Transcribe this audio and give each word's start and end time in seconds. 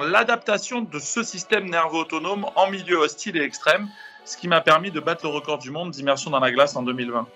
l'adaptation 0.00 0.82
de 0.82 0.98
ce 0.98 1.22
système 1.22 1.68
nerveux 1.68 1.98
autonome 1.98 2.46
en 2.56 2.70
milieu 2.70 2.98
hostile 2.98 3.36
et 3.36 3.42
extrême, 3.42 3.88
ce 4.24 4.36
qui 4.36 4.48
m'a 4.48 4.60
permis 4.60 4.90
de 4.90 5.00
battre 5.00 5.24
le 5.24 5.30
record 5.30 5.58
du 5.58 5.70
monde 5.70 5.90
d'immersion 5.90 6.30
dans 6.30 6.40
la 6.40 6.52
glace 6.52 6.76
en 6.76 6.82
2020. 6.82 7.26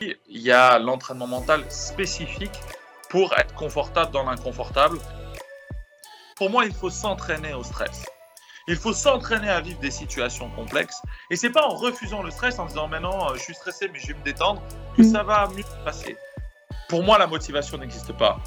Il 0.00 0.16
y 0.28 0.50
a 0.50 0.78
l'entraînement 0.78 1.26
mental 1.26 1.64
spécifique 1.70 2.58
pour 3.08 3.36
être 3.38 3.54
confortable 3.54 4.10
dans 4.12 4.24
l'inconfortable. 4.24 4.98
Pour 6.36 6.50
moi, 6.50 6.64
il 6.64 6.72
faut 6.72 6.90
s'entraîner 6.90 7.52
au 7.52 7.62
stress. 7.62 8.06
Il 8.66 8.76
faut 8.76 8.92
s'entraîner 8.92 9.50
à 9.50 9.60
vivre 9.60 9.80
des 9.80 9.90
situations 9.90 10.48
complexes. 10.50 11.02
Et 11.30 11.36
c'est 11.36 11.50
pas 11.50 11.66
en 11.66 11.74
refusant 11.74 12.22
le 12.22 12.30
stress, 12.30 12.58
en 12.58 12.66
disant 12.66 12.88
maintenant 12.88 13.34
je 13.34 13.40
suis 13.40 13.54
stressé 13.54 13.90
mais 13.92 13.98
je 13.98 14.08
vais 14.08 14.14
me 14.14 14.24
détendre, 14.24 14.62
que 14.96 15.02
ça 15.02 15.22
va 15.22 15.48
mieux 15.48 15.62
se 15.62 15.84
passer. 15.84 16.16
Pour 16.88 17.02
moi, 17.02 17.18
la 17.18 17.26
motivation 17.26 17.78
n'existe 17.78 18.12
pas. 18.12 18.38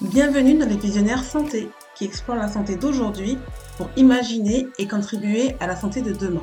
Bienvenue 0.00 0.58
dans 0.58 0.68
les 0.68 0.76
Visionnaires 0.76 1.22
Santé, 1.22 1.70
qui 1.94 2.04
explorent 2.04 2.36
la 2.36 2.48
santé 2.48 2.74
d'aujourd'hui 2.74 3.38
pour 3.76 3.88
imaginer 3.96 4.66
et 4.76 4.88
contribuer 4.88 5.54
à 5.60 5.68
la 5.68 5.76
santé 5.76 6.02
de 6.02 6.12
demain. 6.12 6.42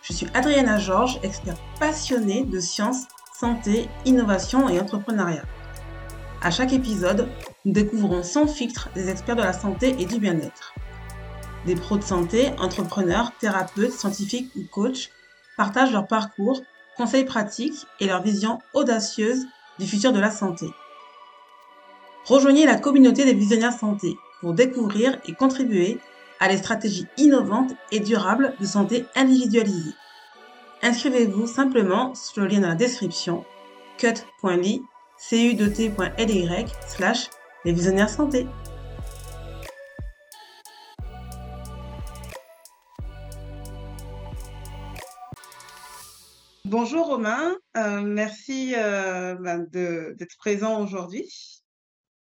Je 0.00 0.14
suis 0.14 0.26
Adriana 0.32 0.78
Georges, 0.78 1.20
experte 1.22 1.60
passionnée 1.78 2.44
de 2.44 2.58
sciences, 2.58 3.08
santé, 3.38 3.90
innovation 4.06 4.70
et 4.70 4.80
entrepreneuriat. 4.80 5.44
À 6.40 6.50
chaque 6.50 6.72
épisode, 6.72 7.28
nous 7.66 7.72
découvrons 7.72 8.22
sans 8.22 8.46
filtre 8.46 8.88
des 8.94 9.10
experts 9.10 9.36
de 9.36 9.42
la 9.42 9.52
santé 9.52 9.94
et 9.98 10.06
du 10.06 10.18
bien-être. 10.18 10.72
Des 11.66 11.74
pros 11.74 11.98
de 11.98 12.04
santé, 12.04 12.52
entrepreneurs, 12.58 13.32
thérapeutes, 13.38 13.92
scientifiques 13.92 14.50
ou 14.56 14.62
coachs 14.72 15.10
partagent 15.58 15.92
leur 15.92 16.06
parcours, 16.06 16.62
conseils 16.96 17.26
pratiques 17.26 17.86
et 18.00 18.06
leur 18.06 18.22
vision 18.22 18.60
audacieuse 18.72 19.44
du 19.78 19.86
futur 19.86 20.14
de 20.14 20.20
la 20.20 20.30
santé. 20.30 20.70
Rejoignez 22.26 22.66
la 22.66 22.74
communauté 22.74 23.24
des 23.24 23.34
visionnaires 23.34 23.72
santé 23.72 24.18
pour 24.40 24.52
découvrir 24.52 25.16
et 25.28 25.32
contribuer 25.32 26.00
à 26.40 26.48
des 26.48 26.56
stratégies 26.56 27.06
innovantes 27.16 27.70
et 27.92 28.00
durables 28.00 28.56
de 28.58 28.66
santé 28.66 29.04
individualisée. 29.14 29.92
Inscrivez-vous 30.82 31.46
simplement 31.46 32.16
sur 32.16 32.42
le 32.42 32.48
lien 32.48 32.58
dans 32.58 32.70
la 32.70 32.74
description 32.74 33.44
cut.ly 33.96 34.82
cu2t.ly 35.20 36.66
slash 36.88 37.30
les 37.64 37.72
visionnaires 37.72 38.10
santé. 38.10 38.48
Bonjour 46.64 47.06
Romain, 47.06 47.54
euh, 47.76 48.02
merci 48.02 48.74
euh, 48.76 49.36
ben, 49.36 49.64
d'être 49.70 50.36
présent 50.38 50.82
aujourd'hui 50.82 51.62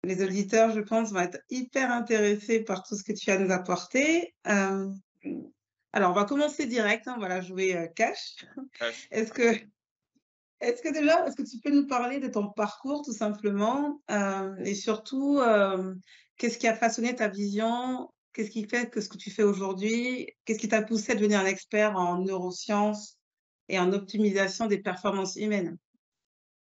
les 0.08 0.24
auditeurs, 0.24 0.72
je 0.72 0.80
pense, 0.80 1.12
vont 1.12 1.20
être 1.20 1.40
hyper 1.50 1.92
intéressés 1.92 2.62
par 2.62 2.84
tout 2.84 2.96
ce 2.96 3.04
que 3.04 3.12
tu 3.12 3.30
as 3.30 3.38
nous 3.38 3.52
apporter. 3.52 4.34
Euh, 4.48 4.90
alors, 5.92 6.12
on 6.12 6.14
va 6.14 6.24
commencer 6.24 6.66
direct. 6.66 7.08
Hein, 7.08 7.18
va 7.20 7.42
jouer 7.42 7.76
euh, 7.76 7.88
cash. 7.88 8.46
Est-ce 9.12 9.34
que, 9.34 9.54
est 10.62 10.82
que 10.82 10.94
déjà, 10.94 11.28
est-ce 11.28 11.36
que 11.36 11.44
tu 11.44 11.60
peux 11.60 11.72
nous 11.72 11.86
parler 11.86 12.20
de 12.20 12.30
ton 12.30 12.48
parcours 12.48 13.04
tout 13.04 13.14
simplement 13.14 14.02
euh, 14.10 14.56
et 14.64 14.74
surtout, 14.74 15.40
qu'est-ce 16.38 16.58
qui 16.58 16.68
a 16.68 16.76
façonné 16.76 17.16
ta 17.16 17.28
vision? 17.28 18.10
Qu'est-ce 18.34 18.50
qui 18.50 18.68
fait 18.68 18.90
que 18.90 19.02
ce 19.02 19.10
que 19.10 19.18
tu 19.18 19.30
fais 19.30 19.44
aujourd'hui? 19.44 20.32
Qu'est-ce 20.46 20.58
qui 20.58 20.68
t'a 20.68 20.82
poussé 20.82 21.12
à 21.12 21.16
devenir 21.16 21.42
un 21.42 21.46
expert 21.46 21.96
en 21.96 22.20
neurosciences 22.20 23.18
et 23.70 23.78
en 23.78 23.94
optimisation 23.94 24.66
des 24.66 24.80
performances 24.80 25.36
humaines? 25.36 25.78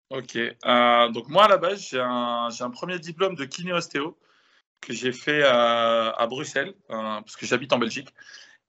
Ok. 0.09 0.35
Euh, 0.37 1.09
donc 1.09 1.27
moi, 1.29 1.45
à 1.45 1.47
la 1.47 1.57
base, 1.57 1.89
j'ai 1.89 1.99
un, 1.99 2.49
un, 2.59 2.69
premier 2.71 2.97
diplôme 2.97 3.35
de 3.35 3.45
kiné-ostéo 3.45 4.17
que 4.81 4.93
j'ai 4.93 5.11
fait 5.11 5.43
euh, 5.43 6.11
à 6.11 6.27
Bruxelles, 6.27 6.73
euh, 6.89 7.21
parce 7.21 7.35
que 7.35 7.45
j'habite 7.45 7.73
en 7.73 7.77
Belgique. 7.77 8.09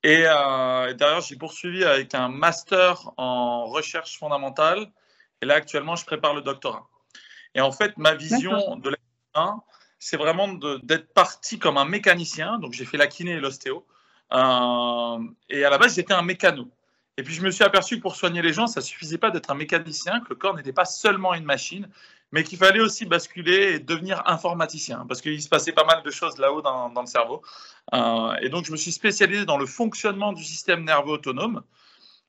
Et, 0.03 0.23
derrière, 0.23 1.21
j'ai 1.21 1.37
poursuivi 1.37 1.85
avec 1.85 2.15
un 2.15 2.29
master 2.29 3.11
en 3.17 3.67
recherche 3.67 4.19
fondamentale. 4.19 4.91
Et 5.43 5.47
là, 5.47 5.55
actuellement, 5.55 5.97
je 5.97 6.05
prépare 6.05 6.35
le 6.35 6.43
doctorat. 6.43 6.89
Et 7.55 7.61
en 7.61 7.73
fait, 7.73 7.97
ma 7.99 8.15
vision 8.15 8.77
de 8.77 8.91
la 8.91 9.57
c'est 9.99 10.17
vraiment 10.17 10.49
d'être 10.83 11.13
parti 11.13 11.59
comme 11.59 11.77
un 11.77 11.85
mécanicien. 11.85 12.59
Donc, 12.59 12.73
j'ai 12.73 12.87
fait 12.87 12.97
la 12.97 13.07
kiné 13.07 13.33
et 13.33 13.41
l'ostéo. 13.41 13.87
et 14.33 14.37
à 14.37 15.71
la 15.71 15.79
base, 15.79 15.95
j'étais 15.97 16.15
un 16.15 16.23
mécano. 16.23 16.71
Et 17.21 17.23
puis 17.23 17.35
je 17.35 17.43
me 17.43 17.51
suis 17.51 17.65
aperçu 17.65 17.99
que 17.99 18.01
pour 18.01 18.17
soigner 18.17 18.41
les 18.41 18.55
gens, 18.55 18.67
ça 18.67 18.81
suffisait 18.81 19.19
pas 19.19 19.31
d'être 19.31 19.51
un 19.51 19.55
mécanicien, 19.55 20.21
que 20.21 20.31
le 20.31 20.37
corps 20.37 20.57
n'était 20.57 20.73
pas 20.73 20.87
seulement 20.87 21.35
une 21.35 21.45
machine, 21.45 21.87
mais 22.33 22.45
qu'il 22.45 22.57
fallait 22.57 22.81
aussi 22.81 23.05
basculer 23.05 23.75
et 23.75 23.79
devenir 23.79 24.23
informaticien, 24.25 25.05
parce 25.07 25.21
qu'il 25.21 25.43
se 25.43 25.51
passait 25.51 25.73
pas 25.73 25.85
mal 25.85 26.03
de 26.03 26.11
choses 26.11 26.39
là-haut 26.39 26.63
dans, 26.63 26.89
le 26.99 27.07
cerveau. 27.07 27.43
Euh, 27.93 28.33
et 28.41 28.49
donc 28.49 28.65
je 28.65 28.73
me 28.73 28.79
suis 28.79 28.91
spécialisé 28.91 29.45
dans 29.45 29.59
le 29.59 29.67
fonctionnement 29.67 30.33
du 30.33 30.43
système 30.43 30.83
nerveux 30.83 31.13
autonome, 31.13 31.63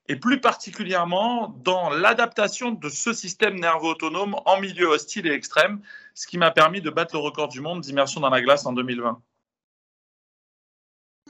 et 0.08 0.16
plus 0.16 0.42
particulièrement 0.42 1.56
dans 1.64 1.88
l'adaptation 1.88 2.72
de 2.72 2.90
ce 2.90 3.14
système 3.14 3.58
nerveux 3.58 3.88
autonome 3.88 4.36
en 4.44 4.60
milieu 4.60 4.88
hostile 4.88 5.26
et 5.26 5.32
extrême, 5.32 5.80
ce 6.14 6.26
qui 6.26 6.36
m'a 6.36 6.50
permis 6.50 6.82
de 6.82 6.90
battre 6.90 7.14
le 7.14 7.20
record 7.20 7.48
du 7.48 7.62
monde 7.62 7.80
d'immersion 7.80 8.20
dans 8.20 8.28
la 8.28 8.42
glace 8.42 8.66
en 8.66 8.74
2020. 8.74 9.22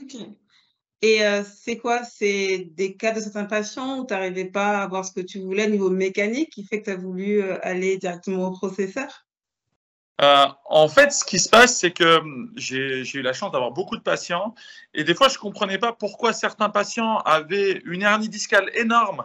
Ok. 0.03 0.17
Et 1.03 1.27
euh, 1.27 1.43
c'est 1.43 1.79
quoi? 1.79 2.05
C'est 2.05 2.71
des 2.77 2.97
cas 2.97 3.13
de 3.13 3.21
certains 3.21 3.45
patients 3.45 3.99
où 3.99 4.07
tu 4.07 4.15
n'arrivais 4.15 4.45
pas 4.45 4.79
à 4.79 4.83
avoir 4.85 5.05
ce 5.05 5.13
que 5.13 5.21
tu 5.21 5.41
voulais 5.41 5.67
au 5.67 5.71
niveau 5.71 5.91
mécanique 5.91 6.51
qui 6.51 6.65
fait 6.65 6.81
que 6.81 6.85
tu 6.87 6.91
as 6.91 6.97
voulu 6.97 7.43
euh, 7.43 7.59
aller 7.63 7.99
directement 7.99 8.47
au 8.47 8.53
processeur? 8.53 9.27
Euh, 10.21 10.47
en 10.67 10.89
fait, 10.89 11.11
ce 11.13 11.25
qui 11.25 11.41
se 11.41 11.49
passe, 11.49 11.77
c'est 11.81 11.91
que 11.91 12.19
hum, 12.19 12.53
j'ai 12.55 13.03
eu 13.15 13.23
la 13.23 13.33
chance 13.33 13.51
d'avoir 13.51 13.73
beaucoup 13.73 13.97
de 13.97 14.03
patients 14.03 14.55
et 14.95 15.03
des 15.03 15.15
fois, 15.15 15.29
je 15.29 15.35
ne 15.35 15.41
comprenais 15.41 15.79
pas 15.79 15.93
pourquoi 15.93 16.33
certains 16.33 16.69
patients 16.69 17.19
avaient 17.19 17.83
une 17.84 18.03
hernie 18.03 18.29
discale 18.29 18.71
énorme 18.75 19.25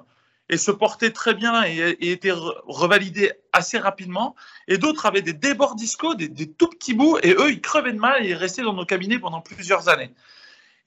et 0.50 0.58
se 0.58 0.72
portaient 0.72 1.12
très 1.12 1.36
bien 1.36 1.64
et, 1.64 2.12
étaient 2.12 2.32
revalidés 2.32 3.34
assez 3.54 3.78
rapidement, 3.78 4.36
et 4.68 4.78
d'autres 4.78 5.06
avaient 5.06 5.22
des 5.22 5.34
débords 5.34 5.76
discaux, 5.76 6.16
des, 6.16 6.30
tout 6.52 6.70
petits 6.70 6.94
bouts, 6.94 7.18
et 7.22 7.34
eux, 7.34 7.52
ils 7.52 7.62
crevaient 7.62 7.92
de 7.92 8.00
mal 8.00 8.26
et 8.26 8.30
ils 8.30 8.36
restaient 8.36 8.62
dans 8.62 8.74
nos 8.74 8.86
cabinets 8.86 9.20
pendant 9.20 9.42
plusieurs 9.42 9.90
années. 9.90 10.12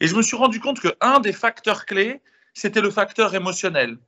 Et 0.01 0.07
je 0.07 0.15
me 0.15 0.23
suis 0.23 0.37
rendu 0.37 0.61
compte 0.61 0.81
qu'un 0.81 1.21
des 1.21 1.33
facteurs 1.33 1.87
clés, 1.87 2.21
c'était 2.55 2.81
le 2.81 2.91
facteur 2.91 3.35
émotionnel. 3.35 3.99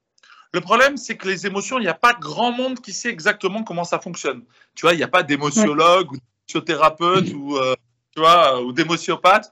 Le 0.53 0.61
problème, 0.61 0.97
c'est 0.97 1.17
que 1.17 1.29
les 1.29 1.47
émotions, 1.47 1.79
il 1.79 1.83
n'y 1.83 1.89
a 1.89 1.95
pas 1.95 2.13
grand 2.13 2.53
monde 2.53 2.81
qui 2.81 2.93
sait 2.93 3.09
exactement 3.09 3.63
comment 3.63 3.85
ça 3.85 3.99
fonctionne. 3.99 4.45
Tu 4.75 4.83
vois, 4.83 4.93
il 4.93 4.99
n'y 4.99 5.03
a 5.03 5.09
pas 5.09 5.23
d'émotiologue 5.23 6.13
ou 6.13 6.17
d'émotiothérapeute 6.17 7.33
ou, 7.33 7.57
euh, 7.57 8.61
ou 8.63 8.73
d'émotiopathe. 8.73 9.51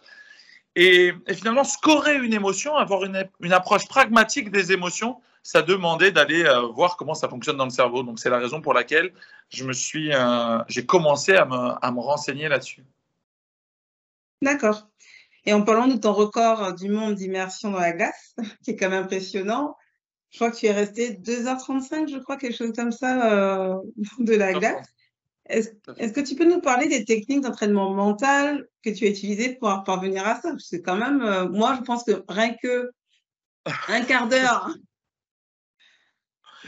Et, 0.76 1.12
finalement, 1.32 1.64
scorer 1.64 2.16
une 2.16 2.34
émotion, 2.34 2.76
avoir 2.76 3.04
une, 3.04 3.26
une, 3.40 3.52
approche 3.52 3.88
pragmatique 3.88 4.50
des 4.50 4.72
émotions, 4.72 5.20
ça 5.42 5.62
demandait 5.62 6.12
d'aller 6.12 6.44
euh, 6.44 6.60
voir 6.66 6.96
comment 6.96 7.14
ça 7.14 7.28
fonctionne 7.28 7.56
dans 7.56 7.64
le 7.64 7.70
cerveau. 7.70 8.02
Donc, 8.02 8.18
c'est 8.18 8.30
la 8.30 8.38
raison 8.38 8.60
pour 8.60 8.74
laquelle 8.74 9.12
je 9.48 9.64
me 9.64 9.72
suis, 9.72 10.12
euh, 10.12 10.58
j'ai 10.68 10.84
commencé 10.84 11.34
à 11.34 11.46
me, 11.46 11.72
à 11.80 11.90
me 11.90 12.00
renseigner 12.00 12.48
là-dessus. 12.48 12.84
D'accord. 14.42 14.86
Et 15.46 15.52
en 15.52 15.62
parlant 15.62 15.86
de 15.86 15.96
ton 15.96 16.12
record 16.12 16.74
du 16.74 16.88
monde 16.88 17.14
d'immersion 17.14 17.70
dans 17.70 17.80
la 17.80 17.92
glace, 17.92 18.34
qui 18.64 18.72
est 18.72 18.76
quand 18.76 18.90
même 18.90 19.04
impressionnant, 19.04 19.76
je 20.30 20.38
crois 20.38 20.50
que 20.50 20.56
tu 20.56 20.66
es 20.66 20.72
resté 20.72 21.14
2h35, 21.14 22.08
je 22.08 22.18
crois, 22.18 22.36
quelque 22.36 22.56
chose 22.56 22.72
comme 22.74 22.92
ça, 22.92 23.32
euh, 23.32 23.76
de 24.18 24.34
la 24.34 24.52
glace. 24.52 24.86
Est-ce 25.46 26.12
que 26.12 26.20
tu 26.20 26.36
peux 26.36 26.44
nous 26.44 26.60
parler 26.60 26.86
des 26.86 27.04
techniques 27.04 27.40
d'entraînement 27.40 27.92
mental 27.92 28.68
que 28.84 28.90
tu 28.90 29.04
as 29.06 29.08
utilisées 29.08 29.56
pour 29.56 29.82
parvenir 29.84 30.24
à 30.24 30.36
ça? 30.36 30.50
Parce 30.50 30.68
que 30.68 30.76
quand 30.76 30.96
même, 30.96 31.22
euh, 31.22 31.48
moi, 31.48 31.74
je 31.76 31.82
pense 31.82 32.04
que 32.04 32.22
rien 32.28 32.54
que 32.62 32.90
un 33.88 34.02
quart 34.02 34.28
d'heure, 34.28 34.70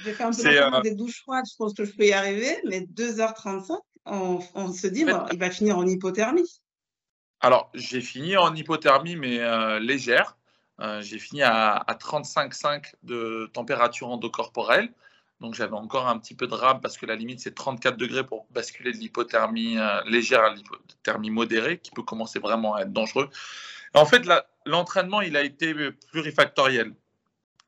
j'ai 0.02 0.12
fait 0.12 0.24
un 0.24 0.32
peu 0.32 0.46
euh... 0.46 0.80
des 0.80 0.94
douches 0.94 1.20
froides, 1.20 1.44
je 1.48 1.54
pense 1.56 1.74
que 1.74 1.84
je 1.84 1.92
peux 1.92 2.06
y 2.06 2.12
arriver, 2.12 2.58
mais 2.64 2.80
2h35, 2.80 3.78
on, 4.06 4.40
on 4.54 4.72
se 4.72 4.86
dit, 4.88 5.04
bon, 5.04 5.24
il 5.30 5.38
va 5.38 5.50
finir 5.50 5.78
en 5.78 5.86
hypothermie. 5.86 6.61
Alors, 7.44 7.70
j'ai 7.74 8.00
fini 8.00 8.36
en 8.36 8.54
hypothermie, 8.54 9.16
mais 9.16 9.40
euh, 9.40 9.80
légère. 9.80 10.36
Euh, 10.80 11.02
j'ai 11.02 11.18
fini 11.18 11.42
à, 11.42 11.84
35,5 11.88 12.94
de 13.02 13.50
température 13.52 14.08
endocorporelle. 14.08 14.92
Donc, 15.40 15.54
j'avais 15.54 15.74
encore 15.74 16.06
un 16.06 16.20
petit 16.20 16.36
peu 16.36 16.46
de 16.46 16.54
rame 16.54 16.80
parce 16.80 16.96
que 16.96 17.04
la 17.04 17.16
limite, 17.16 17.40
c'est 17.40 17.52
34 17.52 17.96
degrés 17.96 18.24
pour 18.24 18.46
basculer 18.52 18.92
de 18.92 18.98
l'hypothermie 18.98 19.76
euh, 19.76 20.00
légère 20.06 20.44
à 20.44 20.54
l'hypothermie 20.54 21.30
modérée, 21.30 21.78
qui 21.78 21.90
peut 21.90 22.04
commencer 22.04 22.38
vraiment 22.38 22.76
à 22.76 22.82
être 22.82 22.92
dangereux. 22.92 23.28
En 23.92 24.06
fait, 24.06 24.22
l'entraînement, 24.64 25.20
il 25.20 25.36
a 25.36 25.42
été 25.42 25.74
plurifactoriel. 26.12 26.94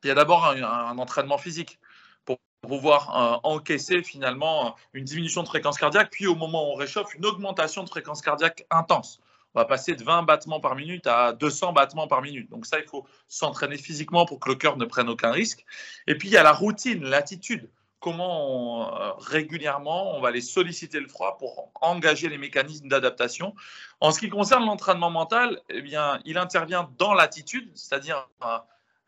Il 0.04 0.06
y 0.06 0.10
a 0.10 0.14
d'abord 0.14 0.46
un, 0.46 0.98
entraînement 0.98 1.36
physique 1.36 1.80
pour 2.24 2.38
pouvoir 2.62 3.40
encaisser 3.42 4.04
finalement 4.04 4.76
une 4.92 5.04
diminution 5.04 5.42
de 5.42 5.48
fréquence 5.48 5.78
cardiaque, 5.78 6.10
puis 6.12 6.26
au 6.26 6.36
moment 6.36 6.68
où 6.68 6.72
on 6.74 6.76
réchauffe, 6.76 7.14
une 7.14 7.26
augmentation 7.26 7.82
de 7.82 7.88
fréquence 7.88 8.22
cardiaque 8.22 8.64
intense 8.70 9.20
on 9.54 9.60
va 9.60 9.64
passer 9.64 9.94
de 9.94 10.02
20 10.02 10.22
battements 10.22 10.60
par 10.60 10.74
minute 10.74 11.06
à 11.06 11.32
200 11.32 11.72
battements 11.72 12.08
par 12.08 12.22
minute. 12.22 12.50
Donc 12.50 12.66
ça, 12.66 12.78
il 12.78 12.86
faut 12.86 13.06
s'entraîner 13.28 13.78
physiquement 13.78 14.26
pour 14.26 14.40
que 14.40 14.48
le 14.48 14.56
cœur 14.56 14.76
ne 14.76 14.84
prenne 14.84 15.08
aucun 15.08 15.30
risque. 15.30 15.64
Et 16.06 16.16
puis, 16.16 16.28
il 16.28 16.32
y 16.32 16.36
a 16.36 16.42
la 16.42 16.52
routine, 16.52 17.04
l'attitude 17.04 17.70
comment 18.04 19.00
euh, 19.00 19.12
régulièrement 19.16 20.14
on 20.14 20.20
va 20.20 20.28
aller 20.28 20.42
solliciter 20.42 21.00
le 21.00 21.08
froid 21.08 21.38
pour 21.38 21.72
engager 21.80 22.28
les 22.28 22.36
mécanismes 22.36 22.86
d'adaptation. 22.86 23.54
En 24.00 24.10
ce 24.10 24.20
qui 24.20 24.28
concerne 24.28 24.66
l'entraînement 24.66 25.08
mental, 25.08 25.62
eh 25.70 25.80
bien, 25.80 26.20
il 26.26 26.36
intervient 26.36 26.90
dans 26.98 27.14
l'attitude, 27.14 27.70
c'est-à-dire 27.74 28.28
euh, 28.44 28.58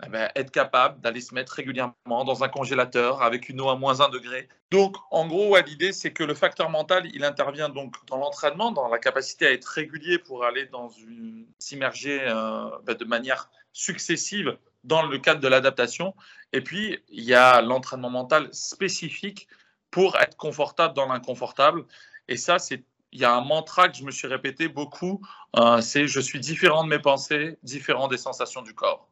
eh 0.04 0.08
ben, 0.08 0.31
être 0.34 0.50
capable 0.50 1.00
d'aller 1.00 1.22
se 1.22 1.34
mettre 1.34 1.52
régulièrement 1.52 2.25
dans 2.25 2.44
un 2.44 2.48
congélateur 2.48 3.22
avec 3.22 3.48
une 3.48 3.60
eau 3.62 3.70
à 3.70 3.76
moins 3.76 4.00
1 4.00 4.10
degré. 4.10 4.48
Donc, 4.70 4.96
en 5.10 5.26
gros, 5.26 5.56
l'idée, 5.62 5.93
c'est 5.93 6.12
que 6.12 6.22
le 6.22 6.34
facteur 6.34 6.69
mental, 6.69 7.08
il 7.14 7.25
intervient 7.25 7.70
donc 7.70 7.94
dans 8.06 8.19
l'entraînement, 8.19 8.72
dans 8.72 8.88
la 8.88 8.98
capacité 8.98 9.46
à 9.46 9.52
être 9.52 9.64
régulier 9.64 10.19
pour 10.19 10.44
aller 10.44 10.66
dans 10.66 10.90
une 10.90 11.46
s'immerger 11.58 12.20
euh, 12.22 12.69
ben, 12.84 12.94
de 12.94 13.04
manière 13.06 13.50
successive 13.72 14.58
dans 14.84 15.02
le 15.02 15.19
cadre 15.19 15.40
de 15.40 15.48
l'adaptation. 15.48 16.14
Et 16.52 16.60
puis, 16.60 17.02
il 17.08 17.25
y 17.25 17.34
a 17.34 17.62
l'entraînement 17.62 18.10
mental 18.10 18.48
spécifique 18.52 19.48
pour 19.90 20.16
être 20.16 20.37
confortable 20.37 20.94
dans 20.94 21.06
l'inconfortable. 21.06 21.84
Et 22.28 22.37
ça, 22.37 22.58
c'est 22.58 22.84
il 23.12 23.20
y 23.20 23.25
a 23.25 23.34
un 23.34 23.40
mantra 23.40 23.88
que 23.88 23.96
je 23.96 24.04
me 24.04 24.10
suis 24.10 24.28
répété 24.28 24.69
beaucoup, 24.69 25.22
euh, 25.56 25.81
c'est 25.81 26.06
je 26.06 26.20
suis 26.20 26.38
différent 26.38 26.84
de 26.84 26.90
mes 26.90 26.98
pensées, 26.98 27.56
différent 27.62 28.08
des 28.08 28.19
sensations 28.19 28.60
du 28.60 28.75
corps. 28.75 29.06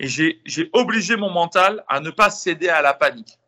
Et 0.00 0.08
j'ai 0.08 0.70
obligé 0.72 1.16
mon 1.16 1.30
mental 1.30 1.84
à 1.88 2.00
ne 2.00 2.10
pas 2.10 2.30
céder 2.30 2.68
à 2.68 2.82
la 2.82 2.94
panique. 2.94 3.38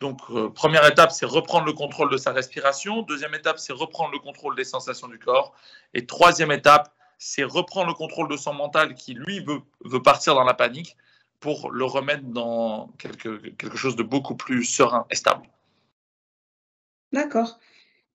Donc, 0.00 0.20
euh, 0.30 0.48
première 0.48 0.86
étape, 0.86 1.10
c'est 1.10 1.26
reprendre 1.26 1.66
le 1.66 1.72
contrôle 1.72 2.10
de 2.10 2.16
sa 2.16 2.32
respiration. 2.32 3.02
Deuxième 3.02 3.34
étape, 3.34 3.58
c'est 3.58 3.72
reprendre 3.72 4.12
le 4.12 4.18
contrôle 4.18 4.54
des 4.54 4.64
sensations 4.64 5.08
du 5.08 5.18
corps. 5.18 5.54
Et 5.92 6.06
troisième 6.06 6.52
étape, 6.52 6.94
c'est 7.18 7.42
reprendre 7.42 7.88
le 7.88 7.94
contrôle 7.94 8.28
de 8.28 8.36
son 8.36 8.54
mental 8.54 8.94
qui, 8.94 9.14
lui, 9.14 9.40
veut, 9.40 9.60
veut 9.84 10.02
partir 10.02 10.34
dans 10.34 10.44
la 10.44 10.54
panique 10.54 10.96
pour 11.40 11.70
le 11.70 11.84
remettre 11.84 12.24
dans 12.24 12.88
quelque, 12.98 13.48
quelque 13.50 13.76
chose 13.76 13.96
de 13.96 14.02
beaucoup 14.02 14.36
plus 14.36 14.64
serein 14.64 15.06
et 15.10 15.16
stable. 15.16 15.48
D'accord. 17.12 17.58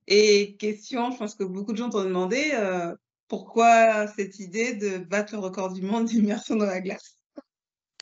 Et 0.07 0.55
question, 0.57 1.11
je 1.11 1.17
pense 1.17 1.35
que 1.35 1.43
beaucoup 1.43 1.71
de 1.71 1.77
gens 1.77 1.89
t'ont 1.89 2.03
demandé, 2.03 2.51
euh, 2.53 2.95
pourquoi 3.27 4.07
cette 4.07 4.39
idée 4.39 4.73
de 4.73 4.97
battre 4.97 5.33
le 5.33 5.39
record 5.39 5.71
du 5.73 5.81
monde 5.81 6.05
d'immersion 6.05 6.55
dans 6.55 6.65
la 6.65 6.81
glace? 6.81 7.17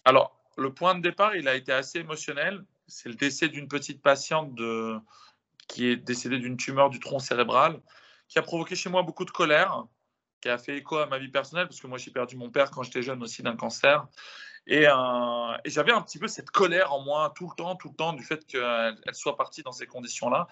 Alors, 0.05 0.37
le 0.57 0.73
point 0.73 0.95
de 0.95 1.01
départ, 1.01 1.35
il 1.35 1.47
a 1.47 1.55
été 1.55 1.71
assez 1.71 1.99
émotionnel. 1.99 2.63
C'est 2.87 3.09
le 3.09 3.15
décès 3.15 3.47
d'une 3.47 3.67
petite 3.67 4.01
patiente 4.01 4.59
qui 5.67 5.87
est 5.87 5.95
décédée 5.95 6.39
d'une 6.39 6.57
tumeur 6.57 6.89
du 6.89 6.99
tronc 6.99 7.19
cérébral, 7.19 7.79
qui 8.27 8.39
a 8.39 8.41
provoqué 8.41 8.75
chez 8.75 8.89
moi 8.89 9.03
beaucoup 9.03 9.25
de 9.25 9.31
colère, 9.31 9.85
qui 10.41 10.49
a 10.49 10.57
fait 10.57 10.77
écho 10.77 10.97
à 10.97 11.05
ma 11.05 11.17
vie 11.17 11.29
personnelle, 11.29 11.67
parce 11.67 11.79
que 11.79 11.87
moi 11.87 11.97
j'ai 11.97 12.11
perdu 12.11 12.35
mon 12.35 12.49
père 12.49 12.71
quand 12.71 12.83
j'étais 12.83 13.01
jeune 13.01 13.21
aussi 13.23 13.43
d'un 13.43 13.55
cancer. 13.55 14.05
Et, 14.67 14.87
euh, 14.87 15.57
et 15.63 15.69
j'avais 15.69 15.91
un 15.91 16.01
petit 16.01 16.19
peu 16.19 16.27
cette 16.27 16.51
colère 16.51 16.93
en 16.93 17.01
moi 17.01 17.31
tout 17.35 17.49
le 17.49 17.55
temps, 17.55 17.75
tout 17.75 17.89
le 17.89 17.95
temps, 17.95 18.13
du 18.13 18.23
fait 18.23 18.45
qu'elle 18.45 18.95
soit 19.13 19.37
partie 19.37 19.63
dans 19.63 19.71
ces 19.71 19.87
conditions-là. 19.87 20.47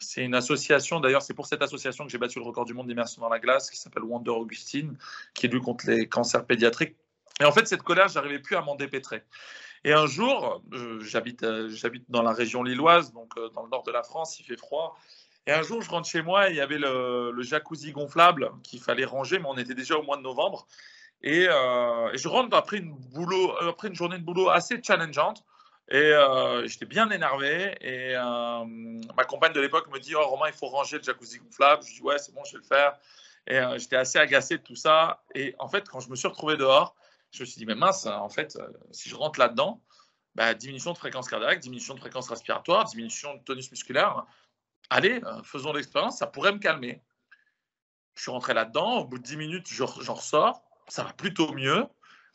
C'est 0.00 0.24
une 0.24 0.34
association, 0.34 1.00
d'ailleurs, 1.00 1.22
c'est 1.22 1.34
pour 1.34 1.46
cette 1.46 1.62
association 1.62 2.04
que 2.04 2.10
j'ai 2.10 2.18
battu 2.18 2.40
le 2.40 2.44
record 2.44 2.64
du 2.64 2.74
monde 2.74 2.88
d'immersion 2.88 3.22
dans 3.22 3.28
la 3.28 3.38
glace, 3.38 3.70
qui 3.70 3.76
s'appelle 3.76 4.02
Wonder 4.02 4.30
Augustine, 4.30 4.98
qui 5.32 5.46
lutte 5.48 5.62
contre 5.62 5.88
les 5.88 6.08
cancers 6.08 6.44
pédiatriques. 6.44 6.96
Et 7.40 7.44
en 7.44 7.52
fait, 7.52 7.66
cette 7.66 7.82
colère, 7.82 8.08
j'arrivais 8.08 8.38
plus 8.38 8.56
à 8.56 8.62
m'en 8.62 8.76
dépêtrer. 8.76 9.22
Et 9.84 9.92
un 9.92 10.06
jour, 10.06 10.62
euh, 10.72 11.00
j'habite, 11.00 11.42
euh, 11.42 11.68
j'habite 11.68 12.04
dans 12.08 12.22
la 12.22 12.32
région 12.32 12.62
lilloise, 12.62 13.12
donc 13.12 13.36
euh, 13.36 13.50
dans 13.50 13.62
le 13.62 13.68
nord 13.68 13.82
de 13.82 13.92
la 13.92 14.02
France, 14.02 14.40
il 14.40 14.44
fait 14.44 14.56
froid. 14.56 14.98
Et 15.46 15.52
un 15.52 15.62
jour, 15.62 15.82
je 15.82 15.90
rentre 15.90 16.08
chez 16.08 16.22
moi 16.22 16.48
et 16.48 16.52
il 16.52 16.56
y 16.56 16.60
avait 16.62 16.78
le, 16.78 17.34
jacuzzi 17.42 17.92
gonflable 17.92 18.50
qu'il 18.62 18.80
fallait 18.80 19.04
ranger, 19.04 19.38
mais 19.38 19.46
on 19.46 19.58
était 19.58 19.74
déjà 19.74 19.96
au 19.96 20.02
mois 20.02 20.16
de 20.16 20.22
novembre. 20.22 20.66
Et, 21.22 21.44
je 21.44 22.28
rentre 22.28 22.56
après 22.56 22.78
une, 22.78 22.96
après 23.68 23.88
une 23.88 23.94
journée 23.94 24.18
de 24.18 24.24
boulot 24.24 24.48
assez 24.48 24.80
challengeante. 24.82 25.44
Et 25.90 26.14
j'étais 26.64 26.86
bien 26.86 27.10
énervé. 27.10 27.76
Et 27.82 28.14
ma 28.14 29.24
compagne 29.24 29.52
de 29.52 29.60
l'époque 29.60 29.88
me 29.92 29.98
dit 29.98 30.14
Oh, 30.14 30.26
Romain, 30.26 30.46
il 30.46 30.54
faut 30.54 30.68
ranger 30.68 30.96
le 30.96 31.02
jacuzzi 31.02 31.40
gonflable. 31.40 31.82
Je 31.86 31.96
dis 31.96 32.00
Ouais, 32.00 32.16
c'est 32.16 32.34
bon, 32.34 32.42
je 32.44 32.52
vais 32.52 32.62
le 32.62 32.64
faire. 32.64 32.94
Et 33.46 33.78
j'étais 33.78 33.96
assez 33.96 34.18
agacé 34.18 34.56
de 34.56 34.62
tout 34.62 34.76
ça. 34.76 35.22
Et 35.34 35.54
en 35.58 35.68
fait, 35.68 35.86
quand 35.90 36.00
je 36.00 36.08
me 36.08 36.16
suis 36.16 36.28
retrouvé 36.28 36.56
dehors, 36.56 36.94
je 37.34 37.42
me 37.42 37.46
suis 37.46 37.58
dit, 37.58 37.66
mais 37.66 37.74
mince, 37.74 38.06
en 38.06 38.28
fait, 38.28 38.56
euh, 38.56 38.68
si 38.92 39.08
je 39.08 39.16
rentre 39.16 39.38
là-dedans, 39.38 39.82
bah, 40.34 40.54
diminution 40.54 40.92
de 40.92 40.98
fréquence 40.98 41.28
cardiaque, 41.28 41.60
diminution 41.60 41.94
de 41.94 42.00
fréquence 42.00 42.28
respiratoire, 42.28 42.84
diminution 42.84 43.34
de 43.34 43.42
tonus 43.42 43.70
musculaire. 43.70 44.24
Allez, 44.90 45.22
euh, 45.24 45.42
faisons 45.42 45.72
l'expérience, 45.72 46.18
ça 46.18 46.26
pourrait 46.26 46.52
me 46.52 46.58
calmer. 46.58 47.02
Je 48.14 48.22
suis 48.22 48.30
rentré 48.30 48.54
là-dedans, 48.54 49.00
au 49.00 49.04
bout 49.04 49.18
de 49.18 49.24
10 49.24 49.36
minutes, 49.36 49.66
j'en 49.68 49.86
ressors, 49.86 50.62
ça 50.88 51.02
va 51.04 51.12
plutôt 51.12 51.52
mieux. 51.52 51.84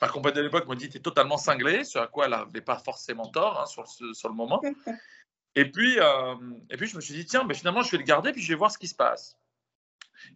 Ma 0.01 0.07
compagne 0.07 0.33
de 0.33 0.41
l'époque 0.41 0.67
me 0.67 0.75
dit, 0.75 0.89
tu 0.89 0.97
es 0.97 1.01
totalement 1.01 1.37
cinglé, 1.37 1.83
ce 1.83 1.99
à 1.99 2.07
quoi 2.07 2.25
elle 2.25 2.31
n'avait 2.31 2.61
pas 2.61 2.77
forcément 2.77 3.27
tort 3.27 3.59
hein, 3.59 3.65
sur, 3.65 3.83
le, 3.83 4.13
sur, 4.13 4.29
le, 4.29 4.35
moment. 4.35 4.61
Et 5.55 5.69
puis, 5.69 5.99
euh, 5.99 6.35
et 6.69 6.77
puis, 6.77 6.87
je 6.87 6.95
me 6.95 7.01
suis 7.01 7.13
dit, 7.13 7.25
tiens, 7.25 7.43
mais 7.43 7.53
finalement, 7.53 7.83
je 7.83 7.91
vais 7.91 7.97
le 7.97 8.03
garder, 8.03 8.31
puis 8.31 8.41
je 8.41 8.47
vais 8.49 8.55
voir 8.55 8.71
ce 8.71 8.77
qui 8.77 8.87
se 8.87 8.95
passe. 8.95 9.37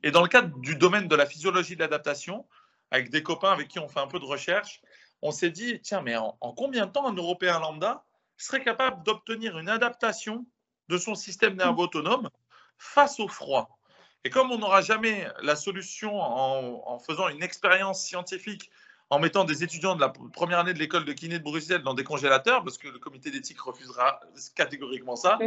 Et 0.01 0.11
dans 0.11 0.21
le 0.21 0.27
cadre 0.27 0.57
du 0.59 0.75
domaine 0.75 1.07
de 1.07 1.15
la 1.15 1.25
physiologie 1.25 1.75
de 1.75 1.81
l'adaptation, 1.81 2.45
avec 2.93 3.09
des 3.09 3.23
copains 3.23 3.51
avec 3.51 3.67
qui 3.67 3.79
on 3.79 3.89
fait 3.89 3.99
un 3.99 4.07
peu 4.07 4.19
de 4.19 4.25
recherche, 4.25 4.79
on 5.23 5.31
s'est 5.31 5.49
dit, 5.49 5.81
tiens, 5.81 6.01
mais 6.01 6.15
en, 6.15 6.37
combien 6.55 6.85
de 6.85 6.91
temps 6.91 7.07
un 7.07 7.13
Européen 7.13 7.59
lambda 7.59 8.05
serait 8.37 8.63
capable 8.63 9.03
d'obtenir 9.03 9.57
une 9.57 9.67
adaptation 9.67 10.45
de 10.89 10.97
son 10.97 11.15
système 11.15 11.55
nerveux 11.55 11.81
autonome 11.81 12.29
face 12.77 13.19
au 13.19 13.27
froid? 13.27 13.79
Et 14.23 14.29
comme 14.29 14.51
on 14.51 14.59
n'aura 14.59 14.81
jamais 14.81 15.27
la 15.41 15.55
solution 15.55 16.21
en, 16.21 16.99
faisant 16.99 17.29
une 17.29 17.41
expérience 17.41 18.03
scientifique, 18.03 18.69
en 19.09 19.17
mettant 19.17 19.43
des 19.43 19.63
étudiants 19.63 19.95
de 19.95 20.01
la 20.01 20.09
première 20.09 20.59
année 20.59 20.73
de 20.73 20.79
l'école 20.79 21.03
de 21.03 21.13
kiné 21.13 21.39
de 21.39 21.43
Bruxelles 21.43 21.81
dans 21.81 21.95
des 21.95 22.03
congélateurs, 22.03 22.63
parce 22.63 22.77
que 22.77 22.87
le 22.87 22.99
comité 22.99 23.31
d'éthique 23.31 23.59
refusera 23.59 24.19
catégoriquement 24.55 25.15
ça, 25.15 25.39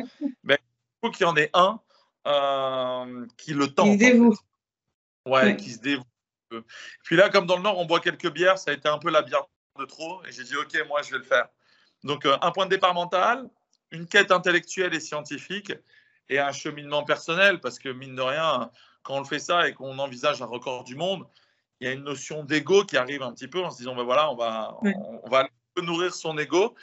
ben, 0.42 0.58
il 0.60 0.98
faut 1.00 1.10
qu'il 1.12 1.26
y 1.26 1.28
en 1.28 1.36
ait 1.36 1.50
un 1.54 1.80
euh, 2.26 3.26
qui 3.36 3.54
le 3.54 3.68
tente. 3.68 3.86
Qui 3.86 3.92
se 3.92 3.98
dévoue. 3.98 4.36
Ouais, 5.26 5.56
qui 5.56 5.70
se 5.70 5.78
dévoue 5.78 6.04
puis 7.02 7.16
là, 7.16 7.28
comme 7.28 7.46
dans 7.46 7.56
le 7.56 7.62
Nord, 7.62 7.78
on 7.78 7.86
boit 7.86 8.00
quelques 8.00 8.30
bières, 8.30 8.58
ça 8.58 8.70
a 8.70 8.74
été 8.74 8.88
un 8.88 8.98
peu 8.98 9.10
la 9.10 9.22
bière 9.22 9.46
de 9.78 9.84
trop. 9.84 10.24
Et 10.24 10.32
j'ai 10.32 10.44
dit, 10.44 10.56
OK, 10.56 10.76
moi, 10.88 11.02
je 11.02 11.10
vais 11.10 11.18
le 11.18 11.24
faire. 11.24 11.48
Donc, 12.04 12.24
euh, 12.26 12.36
un 12.42 12.50
point 12.50 12.66
de 12.66 12.70
départ 12.70 12.94
mental, 12.94 13.48
une 13.90 14.06
quête 14.06 14.30
intellectuelle 14.30 14.94
et 14.94 15.00
scientifique 15.00 15.72
et 16.28 16.38
un 16.38 16.52
cheminement 16.52 17.04
personnel, 17.04 17.60
parce 17.60 17.78
que 17.78 17.88
mine 17.88 18.14
de 18.14 18.22
rien, 18.22 18.70
quand 19.02 19.20
on 19.20 19.24
fait 19.24 19.38
ça 19.38 19.68
et 19.68 19.74
qu'on 19.74 19.98
envisage 19.98 20.42
un 20.42 20.46
record 20.46 20.84
du 20.84 20.96
monde, 20.96 21.26
il 21.80 21.86
y 21.86 21.90
a 21.90 21.92
une 21.92 22.04
notion 22.04 22.42
d'ego 22.42 22.84
qui 22.84 22.96
arrive 22.96 23.22
un 23.22 23.32
petit 23.32 23.48
peu 23.48 23.62
en 23.62 23.70
se 23.70 23.78
disant, 23.78 23.94
ben 23.94 24.02
voilà, 24.02 24.30
on 24.30 24.36
va, 24.36 24.76
on, 24.82 25.28
va 25.28 25.48
nourrir 25.82 26.14
son 26.14 26.36
ego. 26.38 26.74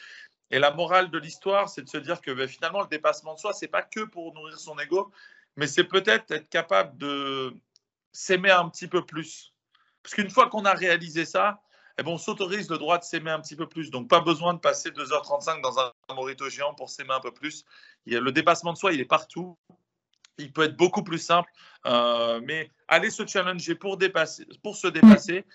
Et 0.51 0.59
la 0.59 0.71
morale 0.71 1.09
de 1.09 1.17
l'histoire, 1.17 1.67
c'est 1.67 1.81
de 1.81 1.89
se 1.89 1.97
dire 1.97 2.21
que 2.21 2.31
ben, 2.31 2.47
finalement, 2.47 2.81
le 2.81 2.87
dépassement 2.87 3.33
de 3.33 3.39
soi, 3.39 3.53
c'est 3.53 3.67
pas 3.67 3.81
que 3.81 4.01
pour 4.01 4.33
nourrir 4.33 4.57
son 4.59 4.77
ego, 4.77 5.11
mais 5.55 5.67
c'est 5.67 5.83
peut-être 5.83 6.31
être 6.31 6.49
capable 6.49 6.97
de 6.97 7.53
s'aimer 8.11 8.51
un 8.51 8.69
petit 8.69 8.87
peu 8.87 9.05
plus. 9.05 9.52
Parce 10.03 10.15
qu'une 10.15 10.29
fois 10.29 10.49
qu'on 10.49 10.65
a 10.65 10.73
réalisé 10.73 11.25
ça, 11.25 11.61
eh 11.97 12.03
ben, 12.03 12.11
on 12.11 12.17
s'autorise 12.17 12.69
le 12.69 12.77
droit 12.77 12.97
de 12.97 13.03
s'aimer 13.03 13.31
un 13.31 13.39
petit 13.39 13.55
peu 13.55 13.67
plus. 13.67 13.91
Donc, 13.91 14.09
pas 14.09 14.19
besoin 14.19 14.53
de 14.53 14.59
passer 14.59 14.89
2h35 14.89 15.61
dans 15.61 15.79
un 15.79 15.91
morito 16.13 16.49
géant 16.49 16.73
pour 16.73 16.89
s'aimer 16.89 17.13
un 17.13 17.19
peu 17.19 17.31
plus. 17.31 17.65
Le 18.05 18.31
dépassement 18.31 18.73
de 18.73 18.77
soi, 18.77 18.93
il 18.93 18.99
est 18.99 19.05
partout. 19.05 19.57
Il 20.39 20.51
peut 20.51 20.63
être 20.63 20.75
beaucoup 20.75 21.03
plus 21.03 21.19
simple. 21.19 21.51
Euh, 21.85 22.41
mais 22.43 22.71
aller 22.87 23.11
se 23.11 23.25
challenger 23.25 23.75
pour 23.75 23.93
se 23.93 24.87
dépasser, 24.87 25.45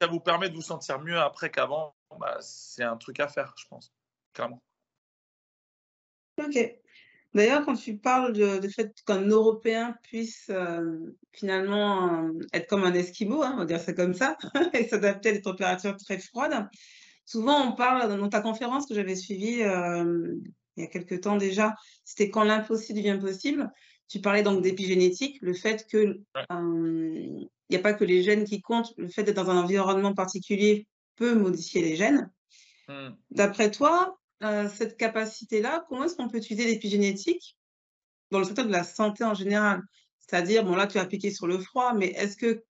ça 0.00 0.08
vous 0.08 0.20
permet 0.20 0.50
de 0.50 0.54
vous 0.54 0.62
sentir 0.62 1.00
mieux 1.00 1.18
après 1.18 1.50
qu'avant. 1.50 1.94
Bah, 2.18 2.36
c'est 2.40 2.84
un 2.84 2.96
truc 2.96 3.20
à 3.20 3.28
faire, 3.28 3.54
je 3.56 3.66
pense. 3.68 3.92
Clairement. 4.32 4.60
Ok. 6.38 6.58
D'ailleurs, 7.34 7.64
quand 7.64 7.74
tu 7.74 7.96
parles 7.96 8.32
du 8.32 8.70
fait 8.70 8.94
qu'un 9.06 9.26
Européen 9.26 9.96
puisse 10.04 10.46
euh, 10.50 11.16
finalement 11.32 12.24
euh, 12.24 12.32
être 12.52 12.68
comme 12.68 12.84
un 12.84 12.94
Esquimau, 12.94 13.42
hein, 13.42 13.52
on 13.54 13.58
va 13.58 13.64
dire 13.64 13.80
ça 13.80 13.92
comme 13.92 14.14
ça, 14.14 14.36
et 14.72 14.86
s'adapter 14.86 15.30
à 15.30 15.32
des 15.32 15.42
températures 15.42 15.96
très 15.96 16.18
froides, 16.18 16.68
souvent 17.26 17.68
on 17.68 17.72
parle 17.72 18.16
dans 18.16 18.28
ta 18.28 18.40
conférence 18.40 18.86
que 18.86 18.94
j'avais 18.94 19.16
suivie 19.16 19.62
euh, 19.62 20.36
il 20.76 20.82
y 20.82 20.86
a 20.86 20.88
quelques 20.88 21.22
temps 21.22 21.36
déjà, 21.36 21.74
c'était 22.04 22.30
quand 22.30 22.44
l'impossible 22.44 22.98
devient 22.98 23.18
possible. 23.20 23.70
Tu 24.08 24.20
parlais 24.20 24.42
donc 24.42 24.62
d'épigénétique, 24.62 25.38
le 25.40 25.54
fait 25.54 25.86
que 25.88 26.20
il 26.50 27.48
n'y 27.70 27.76
a 27.76 27.80
pas 27.80 27.94
que 27.94 28.04
les 28.04 28.22
gènes 28.22 28.44
qui 28.44 28.60
comptent, 28.60 28.92
le 28.96 29.08
fait 29.08 29.22
d'être 29.22 29.36
dans 29.36 29.50
un 29.50 29.62
environnement 29.62 30.14
particulier 30.14 30.86
peut 31.16 31.34
modifier 31.34 31.80
les 31.82 31.96
gènes. 31.96 32.30
Mmh. 32.88 33.10
D'après 33.30 33.70
toi, 33.70 34.18
euh, 34.44 34.68
cette 34.68 34.96
capacité-là, 34.96 35.84
comment 35.88 36.04
est-ce 36.04 36.16
qu'on 36.16 36.28
peut 36.28 36.38
utiliser 36.38 36.66
l'épigénétique 36.66 37.56
dans 38.30 38.38
le 38.38 38.44
secteur 38.44 38.66
de 38.66 38.72
la 38.72 38.84
santé 38.84 39.24
en 39.24 39.34
général? 39.34 39.82
C'est-à-dire, 40.20 40.64
bon 40.64 40.74
là, 40.74 40.86
tu 40.86 40.98
as 40.98 41.02
appliqué 41.02 41.30
sur 41.30 41.46
le 41.46 41.58
froid, 41.58 41.94
mais 41.94 42.08
est-ce 42.08 42.36
que 42.36 42.64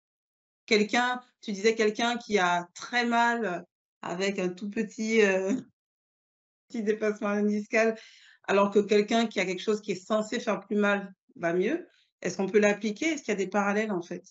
quelqu'un, 0.67 1.21
tu 1.41 1.53
disais 1.53 1.75
quelqu'un 1.75 2.17
qui 2.17 2.39
a 2.39 2.69
très 2.75 3.05
mal 3.05 3.65
avec 4.03 4.39
un 4.39 4.49
tout 4.49 4.71
petit, 4.71 5.23
euh, 5.23 5.55
petit 6.69 6.83
dépassement 6.83 7.41
discal, 7.43 7.99
alors 8.45 8.71
que 8.71 8.79
quelqu'un 8.79 9.27
qui 9.27 9.41
a 9.41 9.45
quelque 9.45 9.63
chose 9.63 9.81
qui 9.81 9.93
est 9.93 10.07
censé 10.07 10.41
faire 10.41 10.61
plus 10.61 10.77
mal 10.77 11.15
va 11.37 11.53
mieux, 11.53 11.89
est-ce 12.23 12.37
qu'on 12.37 12.49
peut 12.49 12.59
l'appliquer? 12.59 13.07
Est-ce 13.07 13.23
qu'il 13.23 13.33
y 13.33 13.37
a 13.37 13.39
des 13.39 13.49
parallèles 13.49 13.93
en 13.93 14.03
fait? 14.03 14.23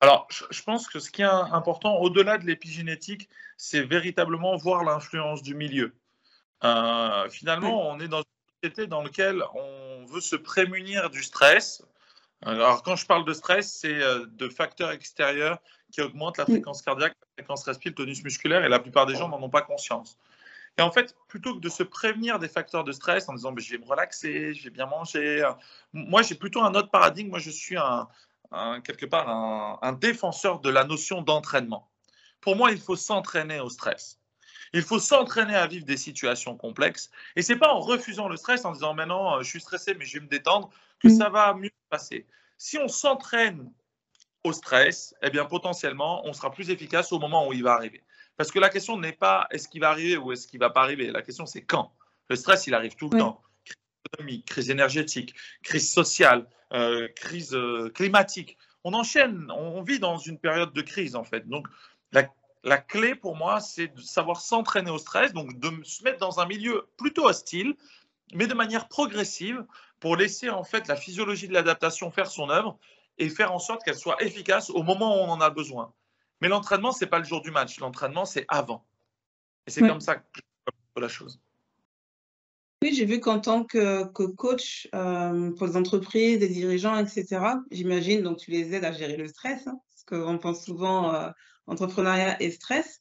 Alors, 0.00 0.28
je 0.50 0.62
pense 0.62 0.88
que 0.88 0.98
ce 0.98 1.10
qui 1.10 1.22
est 1.22 1.24
important, 1.24 1.96
au-delà 2.00 2.36
de 2.36 2.44
l'épigénétique, 2.44 3.30
c'est 3.56 3.82
véritablement 3.82 4.56
voir 4.56 4.84
l'influence 4.84 5.42
du 5.42 5.54
milieu. 5.54 5.94
Euh, 6.64 7.28
finalement, 7.30 7.88
on 7.90 8.00
est 8.00 8.08
dans 8.08 8.18
une 8.18 8.24
société 8.62 8.86
dans 8.86 9.02
laquelle 9.02 9.42
on 9.54 10.04
veut 10.06 10.20
se 10.20 10.36
prémunir 10.36 11.10
du 11.10 11.22
stress. 11.22 11.82
Alors, 12.42 12.82
quand 12.82 12.96
je 12.96 13.06
parle 13.06 13.24
de 13.24 13.32
stress, 13.32 13.72
c'est 13.80 14.02
euh, 14.02 14.26
de 14.26 14.48
facteurs 14.48 14.90
extérieurs 14.90 15.58
qui 15.92 16.00
augmentent 16.00 16.38
la 16.38 16.44
fréquence 16.44 16.82
cardiaque, 16.82 17.14
la 17.20 17.42
fréquence 17.42 17.64
respiratoire, 17.64 18.06
le 18.06 18.12
tonus 18.12 18.24
musculaire, 18.24 18.64
et 18.64 18.68
la 18.68 18.78
plupart 18.78 19.06
des 19.06 19.14
gens 19.14 19.28
n'en 19.28 19.42
ont 19.42 19.50
pas 19.50 19.62
conscience. 19.62 20.18
Et 20.78 20.82
en 20.82 20.90
fait, 20.90 21.16
plutôt 21.28 21.54
que 21.54 21.60
de 21.60 21.68
se 21.68 21.82
prévenir 21.82 22.38
des 22.38 22.48
facteurs 22.48 22.84
de 22.84 22.92
stress 22.92 23.28
en 23.28 23.34
disant 23.34 23.54
je 23.56 23.70
vais 23.70 23.78
me 23.78 23.86
relaxer, 23.86 24.52
je 24.52 24.64
vais 24.64 24.70
bien 24.70 24.86
manger, 24.86 25.50
moi 25.94 26.20
j'ai 26.20 26.34
plutôt 26.34 26.60
un 26.60 26.74
autre 26.74 26.90
paradigme. 26.90 27.30
Moi 27.30 27.38
je 27.38 27.50
suis 27.50 27.78
un, 27.78 28.08
quelque 28.82 29.06
part 29.06 29.28
un, 29.28 29.92
défenseur 29.92 30.60
de 30.60 30.70
la 30.70 30.84
notion 30.84 31.22
d'entraînement. 31.22 31.88
Pour 32.40 32.56
moi, 32.56 32.70
il 32.70 32.80
faut 32.80 32.96
s'entraîner 32.96 33.58
au 33.60 33.70
stress. 33.70 34.20
Il 34.76 34.82
faut 34.82 34.98
s'entraîner 34.98 35.56
à 35.56 35.66
vivre 35.66 35.86
des 35.86 35.96
situations 35.96 36.54
complexes. 36.54 37.10
Et 37.34 37.40
c'est 37.40 37.56
pas 37.56 37.72
en 37.72 37.80
refusant 37.80 38.28
le 38.28 38.36
stress, 38.36 38.66
en 38.66 38.72
disant 38.72 38.92
maintenant 38.92 39.40
je 39.42 39.48
suis 39.48 39.60
stressé 39.60 39.94
mais 39.94 40.04
je 40.04 40.18
vais 40.18 40.24
me 40.24 40.28
détendre, 40.28 40.68
que 41.00 41.08
mm. 41.08 41.16
ça 41.16 41.30
va 41.30 41.54
mieux 41.54 41.70
passer. 41.88 42.26
Si 42.58 42.76
on 42.76 42.86
s'entraîne 42.86 43.72
au 44.44 44.52
stress, 44.52 45.14
eh 45.22 45.30
bien 45.30 45.46
potentiellement 45.46 46.26
on 46.26 46.34
sera 46.34 46.52
plus 46.52 46.68
efficace 46.68 47.10
au 47.12 47.18
moment 47.18 47.48
où 47.48 47.54
il 47.54 47.62
va 47.62 47.72
arriver. 47.72 48.02
Parce 48.36 48.50
que 48.50 48.58
la 48.58 48.68
question 48.68 48.98
n'est 48.98 49.14
pas 49.14 49.46
est-ce 49.50 49.66
qu'il 49.66 49.80
va 49.80 49.88
arriver 49.88 50.18
ou 50.18 50.30
est-ce 50.32 50.46
qu'il 50.46 50.60
va 50.60 50.68
pas 50.68 50.82
arriver. 50.82 51.10
La 51.10 51.22
question 51.22 51.46
c'est 51.46 51.62
quand. 51.62 51.94
Le 52.28 52.36
stress, 52.36 52.66
il 52.66 52.74
arrive 52.74 52.96
tout 52.96 53.08
le 53.08 53.18
temps. 53.18 53.40
Crise 53.64 53.78
économique, 54.12 54.44
crise 54.44 54.68
énergétique, 54.68 55.34
crise 55.62 55.90
sociale, 55.90 56.46
euh, 56.74 57.08
crise 57.16 57.54
euh, 57.54 57.90
climatique. 57.94 58.58
On 58.84 58.92
enchaîne, 58.92 59.50
on 59.50 59.82
vit 59.82 60.00
dans 60.00 60.18
une 60.18 60.38
période 60.38 60.74
de 60.74 60.82
crise 60.82 61.16
en 61.16 61.24
fait. 61.24 61.48
Donc 61.48 61.66
la, 62.12 62.28
la 62.66 62.78
clé 62.78 63.14
pour 63.14 63.36
moi, 63.36 63.60
c'est 63.60 63.86
de 63.86 64.00
savoir 64.00 64.40
s'entraîner 64.40 64.90
au 64.90 64.98
stress, 64.98 65.32
donc 65.32 65.58
de 65.60 65.70
se 65.84 66.02
mettre 66.02 66.18
dans 66.18 66.40
un 66.40 66.46
milieu 66.46 66.88
plutôt 66.96 67.28
hostile, 67.28 67.76
mais 68.34 68.48
de 68.48 68.54
manière 68.54 68.88
progressive 68.88 69.64
pour 70.00 70.16
laisser 70.16 70.50
en 70.50 70.64
fait 70.64 70.88
la 70.88 70.96
physiologie 70.96 71.46
de 71.46 71.52
l'adaptation 71.52 72.10
faire 72.10 72.26
son 72.26 72.50
œuvre 72.50 72.76
et 73.18 73.28
faire 73.28 73.52
en 73.52 73.60
sorte 73.60 73.84
qu'elle 73.84 73.96
soit 73.96 74.20
efficace 74.20 74.68
au 74.68 74.82
moment 74.82 75.14
où 75.16 75.24
on 75.24 75.30
en 75.30 75.40
a 75.40 75.48
besoin. 75.48 75.92
Mais 76.40 76.48
l'entraînement, 76.48 76.90
ce 76.90 77.04
n'est 77.04 77.08
pas 77.08 77.20
le 77.20 77.24
jour 77.24 77.40
du 77.40 77.52
match. 77.52 77.78
L'entraînement, 77.78 78.24
c'est 78.24 78.44
avant. 78.48 78.84
Et 79.68 79.70
c'est 79.70 79.86
comme 79.86 80.00
ça 80.00 80.16
que 80.16 80.22
je 80.34 80.72
vois 80.96 81.02
la 81.02 81.08
chose. 81.08 81.40
Oui, 82.82 82.92
j'ai 82.94 83.04
vu 83.04 83.20
qu'en 83.20 83.38
tant 83.38 83.62
que, 83.62 84.04
coach 84.04 84.88
euh, 84.92 85.52
pour 85.52 85.68
les 85.68 85.76
entreprises, 85.76 86.40
des 86.40 86.48
dirigeants, 86.48 86.98
etc., 86.98 87.40
j'imagine, 87.70 88.22
donc 88.22 88.38
tu 88.38 88.50
les 88.50 88.74
aides 88.74 88.84
à 88.84 88.92
gérer 88.92 89.16
le 89.16 89.28
stress, 89.28 89.66
hein, 89.68 89.80
qu'on 90.06 90.38
pense 90.38 90.64
souvent 90.64 91.14
euh, 91.14 91.30
entrepreneuriat 91.66 92.40
et 92.42 92.50
stress. 92.50 93.00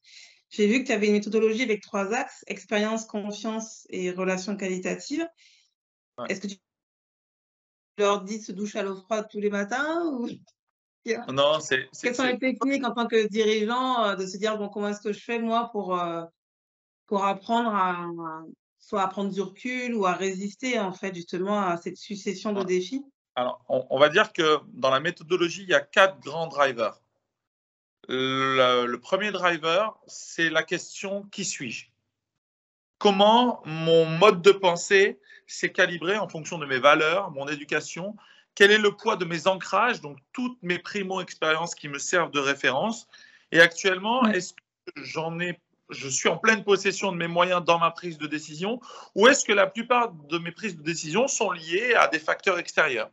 J'ai 0.50 0.68
vu 0.68 0.82
que 0.82 0.88
tu 0.88 0.92
avais 0.92 1.08
une 1.08 1.14
méthodologie 1.14 1.64
avec 1.64 1.82
trois 1.82 2.14
axes, 2.14 2.44
expérience, 2.48 3.06
confiance 3.06 3.86
et 3.90 4.12
relations 4.12 4.56
qualitatives. 4.56 5.28
Est-ce 6.30 6.42
que 6.42 6.48
tu 6.48 6.58
leur 7.98 8.24
dis 8.24 8.42
se 8.42 8.52
doucher 8.52 8.80
à 8.80 8.84
l'eau 8.84 8.96
froide 8.96 9.28
tous 9.30 9.40
les 9.40 9.50
matins 9.50 10.06
ou... 10.06 10.30
Non, 11.28 11.60
c'est. 11.60 11.88
Quelles 12.02 12.16
sont 12.16 12.24
les 12.26 12.40
techniques 12.40 12.84
en 12.84 12.92
tant 12.92 13.06
que 13.06 13.28
dirigeant 13.28 14.04
euh, 14.04 14.16
de 14.16 14.26
se 14.26 14.38
dire 14.38 14.58
bon 14.58 14.70
comment 14.70 14.88
est-ce 14.88 15.02
que 15.02 15.14
je 15.14 15.20
fais 15.20 15.38
moi 15.38 15.70
pour 15.72 16.00
euh, 16.00 16.24
pour 17.06 17.26
apprendre 17.26 17.70
à 17.76 18.08
soit 18.80 19.04
à 19.04 19.08
prendre 19.08 19.32
du 19.32 19.42
recul 19.42 19.94
ou 19.94 20.06
à 20.06 20.14
résister 20.14 20.80
en 20.80 20.94
fait 20.94 21.14
justement 21.14 21.62
à 21.62 21.78
cette 21.78 21.98
succession 21.98 22.54
de 22.54 22.64
défis? 22.64 23.04
Alors 23.36 23.64
on, 23.68 24.00
va 24.00 24.10
dire 24.10 24.32
que 24.32 24.60
dans 24.74 24.90
la 24.90 25.00
méthodologie 25.00 25.64
il 25.64 25.70
y 25.70 25.74
a 25.74 25.82
quatre 25.82 26.20
grands 26.22 26.48
drivers. 26.48 27.02
le 28.08 28.96
premier 28.96 29.32
driver 29.32 29.98
c'est 30.08 30.50
la 30.50 30.64
question 30.64 31.24
qui 31.32 31.44
suis-je? 31.44 31.88
Comment 32.98 33.62
mon 33.66 34.06
mode 34.06 34.42
de 34.42 34.52
pensée 34.52 35.20
s'est 35.48 35.72
calibré 35.72 36.18
en 36.18 36.30
fonction 36.30 36.58
de 36.58 36.66
mes 36.66 36.80
valeurs, 36.80 37.30
mon 37.32 37.48
éducation? 37.48 38.16
Quel 38.56 38.72
est 38.72 38.78
le 38.78 38.92
poids 38.94 39.18
de 39.18 39.26
mes 39.26 39.48
ancrages, 39.48 40.00
donc 40.00 40.18
toutes 40.32 40.58
mes 40.64 40.80
primo-expériences 40.80 41.76
qui 41.76 41.90
me 41.90 42.00
servent 42.00 42.32
de 42.32 42.40
référence. 42.40 43.08
Et 43.52 43.60
actuellement, 43.60 44.26
est-ce 44.28 44.54
que 44.54 45.04
j'en 45.04 45.40
ai, 45.42 45.60
je 45.90 46.08
suis 46.08 46.30
en 46.30 46.38
pleine 46.38 46.64
possession 46.64 47.12
de 47.12 47.18
mes 47.18 47.28
moyens 47.28 47.64
dans 47.64 47.80
ma 47.80 47.92
prise 47.92 48.18
de 48.18 48.28
décision, 48.28 48.80
ou 49.14 49.28
est-ce 49.28 49.44
que 49.44 49.52
la 49.52 49.68
plupart 49.68 50.14
de 50.14 50.38
mes 50.38 50.52
prises 50.52 50.78
de 50.78 50.84
décision 50.84 51.28
sont 51.28 51.52
liées 51.52 51.94
à 51.96 52.08
des 52.08 52.20
facteurs 52.20 52.58
extérieurs? 52.58 53.12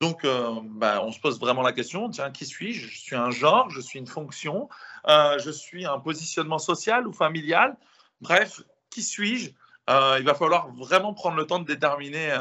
Donc, 0.00 0.24
euh, 0.24 0.60
bah, 0.62 1.02
on 1.02 1.10
se 1.10 1.18
pose 1.18 1.40
vraiment 1.40 1.62
la 1.62 1.72
question, 1.72 2.08
tiens, 2.08 2.30
qui 2.30 2.46
suis-je? 2.46 2.88
Je 2.88 2.98
suis 2.98 3.16
un 3.16 3.30
genre, 3.30 3.68
je 3.70 3.80
suis 3.80 3.98
une 3.98 4.06
fonction, 4.06 4.68
euh, 5.08 5.38
je 5.38 5.50
suis 5.50 5.86
un 5.86 5.98
positionnement 5.98 6.58
social 6.58 7.08
ou 7.08 7.12
familial? 7.12 7.76
Bref, 8.20 8.62
qui 8.90 9.02
suis-je? 9.02 9.50
Euh, 9.90 10.16
Il 10.20 10.24
va 10.24 10.34
falloir 10.34 10.72
vraiment 10.72 11.14
prendre 11.14 11.36
le 11.36 11.46
temps 11.46 11.58
de 11.58 11.64
déterminer 11.64 12.36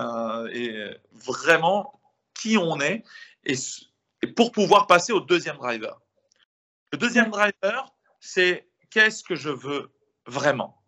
et 0.51 0.85
vraiment 1.13 1.99
qui 2.35 2.57
on 2.57 2.79
est 2.79 3.03
et, 3.45 3.55
pour 4.35 4.51
pouvoir 4.51 4.85
passer 4.85 5.11
au 5.11 5.19
deuxième 5.19 5.57
driver. 5.57 5.99
Le 6.91 6.97
deuxième 6.97 7.31
driver, 7.31 7.91
c'est 8.19 8.67
qu'est-ce 8.91 9.23
que 9.23 9.35
je 9.35 9.49
veux 9.49 9.91
vraiment? 10.25 10.79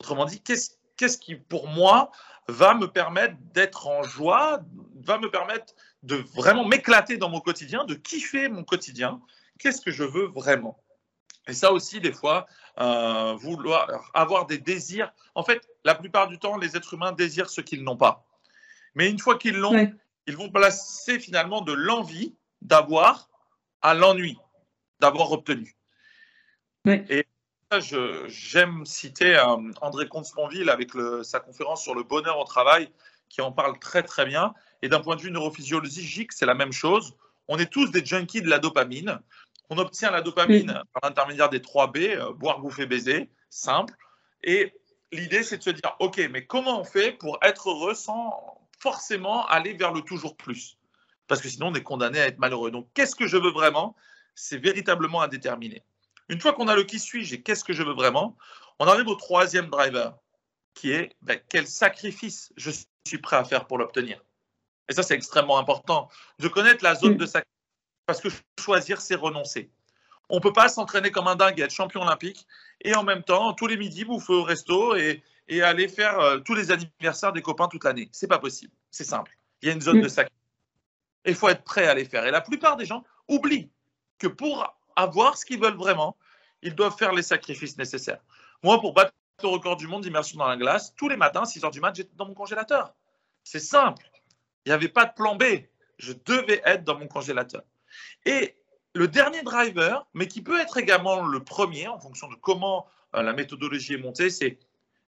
Autrement 0.00 0.24
dit, 0.24 0.40
qu'est-ce 0.42 1.18
qui, 1.18 1.34
pour 1.34 1.68
moi, 1.68 2.10
va 2.48 2.74
me 2.74 2.86
permettre 2.86 3.36
d'être 3.52 3.86
en 3.86 4.02
joie, 4.02 4.60
va 5.04 5.18
me 5.18 5.30
permettre 5.30 5.74
de 6.02 6.16
vraiment 6.16 6.64
m'éclater 6.64 7.16
dans 7.16 7.28
mon 7.28 7.40
quotidien, 7.40 7.84
de 7.84 7.94
kiffer 7.94 8.48
mon 8.48 8.64
quotidien 8.64 9.20
Qu'est-ce 9.60 9.82
que 9.82 9.90
je 9.90 10.04
veux 10.04 10.26
vraiment? 10.26 10.82
Et 11.46 11.52
ça 11.52 11.72
aussi, 11.72 12.00
des 12.00 12.12
fois, 12.12 12.46
euh, 12.78 13.34
vouloir 13.34 14.10
avoir 14.14 14.46
des 14.46 14.58
désirs. 14.58 15.12
En 15.34 15.42
fait, 15.42 15.68
la 15.84 15.94
plupart 15.94 16.28
du 16.28 16.38
temps, 16.38 16.56
les 16.56 16.76
êtres 16.76 16.94
humains 16.94 17.12
désirent 17.12 17.50
ce 17.50 17.60
qu'ils 17.60 17.84
n'ont 17.84 17.96
pas. 17.96 18.26
Mais 18.94 19.10
une 19.10 19.18
fois 19.18 19.36
qu'ils 19.36 19.56
l'ont, 19.56 19.92
ils 20.26 20.36
vont 20.36 20.50
placer 20.50 21.18
finalement 21.18 21.60
de 21.60 21.72
l'envie 21.72 22.34
d'avoir 22.62 23.28
à 23.82 23.94
l'ennui 23.94 24.38
d'avoir 24.98 25.32
obtenu. 25.32 25.76
Et 26.86 27.26
j'aime 28.28 28.84
citer 28.84 29.36
euh, 29.36 29.56
André 29.80 30.08
Comte-Sponville 30.08 30.68
avec 30.68 30.90
sa 31.22 31.40
conférence 31.40 31.82
sur 31.82 31.94
le 31.94 32.02
bonheur 32.02 32.38
au 32.38 32.44
travail, 32.44 32.90
qui 33.28 33.40
en 33.40 33.52
parle 33.52 33.78
très 33.78 34.02
très 34.02 34.26
bien. 34.26 34.54
Et 34.82 34.88
d'un 34.88 35.00
point 35.00 35.16
de 35.16 35.22
vue 35.22 35.30
neurophysiologique, 35.30 36.32
c'est 36.32 36.46
la 36.46 36.54
même 36.54 36.72
chose. 36.72 37.14
On 37.48 37.58
est 37.58 37.70
tous 37.70 37.90
des 37.90 38.04
junkies 38.04 38.42
de 38.42 38.48
la 38.48 38.58
dopamine. 38.58 39.20
On 39.68 39.78
obtient 39.78 40.10
la 40.10 40.22
dopamine 40.22 40.82
par 40.92 41.08
l'intermédiaire 41.08 41.48
des 41.48 41.62
3 41.62 41.88
B, 41.88 41.96
euh, 41.98 42.32
boire, 42.32 42.60
bouffer, 42.60 42.86
baiser, 42.86 43.30
simple. 43.50 43.94
Et 44.42 44.72
l'idée, 45.12 45.42
c'est 45.42 45.58
de 45.58 45.62
se 45.62 45.70
dire, 45.70 45.94
OK, 46.00 46.20
mais 46.30 46.46
comment 46.46 46.80
on 46.80 46.84
fait 46.84 47.12
pour 47.12 47.38
être 47.42 47.70
heureux 47.70 47.94
sans 47.94 48.58
forcément 48.78 49.46
aller 49.46 49.74
vers 49.74 49.92
le 49.92 50.02
toujours 50.02 50.36
plus? 50.36 50.78
Parce 51.28 51.40
que 51.40 51.48
sinon, 51.48 51.68
on 51.68 51.74
est 51.74 51.82
condamné 51.82 52.20
à 52.20 52.26
être 52.26 52.38
malheureux. 52.38 52.70
Donc, 52.70 52.88
qu'est-ce 52.94 53.14
que 53.14 53.26
je 53.26 53.36
veux 53.36 53.52
vraiment? 53.52 53.94
C'est 54.34 54.58
véritablement 54.58 55.20
à 55.20 55.28
déterminer. 55.28 55.84
Une 56.28 56.40
fois 56.40 56.52
qu'on 56.52 56.68
a 56.68 56.74
le 56.74 56.84
qui 56.84 56.98
suis-je 56.98 57.34
et 57.34 57.42
qu'est-ce 57.42 57.64
que 57.64 57.72
je 57.72 57.82
veux 57.82 57.92
vraiment, 57.92 58.36
on 58.78 58.86
arrive 58.86 59.08
au 59.08 59.14
troisième 59.14 59.68
driver, 59.68 60.16
qui 60.74 60.92
est 60.92 61.14
ben, 61.22 61.38
quel 61.48 61.66
sacrifice 61.66 62.52
je 62.56 62.70
suis 63.06 63.18
prêt 63.18 63.36
à 63.36 63.44
faire 63.44 63.66
pour 63.66 63.78
l'obtenir? 63.78 64.20
Et 64.90 64.92
ça, 64.92 65.02
c'est 65.02 65.14
extrêmement 65.14 65.58
important 65.58 66.08
de 66.40 66.48
connaître 66.48 66.84
la 66.84 66.96
zone 66.96 67.16
de 67.16 67.24
sacrifice. 67.24 67.48
Parce 68.06 68.20
que 68.20 68.28
choisir, 68.58 69.00
c'est 69.00 69.14
renoncer. 69.14 69.70
On 70.28 70.36
ne 70.36 70.40
peut 70.40 70.52
pas 70.52 70.68
s'entraîner 70.68 71.12
comme 71.12 71.28
un 71.28 71.36
dingue 71.36 71.58
et 71.60 71.62
être 71.62 71.70
champion 71.70 72.02
olympique 72.02 72.46
et 72.82 72.94
en 72.94 73.04
même 73.04 73.22
temps, 73.22 73.52
tous 73.52 73.68
les 73.68 73.76
midis, 73.76 74.04
bouffer 74.04 74.32
au 74.32 74.42
resto 74.42 74.96
et, 74.96 75.22
et 75.48 75.62
aller 75.62 75.88
faire 75.88 76.18
euh, 76.18 76.38
tous 76.38 76.54
les 76.54 76.72
anniversaires 76.72 77.32
des 77.32 77.42
copains 77.42 77.68
toute 77.68 77.84
l'année. 77.84 78.08
C'est 78.10 78.26
pas 78.26 78.38
possible. 78.38 78.72
C'est 78.90 79.04
simple. 79.04 79.36
Il 79.62 79.68
y 79.68 79.70
a 79.70 79.74
une 79.74 79.80
zone 79.80 79.98
mm. 79.98 80.02
de 80.02 80.08
sacrifice. 80.08 80.38
Il 81.24 81.34
faut 81.34 81.48
être 81.48 81.62
prêt 81.62 81.86
à 81.86 81.94
les 81.94 82.04
faire. 82.04 82.26
Et 82.26 82.32
la 82.32 82.40
plupart 82.40 82.76
des 82.76 82.84
gens 82.84 83.04
oublient 83.28 83.70
que 84.18 84.26
pour 84.26 84.76
avoir 84.96 85.36
ce 85.36 85.46
qu'ils 85.46 85.60
veulent 85.60 85.76
vraiment, 85.76 86.16
ils 86.62 86.74
doivent 86.74 86.96
faire 86.96 87.12
les 87.12 87.22
sacrifices 87.22 87.78
nécessaires. 87.78 88.20
Moi, 88.62 88.80
pour 88.80 88.92
battre 88.92 89.12
le 89.42 89.48
record 89.48 89.76
du 89.76 89.86
monde 89.86 90.02
d'immersion 90.02 90.38
dans 90.38 90.48
la 90.48 90.56
glace, 90.56 90.94
tous 90.96 91.08
les 91.08 91.16
matins, 91.16 91.44
6 91.44 91.64
heures 91.64 91.70
du 91.70 91.80
mat, 91.80 91.94
j'étais 91.94 92.14
dans 92.16 92.26
mon 92.26 92.34
congélateur. 92.34 92.94
C'est 93.44 93.60
simple. 93.60 94.09
Il 94.70 94.74
n'y 94.74 94.84
avait 94.84 94.88
pas 94.88 95.04
de 95.04 95.14
plan 95.14 95.34
B. 95.34 95.42
Je 95.98 96.12
devais 96.12 96.62
être 96.64 96.84
dans 96.84 96.96
mon 96.96 97.08
congélateur. 97.08 97.62
Et 98.24 98.54
le 98.94 99.08
dernier 99.08 99.42
driver, 99.42 100.06
mais 100.14 100.28
qui 100.28 100.42
peut 100.42 100.60
être 100.60 100.76
également 100.76 101.26
le 101.26 101.42
premier 101.42 101.88
en 101.88 101.98
fonction 101.98 102.28
de 102.28 102.36
comment 102.36 102.86
euh, 103.16 103.22
la 103.24 103.32
méthodologie 103.32 103.94
est 103.94 103.98
montée, 103.98 104.30
c'est 104.30 104.60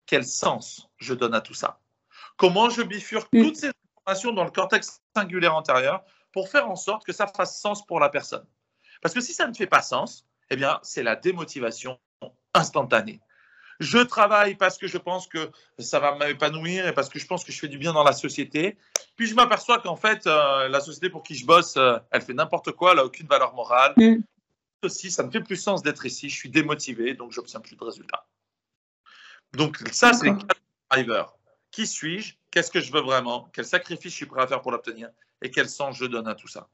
quel 0.07 0.25
sens 0.25 0.89
je 0.97 1.13
donne 1.13 1.35
à 1.35 1.43
tout 1.43 1.53
ça? 1.53 1.79
Comment 2.39 2.71
je 2.71 2.81
bifurque 2.81 3.29
mm. 3.35 3.43
toutes 3.43 3.57
ces 3.57 3.71
informations 3.99 4.33
dans 4.33 4.45
le 4.45 4.51
cortex 4.51 5.03
singulaire 5.15 5.55
antérieur 5.55 6.07
pour 6.33 6.49
faire 6.49 6.71
en 6.71 6.77
sorte 6.77 7.05
que 7.05 7.13
ça 7.13 7.27
fasse 7.27 7.61
sens 7.61 7.85
pour 7.85 8.01
la 8.01 8.09
personne? 8.09 8.47
Parce 9.03 9.15
que 9.15 9.21
si 9.21 9.35
ça 9.35 9.47
ne 9.47 9.53
fait 9.53 9.67
pas 9.67 9.83
sens, 9.83 10.27
eh 10.49 10.57
bien, 10.57 10.81
c'est 10.83 11.03
la 11.03 11.17
démotivation 11.17 12.01
instantanée. 12.55 13.21
Je 13.81 13.99
travaille 13.99 14.57
parce 14.57 14.77
que 14.77 14.87
je 14.87 14.99
pense 14.99 15.27
que 15.27 15.51
ça 15.79 15.99
va 16.01 16.15
m'épanouir 16.17 16.87
et 16.87 16.93
parce 16.93 17.09
que 17.09 17.19
je 17.19 17.27
pense 17.27 17.45
que 17.45 17.51
je 17.51 17.59
fais 17.59 17.69
du 17.69 17.79
bien 17.79 17.95
dans 17.95 18.05
la 18.05 18.13
société. 18.13 18.77
Puis 19.17 19.27
je 19.27 19.35
m'aperçois 19.35 19.79
qu'en 19.81 19.97
fait, 19.97 20.27
euh, 20.27 20.69
la 20.69 20.81
société 20.81 21.09
pour 21.09 21.23
qui 21.23 21.35
je 21.35 21.47
bosse, 21.47 21.79
euh, 21.79 21.99
elle 22.11 22.21
fait 22.21 22.35
n'importe 22.35 22.73
quoi, 22.73 22.91
elle 22.91 22.99
n'a 22.99 23.05
aucune 23.07 23.27
valeur 23.27 23.55
morale. 23.55 23.95
Mm. 23.97 24.17
Aussi, 24.83 25.11
ça 25.11 25.23
ne 25.23 25.31
fait 25.31 25.41
plus 25.41 25.57
sens 25.57 25.83
d'être 25.83 26.05
ici, 26.05 26.29
je 26.29 26.37
suis 26.37 26.51
démotivé, 26.51 27.15
donc 27.15 27.33
j'obtiens 27.33 27.61
plus 27.61 27.77
de 27.77 27.85
résultats. 27.85 28.27
Donc 29.53 29.79
ça, 29.93 30.13
c'est 30.13 30.27
les 30.27 30.37
quatre 30.37 30.61
drivers. 30.91 31.33
qui 31.71 31.87
suis-je, 31.87 32.35
qu'est-ce 32.51 32.71
que 32.71 32.81
je 32.81 32.93
veux 32.93 33.01
vraiment, 33.01 33.49
quel 33.53 33.65
sacrifice 33.65 34.13
je 34.13 34.17
suis 34.17 34.27
prêt 34.27 34.43
à 34.43 34.47
faire 34.47 34.61
pour 34.61 34.73
l'obtenir? 34.73 35.09
Et 35.43 35.51
quel 35.51 35.69
sens 35.69 35.97
je 35.97 36.05
donne 36.05 36.29
à 36.29 36.35
tout 36.35 36.49
ça? 36.49 36.69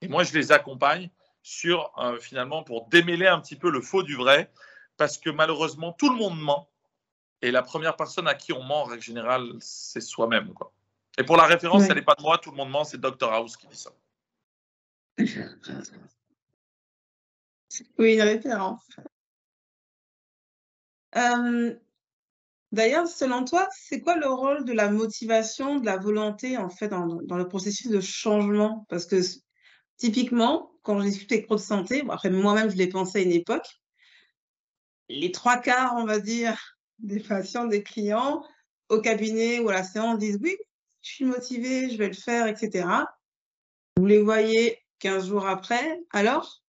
Et 0.00 0.08
moi, 0.08 0.24
je 0.24 0.32
les 0.32 0.52
accompagne 0.52 1.10
sur 1.42 1.92
euh, 1.98 2.18
finalement 2.18 2.62
pour 2.62 2.88
démêler 2.88 3.26
un 3.26 3.40
petit 3.40 3.56
peu 3.56 3.70
le 3.70 3.80
faux 3.80 4.02
du 4.02 4.16
vrai, 4.16 4.50
parce 4.96 5.18
que 5.18 5.30
malheureusement, 5.30 5.92
tout 5.92 6.10
le 6.10 6.16
monde 6.16 6.40
ment. 6.40 6.68
Et 7.42 7.50
la 7.50 7.62
première 7.62 7.96
personne 7.96 8.28
à 8.28 8.34
qui 8.34 8.52
on 8.52 8.62
ment, 8.62 8.82
en 8.82 8.84
règle 8.84 9.02
générale, 9.02 9.52
c'est 9.60 10.00
soi-même. 10.00 10.52
Quoi. 10.54 10.72
Et 11.18 11.24
pour 11.24 11.36
la 11.36 11.44
référence, 11.44 11.84
elle 11.88 11.96
n'est 11.96 12.02
pas 12.02 12.14
de 12.14 12.22
moi, 12.22 12.38
tout 12.38 12.50
le 12.50 12.56
monde 12.56 12.70
ment, 12.70 12.84
c'est 12.84 13.00
Dr 13.00 13.32
House 13.32 13.56
qui 13.56 13.66
dit 13.68 13.76
ça. 13.76 13.90
Oui, 17.98 18.14
une 18.14 18.22
référence. 18.22 18.82
Euh, 21.16 21.74
d'ailleurs, 22.72 23.08
selon 23.08 23.44
toi, 23.44 23.68
c'est 23.72 24.00
quoi 24.00 24.16
le 24.16 24.28
rôle 24.28 24.64
de 24.64 24.72
la 24.72 24.90
motivation, 24.90 25.78
de 25.78 25.86
la 25.86 25.96
volonté, 25.96 26.58
en 26.58 26.68
fait, 26.68 26.88
dans, 26.88 27.06
le 27.06 27.48
processus 27.48 27.90
de 27.90 28.00
changement? 28.00 28.86
Parce 28.88 29.06
que 29.06 29.20
typiquement, 29.96 30.72
quand 30.82 31.00
je 31.00 31.06
discute 31.06 31.32
avec 31.32 31.46
Pro 31.46 31.56
de 31.56 31.60
Santé, 31.60 32.04
après 32.10 32.30
moi-même, 32.30 32.70
je 32.70 32.76
l'ai 32.76 32.88
pensé 32.88 33.18
à 33.18 33.22
une 33.22 33.32
époque, 33.32 33.80
les 35.08 35.32
trois 35.32 35.58
quarts, 35.58 35.94
on 35.96 36.04
va 36.04 36.18
dire, 36.18 36.76
des 36.98 37.20
patients, 37.20 37.66
des 37.66 37.82
clients 37.82 38.44
au 38.88 39.00
cabinet 39.00 39.60
ou 39.60 39.68
à 39.68 39.74
la 39.74 39.84
séance 39.84 40.18
disent 40.18 40.38
oui, 40.42 40.56
je 41.02 41.10
suis 41.10 41.24
motivé, 41.24 41.90
je 41.90 41.96
vais 41.96 42.08
le 42.08 42.14
faire, 42.14 42.46
etc. 42.46 42.88
Vous 43.96 44.06
les 44.06 44.20
voyez 44.20 44.78
15 45.00 45.28
jours 45.28 45.46
après, 45.46 46.00
alors? 46.12 46.62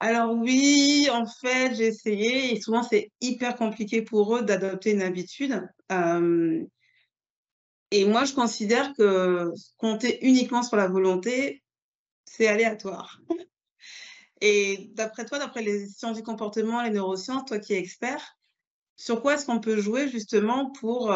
Alors 0.00 0.32
oui, 0.32 1.08
en 1.10 1.26
fait, 1.26 1.74
j'ai 1.74 1.86
essayé 1.86 2.54
et 2.54 2.60
souvent 2.60 2.82
c'est 2.82 3.10
hyper 3.20 3.56
compliqué 3.56 4.02
pour 4.02 4.36
eux 4.36 4.42
d'adopter 4.42 4.92
une 4.92 5.02
habitude. 5.02 5.62
et 7.90 8.04
moi, 8.04 8.24
je 8.24 8.34
considère 8.34 8.92
que 8.94 9.50
compter 9.78 10.26
uniquement 10.26 10.62
sur 10.62 10.76
la 10.76 10.88
volonté, 10.88 11.62
c'est 12.24 12.48
aléatoire. 12.48 13.20
Et 14.40 14.90
d'après 14.94 15.24
toi, 15.24 15.38
d'après 15.38 15.62
les 15.62 15.86
sciences 15.86 16.16
du 16.16 16.22
comportement, 16.22 16.82
les 16.82 16.90
neurosciences, 16.90 17.44
toi 17.46 17.58
qui 17.58 17.74
es 17.74 17.78
expert, 17.78 18.36
sur 18.96 19.22
quoi 19.22 19.34
est-ce 19.34 19.46
qu'on 19.46 19.60
peut 19.60 19.80
jouer 19.80 20.08
justement 20.08 20.70
pour 20.72 21.14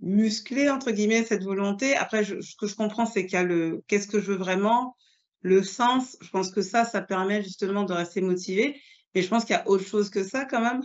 muscler, 0.00 0.70
entre 0.70 0.90
guillemets, 0.90 1.24
cette 1.24 1.44
volonté? 1.44 1.96
Après, 1.96 2.24
ce 2.24 2.56
que 2.56 2.66
je 2.66 2.74
comprends, 2.74 3.06
c'est 3.06 3.26
qu'il 3.26 3.34
y 3.34 3.42
a 3.42 3.42
le 3.42 3.82
qu'est-ce 3.86 4.08
que 4.08 4.20
je 4.20 4.32
veux 4.32 4.38
vraiment, 4.38 4.96
le 5.42 5.62
sens, 5.62 6.16
je 6.20 6.30
pense 6.30 6.50
que 6.50 6.62
ça, 6.62 6.84
ça 6.84 7.02
permet 7.02 7.42
justement 7.42 7.84
de 7.84 7.92
rester 7.92 8.20
motivé. 8.20 8.80
Mais 9.14 9.22
je 9.22 9.28
pense 9.28 9.44
qu'il 9.44 9.56
y 9.56 9.58
a 9.58 9.68
autre 9.68 9.84
chose 9.84 10.10
que 10.10 10.22
ça 10.22 10.44
quand 10.44 10.60
même, 10.60 10.82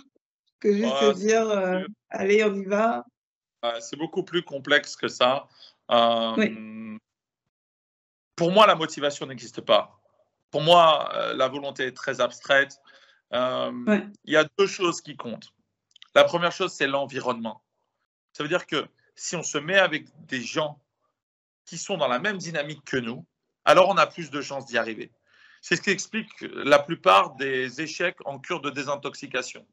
que 0.60 0.74
juste 0.74 1.18
dire, 1.18 1.48
euh, 1.50 1.84
allez, 2.10 2.44
on 2.44 2.56
y 2.56 2.66
va. 2.66 3.06
C'est 3.80 3.98
beaucoup 3.98 4.24
plus 4.24 4.44
complexe 4.44 4.96
que 4.96 5.08
ça. 5.08 5.48
Euh, 5.92 6.98
pour 8.36 8.52
moi, 8.52 8.68
la 8.68 8.76
motivation 8.76 9.26
n'existe 9.26 9.62
pas. 9.62 10.00
Pour 10.56 10.64
moi, 10.64 11.12
euh, 11.16 11.34
la 11.34 11.50
volonté 11.50 11.84
est 11.84 11.92
très 11.92 12.22
abstraite. 12.22 12.80
Il 13.34 14.14
y 14.24 14.38
a 14.38 14.46
deux 14.58 14.68
choses 14.68 15.02
qui 15.02 15.18
comptent. 15.18 15.50
La 16.14 16.24
première 16.24 16.54
chose, 16.54 16.72
c'est 16.72 16.88
l'environnement. 16.88 17.62
Ça 18.32 18.42
veut 18.42 18.48
dire 18.48 18.66
que 18.66 18.88
si 19.18 19.36
on 19.36 19.44
se 19.44 19.58
met 19.58 19.78
avec 19.78 20.06
des 20.28 20.42
gens 20.42 20.80
qui 21.66 21.78
sont 21.78 21.98
dans 21.98 22.08
la 22.08 22.20
même 22.20 22.38
dynamique 22.38 22.86
que 22.86 22.96
nous, 22.96 23.26
alors 23.66 23.90
on 23.90 23.98
a 23.98 24.08
plus 24.08 24.32
de 24.32 24.40
chances 24.40 24.66
d'y 24.66 24.78
arriver. 24.78 25.12
C'est 25.60 25.76
ce 25.76 25.82
qui 25.82 25.90
explique 25.90 26.32
la 26.40 26.80
plupart 26.80 27.36
des 27.36 27.82
échecs 27.82 28.20
en 28.24 28.40
cure 28.40 28.62
de 28.62 28.70
désintoxication. 28.70 29.68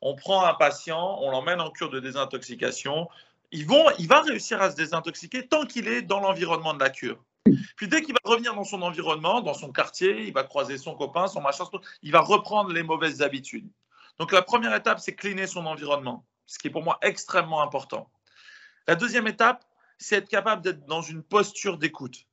On 0.00 0.14
prend 0.14 0.44
un 0.44 0.54
patient, 0.54 1.18
on 1.20 1.32
l'emmène 1.32 1.60
en 1.60 1.72
cure 1.72 1.90
de 1.90 1.98
désintoxication, 1.98 3.08
il 3.50 3.66
va 3.66 4.20
réussir 4.22 4.62
à 4.62 4.70
se 4.70 4.76
désintoxiquer 4.76 5.48
tant 5.48 5.66
qu'il 5.66 5.88
est 5.88 6.02
dans 6.02 6.20
l'environnement 6.20 6.74
de 6.74 6.78
la 6.78 6.90
cure. 6.90 7.24
Puis 7.76 7.88
dès 7.88 8.02
qu'il 8.02 8.14
va 8.14 8.20
revenir 8.24 8.54
dans 8.54 8.64
son 8.64 8.82
environnement, 8.82 9.40
dans 9.40 9.54
son 9.54 9.72
quartier, 9.72 10.26
il 10.26 10.32
va 10.32 10.44
croiser 10.44 10.76
son 10.78 10.94
copain, 10.94 11.28
son 11.28 11.40
machin, 11.40 11.64
il 12.02 12.12
va 12.12 12.20
reprendre 12.20 12.72
les 12.72 12.82
mauvaises 12.82 13.22
habitudes. 13.22 13.70
Donc 14.18 14.32
la 14.32 14.42
première 14.42 14.74
étape, 14.74 15.00
c'est 15.00 15.14
cleaner 15.14 15.46
son 15.46 15.64
environnement, 15.66 16.26
ce 16.46 16.58
qui 16.58 16.68
est 16.68 16.70
pour 16.70 16.82
moi 16.82 16.98
extrêmement 17.02 17.62
important. 17.62 18.10
La 18.86 18.96
deuxième 18.96 19.26
étape, 19.26 19.64
c'est 19.98 20.16
être 20.16 20.28
capable 20.28 20.62
d'être 20.62 20.86
dans 20.86 21.02
une 21.02 21.22
posture 21.22 21.78
d'écoute. 21.78 22.26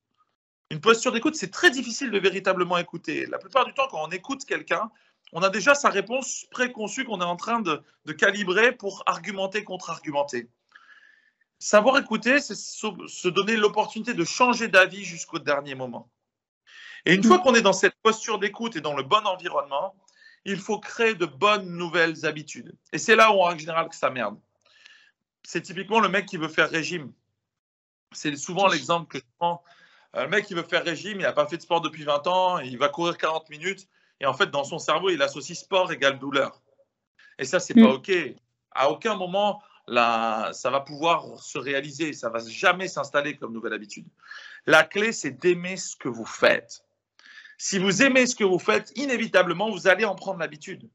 Une 0.71 0.81
posture 0.81 1.11
d'écoute, 1.11 1.35
c'est 1.35 1.51
très 1.51 1.69
difficile 1.69 2.11
de 2.11 2.19
véritablement 2.19 2.77
écouter. 2.77 3.25
La 3.27 3.37
plupart 3.37 3.65
du 3.65 3.73
temps, 3.73 3.87
quand 3.89 4.03
on 4.03 4.09
écoute 4.09 4.45
quelqu'un, 4.45 4.89
on 5.31 5.41
a 5.41 5.49
déjà 5.49 5.75
sa 5.75 5.89
réponse 5.89 6.45
préconçue 6.51 7.03
qu'on 7.03 7.21
est 7.21 7.25
en 7.25 7.35
train 7.35 7.61
de, 7.61 7.83
calibrer 8.13 8.71
pour 8.71 9.03
argumenter, 9.05 9.63
contre-argumenter. 9.63 10.49
Savoir 11.59 11.97
écouter, 11.97 12.39
c'est 12.39 12.55
se 12.55 13.27
donner 13.27 13.55
l'opportunité 13.55 14.13
de 14.13 14.23
changer 14.23 14.67
d'avis 14.67 15.03
jusqu'au 15.03 15.39
dernier 15.39 15.75
moment. 15.75 16.11
Et 17.05 17.13
une 17.13 17.23
fois 17.23 17.39
qu'on 17.39 17.53
est 17.53 17.61
dans 17.61 17.73
cette 17.73 17.95
posture 18.01 18.39
d'écoute 18.39 18.75
et 18.75 18.81
dans 18.81 18.95
le 18.95 19.03
bon 19.03 19.25
environnement, 19.25 19.95
il 20.43 20.59
faut 20.59 20.79
créer 20.79 21.15
de 21.15 21.25
bonnes 21.25 21.69
nouvelles 21.75 22.25
habitudes. 22.25 22.75
Et 22.91 22.97
c'est 22.97 23.15
là 23.15 23.31
où, 23.31 23.41
en 23.41 23.57
général, 23.57 23.89
que 23.89 23.95
ça 23.95 24.09
merde. 24.09 24.39
C'est 25.43 25.61
typiquement 25.61 25.99
le 25.99 26.09
mec 26.09 26.25
qui 26.25 26.37
veut 26.37 26.47
faire 26.47 26.69
régime. 26.69 27.13
C'est 28.11 28.35
souvent 28.35 28.67
l'exemple 28.67 29.07
que 29.07 29.19
je 29.19 29.23
prends 29.37 29.63
euh, 30.15 30.23
le 30.23 30.29
mec, 30.29 30.49
il 30.49 30.55
veut 30.55 30.63
faire 30.63 30.83
régime, 30.83 31.19
il 31.19 31.23
n'a 31.23 31.33
pas 31.33 31.45
fait 31.45 31.57
de 31.57 31.61
sport 31.61 31.81
depuis 31.81 32.03
20 32.03 32.27
ans, 32.27 32.59
il 32.59 32.77
va 32.77 32.89
courir 32.89 33.17
40 33.17 33.49
minutes, 33.49 33.87
et 34.19 34.25
en 34.25 34.33
fait, 34.33 34.47
dans 34.47 34.63
son 34.63 34.79
cerveau, 34.79 35.09
il 35.09 35.21
associe 35.21 35.57
sport 35.57 35.91
égale 35.91 36.19
douleur. 36.19 36.61
Et 37.37 37.43
ça, 37.43 37.59
c'est 37.59 37.73
pas 37.73 37.81
mm. 37.81 37.95
OK. 37.95 38.11
À 38.71 38.89
aucun 38.89 39.15
moment, 39.15 39.61
là, 39.87 40.51
ça 40.53 40.69
va 40.69 40.81
pouvoir 40.81 41.39
se 41.39 41.57
réaliser, 41.57 42.13
ça 42.13 42.29
va 42.29 42.39
jamais 42.39 42.87
s'installer 42.87 43.37
comme 43.37 43.53
nouvelle 43.53 43.73
habitude. 43.73 44.07
La 44.65 44.83
clé, 44.83 45.11
c'est 45.11 45.31
d'aimer 45.31 45.77
ce 45.77 45.95
que 45.95 46.09
vous 46.09 46.25
faites. 46.25 46.83
Si 47.57 47.79
vous 47.79 48.01
aimez 48.03 48.25
ce 48.27 48.35
que 48.35 48.43
vous 48.43 48.59
faites, 48.59 48.91
inévitablement, 48.95 49.69
vous 49.69 49.87
allez 49.87 50.05
en 50.05 50.15
prendre 50.15 50.39
l'habitude. 50.39 50.89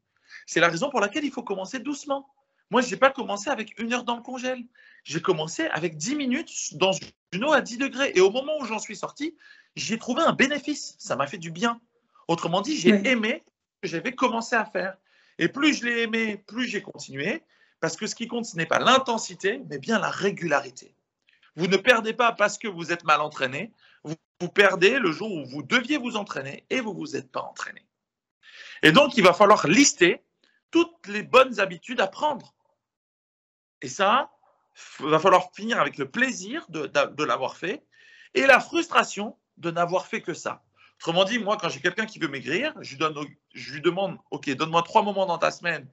C'est 0.45 0.59
la 0.59 0.69
raison 0.69 0.89
pour 0.89 0.99
laquelle 0.99 1.25
il 1.25 1.31
faut 1.31 1.43
commencer 1.43 1.79
doucement. 1.79 2.27
Moi, 2.69 2.81
je 2.81 2.89
n'ai 2.89 2.97
pas 2.97 3.09
commencé 3.09 3.49
avec 3.49 3.77
une 3.79 3.93
heure 3.93 4.03
dans 4.03 4.15
le 4.15 4.21
congèle. 4.21 4.63
J'ai 5.03 5.21
commencé 5.21 5.65
avec 5.67 5.97
10 5.97 6.15
minutes 6.15 6.77
dans 6.77 6.91
une 7.33 7.43
eau 7.43 7.51
à 7.51 7.61
10 7.61 7.77
degrés. 7.77 8.11
Et 8.15 8.21
au 8.21 8.31
moment 8.31 8.53
où 8.59 8.65
j'en 8.65 8.79
suis 8.79 8.95
sorti, 8.95 9.35
j'ai 9.75 9.97
trouvé 9.97 10.21
un 10.21 10.33
bénéfice. 10.33 10.95
Ça 10.97 11.15
m'a 11.15 11.27
fait 11.27 11.37
du 11.37 11.51
bien. 11.51 11.81
Autrement 12.27 12.61
dit, 12.61 12.77
j'ai 12.77 13.07
aimé 13.09 13.43
ce 13.45 13.81
que 13.81 13.87
j'avais 13.89 14.13
commencé 14.13 14.55
à 14.55 14.65
faire. 14.65 14.97
Et 15.37 15.47
plus 15.47 15.73
je 15.73 15.85
l'ai 15.85 16.01
aimé, 16.03 16.37
plus 16.47 16.67
j'ai 16.67 16.81
continué. 16.81 17.43
Parce 17.81 17.97
que 17.97 18.07
ce 18.07 18.15
qui 18.15 18.27
compte, 18.27 18.45
ce 18.45 18.55
n'est 18.55 18.67
pas 18.67 18.79
l'intensité, 18.79 19.61
mais 19.69 19.79
bien 19.79 19.99
la 19.99 20.11
régularité. 20.11 20.95
Vous 21.55 21.67
ne 21.67 21.77
perdez 21.77 22.13
pas 22.13 22.31
parce 22.31 22.57
que 22.57 22.67
vous 22.67 22.93
êtes 22.93 23.03
mal 23.03 23.19
entraîné. 23.19 23.73
Vous, 24.03 24.15
perdez 24.49 24.97
le 24.99 25.11
jour 25.11 25.31
où 25.31 25.45
vous 25.45 25.63
deviez 25.63 25.97
vous 25.97 26.15
entraîner 26.15 26.65
et 26.69 26.79
vous 26.79 26.93
ne 26.93 26.97
vous 26.97 27.15
êtes 27.15 27.31
pas 27.31 27.41
entraîné. 27.41 27.85
Et 28.83 28.91
donc, 28.91 29.17
il 29.17 29.23
va 29.23 29.33
falloir 29.33 29.67
lister 29.67 30.23
toutes 30.69 31.07
les 31.07 31.23
bonnes 31.23 31.59
habitudes 31.59 32.01
à 32.01 32.07
prendre. 32.07 32.53
Et 33.81 33.87
ça, 33.87 34.31
il 34.99 35.07
va 35.07 35.19
falloir 35.19 35.51
finir 35.53 35.79
avec 35.79 35.97
le 35.97 36.09
plaisir 36.09 36.65
de, 36.69 37.23
l'avoir 37.23 37.57
fait 37.57 37.83
et 38.33 38.45
la 38.45 38.59
frustration 38.59 39.37
de 39.57 39.71
n'avoir 39.71 40.05
fait 40.05 40.21
que 40.21 40.33
ça. 40.33 40.63
Autrement 40.99 41.23
dit, 41.23 41.39
moi, 41.39 41.57
quand 41.57 41.69
j'ai 41.69 41.81
quelqu'un 41.81 42.05
qui 42.05 42.19
veut 42.19 42.27
maigrir, 42.27 42.73
je 42.81 42.95
lui 43.73 43.81
demande, 43.81 44.17
OK, 44.29 44.49
donne-moi 44.51 44.83
trois 44.83 45.01
moments 45.01 45.25
dans 45.25 45.39
ta 45.39 45.51
semaine 45.51 45.87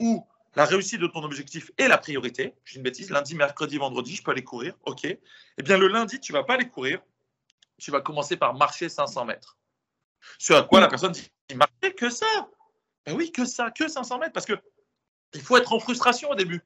où 0.00 0.26
la 0.56 0.64
réussite 0.64 1.00
de 1.00 1.06
ton 1.06 1.22
objectif 1.22 1.70
est 1.78 1.88
la 1.88 1.98
priorité. 1.98 2.54
J'ai 2.64 2.76
une 2.76 2.82
bêtise, 2.82 3.10
lundi, 3.10 3.34
mercredi, 3.34 3.78
vendredi, 3.78 4.16
je 4.16 4.22
peux 4.22 4.30
aller 4.30 4.44
courir. 4.44 4.74
OK. 4.84 5.04
Eh 5.04 5.62
bien, 5.62 5.78
le 5.78 5.88
lundi, 5.88 6.20
tu 6.20 6.32
vas 6.32 6.42
pas 6.42 6.54
aller 6.54 6.68
courir. 6.68 7.00
Tu 7.78 7.90
vas 7.90 8.00
commencer 8.00 8.36
par 8.36 8.54
marcher 8.54 8.88
500 8.88 9.24
mètres. 9.24 9.56
Ce 10.38 10.52
à 10.52 10.62
quoi 10.62 10.80
la 10.80 10.88
personne 10.88 11.12
dit, 11.12 11.30
marcher 11.54 11.94
que 11.94 12.10
ça. 12.10 12.26
Ben 13.06 13.14
oui, 13.14 13.30
que 13.30 13.44
ça, 13.44 13.70
que 13.70 13.88
500 13.88 14.18
mètres. 14.18 14.32
Parce 14.32 14.46
que 14.46 14.54
il 15.34 15.42
faut 15.42 15.56
être 15.56 15.72
en 15.72 15.78
frustration 15.78 16.30
au 16.30 16.34
début 16.34 16.62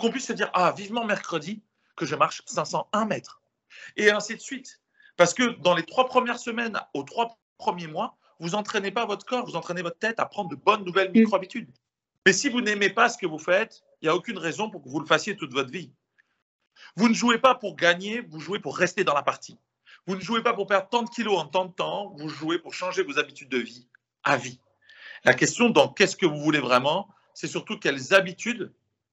qu'on 0.00 0.10
puisse 0.10 0.26
se 0.26 0.32
dire 0.32 0.50
Ah, 0.52 0.72
vivement 0.76 1.04
mercredi 1.04 1.62
que 1.96 2.06
je 2.06 2.14
marche 2.14 2.42
501 2.46 3.06
mètres. 3.06 3.42
Et 3.96 4.10
ainsi 4.10 4.34
de 4.34 4.40
suite. 4.40 4.80
Parce 5.16 5.34
que 5.34 5.58
dans 5.60 5.74
les 5.74 5.84
trois 5.84 6.06
premières 6.06 6.38
semaines, 6.38 6.78
aux 6.94 7.02
trois 7.02 7.38
premiers 7.58 7.86
mois, 7.86 8.18
vous 8.38 8.54
entraînez 8.54 8.90
pas 8.90 9.06
votre 9.06 9.24
corps, 9.24 9.46
vous 9.46 9.56
entraînez 9.56 9.82
votre 9.82 9.98
tête 9.98 10.20
à 10.20 10.26
prendre 10.26 10.50
de 10.50 10.56
bonnes 10.56 10.84
nouvelles 10.84 11.10
micro-habitudes. 11.10 11.70
Mais 12.26 12.32
si 12.32 12.48
vous 12.48 12.60
n'aimez 12.60 12.90
pas 12.90 13.08
ce 13.08 13.16
que 13.16 13.24
vous 13.24 13.38
faites, 13.38 13.84
il 14.02 14.06
n'y 14.06 14.08
a 14.08 14.16
aucune 14.16 14.36
raison 14.36 14.68
pour 14.68 14.82
que 14.82 14.88
vous 14.88 14.98
le 14.98 15.06
fassiez 15.06 15.36
toute 15.36 15.52
votre 15.52 15.70
vie. 15.70 15.92
Vous 16.96 17.08
ne 17.08 17.14
jouez 17.14 17.38
pas 17.38 17.54
pour 17.54 17.76
gagner, 17.76 18.20
vous 18.20 18.40
jouez 18.40 18.58
pour 18.58 18.76
rester 18.76 19.04
dans 19.04 19.14
la 19.14 19.22
partie. 19.22 19.60
Vous 20.08 20.16
ne 20.16 20.20
jouez 20.20 20.42
pas 20.42 20.52
pour 20.52 20.66
perdre 20.66 20.88
tant 20.88 21.04
de 21.04 21.08
kilos 21.08 21.38
en 21.38 21.46
tant 21.46 21.66
de 21.66 21.72
temps, 21.72 22.12
vous 22.18 22.28
jouez 22.28 22.58
pour 22.58 22.74
changer 22.74 23.04
vos 23.04 23.20
habitudes 23.20 23.48
de 23.48 23.58
vie 23.58 23.86
à 24.24 24.36
vie. 24.36 24.58
La 25.22 25.34
question 25.34 25.70
dans 25.70 25.88
qu'est-ce 25.88 26.16
que 26.16 26.26
vous 26.26 26.40
voulez 26.40 26.58
vraiment, 26.58 27.08
c'est 27.32 27.46
surtout 27.46 27.78
quelles 27.78 28.12
habitudes 28.12 28.72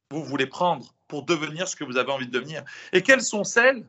vous 0.09 0.23
voulez 0.23 0.47
prendre 0.47 0.95
pour 1.07 1.23
devenir 1.23 1.67
ce 1.67 1.75
que 1.75 1.83
vous 1.83 1.97
avez 1.97 2.11
envie 2.11 2.27
de 2.27 2.31
devenir 2.31 2.63
Et 2.93 3.03
quelles 3.03 3.21
sont 3.21 3.43
celles 3.43 3.87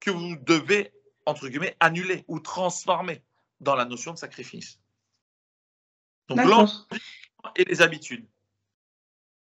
que 0.00 0.10
vous 0.10 0.36
devez, 0.36 0.94
entre 1.26 1.48
guillemets, 1.48 1.76
annuler 1.78 2.24
ou 2.26 2.40
transformer 2.40 3.22
dans 3.60 3.74
la 3.74 3.84
notion 3.84 4.14
de 4.14 4.18
sacrifice 4.18 4.80
Donc 6.28 6.38
l'environnement 6.38 6.86
et 7.54 7.64
les 7.64 7.82
habitudes. 7.82 8.26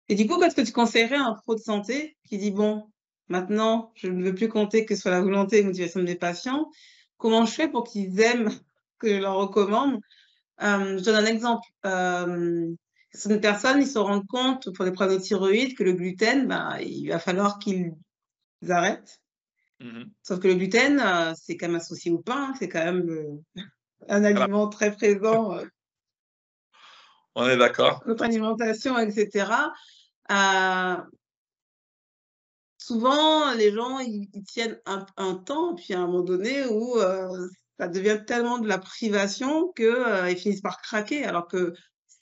Et 0.09 0.15
du 0.15 0.27
coup, 0.27 0.39
qu'est-ce 0.39 0.55
que 0.55 0.61
tu 0.63 0.73
conseillerais 0.73 1.17
à 1.17 1.25
un 1.25 1.35
pro 1.35 1.55
de 1.55 1.61
santé 1.61 2.17
qui 2.25 2.39
dit, 2.39 2.51
bon, 2.51 2.89
Maintenant, 3.29 3.93
je 3.97 4.09
ne 4.09 4.23
veux 4.23 4.35
plus 4.35 4.49
compter 4.49 4.85
que 4.85 4.95
sur 4.95 5.11
la 5.11 5.21
volonté 5.21 5.59
et 5.59 5.61
la 5.63 5.69
motivation 5.69 6.01
de 6.01 6.05
mes 6.05 6.15
patients. 6.15 6.71
Comment 7.17 7.45
je 7.45 7.53
fais 7.53 7.69
pour 7.69 7.85
qu'ils 7.85 8.21
aiment 8.21 8.51
que 8.99 9.09
je 9.09 9.21
leur 9.21 9.37
recommande? 9.37 10.01
Euh, 10.63 10.99
Je 10.99 11.05
donne 11.05 11.17
un 11.17 11.27
exemple. 11.27 11.67
Euh, 11.85 12.73
certaines 13.11 13.41
personnes, 13.41 13.83
ils 13.83 13.89
se 13.89 13.99
rendent 13.99 14.27
compte 14.27 14.73
pour 14.73 14.85
les 14.85 14.93
problèmes 14.93 15.19
de 15.19 15.23
thyroïde 15.23 15.77
que 15.77 15.83
le 15.83 15.93
gluten, 15.93 16.47
ben, 16.47 16.79
il 16.81 17.09
va 17.09 17.19
falloir 17.19 17.59
qu'ils 17.59 17.95
arrêtent. 18.69 19.21
Mmh 19.81 20.05
Sauf 20.23 20.41
que 20.41 20.49
le 20.49 20.55
gluten, 20.55 21.01
euh, 21.01 21.35
c'est 21.37 21.57
quand 21.57 21.67
même 21.67 21.77
associé 21.77 22.11
au 22.11 22.19
pain, 22.19 22.55
c'est 22.59 22.69
quand 22.69 22.85
même 22.85 23.11
euh, 23.11 23.63
un 24.09 24.25
aliment 24.25 24.69
très 24.69 24.93
présent. 24.93 25.53
Euh, 25.53 25.67
On 27.35 27.47
est 27.47 27.59
d'accord. 27.59 28.03
Notre 28.07 28.25
alimentation, 28.25 28.99
etc. 28.99 29.51
souvent, 32.79 33.53
les 33.55 33.73
gens, 33.73 33.99
ils, 34.01 34.29
tiennent 34.45 34.81
un, 34.87 35.35
temps, 35.35 35.75
puis 35.75 35.95
à 35.95 36.01
un 36.01 36.07
moment 36.07 36.23
donné 36.23 36.67
où 36.67 36.99
ça 37.79 37.89
devient 37.89 38.21
tellement 38.27 38.59
de 38.59 38.69
la 38.69 38.79
privation 38.79 39.73
qu'ils 39.73 40.37
finissent 40.39 40.63
par 40.63 40.81
craquer, 40.81 41.25
alors 41.25 41.49
que 41.49 41.75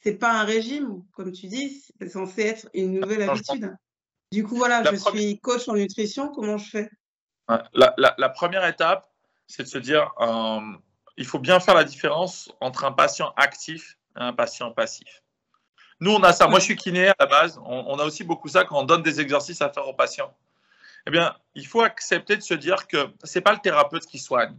c'est 0.04 0.16
pas 0.16 0.32
un 0.32 0.44
régime, 0.44 1.02
comme 1.12 1.32
tu 1.32 1.46
dis, 1.46 1.82
c'est 1.98 2.08
censé 2.10 2.42
être 2.42 2.68
une 2.74 3.00
nouvelle 3.00 3.22
habitude. 3.22 3.74
Du 4.30 4.44
coup, 4.44 4.56
voilà, 4.56 4.82
je 4.82 4.96
suis 4.96 5.40
coach 5.40 5.68
en 5.68 5.74
nutrition, 5.74 6.28
comment 6.28 6.58
je 6.58 6.68
fais? 6.68 6.90
La, 7.72 8.28
première 8.28 8.66
étape, 8.66 9.10
c'est 9.46 9.62
de 9.62 9.68
se 9.68 9.78
dire, 9.78 10.12
euh, 10.20 10.60
il 11.16 11.24
faut 11.24 11.38
bien 11.38 11.60
faire 11.60 11.74
la 11.74 11.84
différence 11.84 12.52
entre 12.60 12.84
un 12.84 12.92
patient 12.92 13.32
actif 13.36 13.96
et 14.16 14.22
un 14.22 14.32
patient 14.32 14.72
passif. 14.72 15.22
Nous, 16.00 16.10
on 16.10 16.22
a 16.22 16.32
ça. 16.32 16.48
Moi, 16.48 16.58
je 16.58 16.64
suis 16.64 16.76
kiné 16.76 17.08
à 17.08 17.14
la 17.18 17.26
base. 17.26 17.60
On, 17.64 17.98
a 17.98 18.04
aussi 18.04 18.24
beaucoup 18.24 18.48
ça 18.48 18.64
quand 18.64 18.78
on 18.78 18.84
donne 18.84 19.02
des 19.02 19.20
exercices 19.20 19.62
à 19.62 19.70
faire 19.70 19.86
aux 19.86 19.94
patients. 19.94 20.34
Eh 21.06 21.10
bien, 21.10 21.36
il 21.54 21.66
faut 21.66 21.82
accepter 21.82 22.36
de 22.36 22.42
se 22.42 22.54
dire 22.54 22.86
que 22.86 23.08
ce 23.22 23.38
n'est 23.38 23.42
pas 23.42 23.52
le 23.52 23.58
thérapeute 23.58 24.06
qui 24.06 24.18
soigne. 24.18 24.56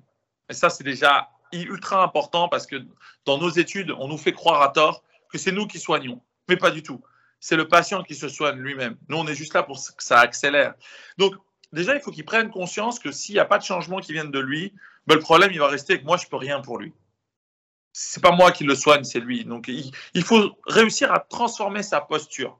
Et 0.49 0.53
ça, 0.53 0.69
c'est 0.69 0.83
déjà 0.83 1.29
ultra 1.51 2.03
important 2.03 2.49
parce 2.49 2.65
que 2.65 2.75
dans 3.25 3.37
nos 3.37 3.49
études, 3.49 3.91
on 3.91 4.07
nous 4.07 4.17
fait 4.17 4.33
croire 4.33 4.61
à 4.61 4.69
tort 4.69 5.03
que 5.31 5.37
c'est 5.37 5.51
nous 5.51 5.67
qui 5.67 5.79
soignons. 5.79 6.21
Mais 6.47 6.57
pas 6.57 6.71
du 6.71 6.83
tout. 6.83 7.01
C'est 7.39 7.55
le 7.55 7.67
patient 7.67 8.03
qui 8.03 8.15
se 8.15 8.27
soigne 8.27 8.57
lui-même. 8.57 8.97
Nous, 9.09 9.17
on 9.17 9.27
est 9.27 9.35
juste 9.35 9.53
là 9.53 9.63
pour 9.63 9.77
que 9.77 10.03
ça 10.03 10.19
accélère. 10.19 10.73
Donc, 11.17 11.35
déjà, 11.73 11.95
il 11.95 12.01
faut 12.01 12.11
qu'il 12.11 12.25
prenne 12.25 12.49
conscience 12.49 12.99
que 12.99 13.11
s'il 13.11 13.35
n'y 13.35 13.39
a 13.39 13.45
pas 13.45 13.57
de 13.57 13.63
changement 13.63 13.99
qui 13.99 14.13
vienne 14.13 14.31
de 14.31 14.39
lui, 14.39 14.73
ben, 15.07 15.15
le 15.15 15.21
problème, 15.21 15.51
il 15.51 15.59
va 15.59 15.67
rester 15.67 15.99
que 15.99 16.05
moi, 16.05 16.17
je 16.17 16.25
ne 16.25 16.29
peux 16.29 16.37
rien 16.37 16.61
pour 16.61 16.79
lui. 16.79 16.93
Ce 17.97 18.19
n'est 18.19 18.21
pas 18.21 18.31
moi 18.31 18.51
qui 18.51 18.65
le 18.65 18.75
soigne, 18.75 19.05
c'est 19.05 19.21
lui. 19.21 19.45
Donc, 19.45 19.69
il, 19.69 20.23
faut 20.23 20.51
réussir 20.67 21.13
à 21.13 21.19
transformer 21.21 21.81
sa 21.81 22.01
posture. 22.01 22.59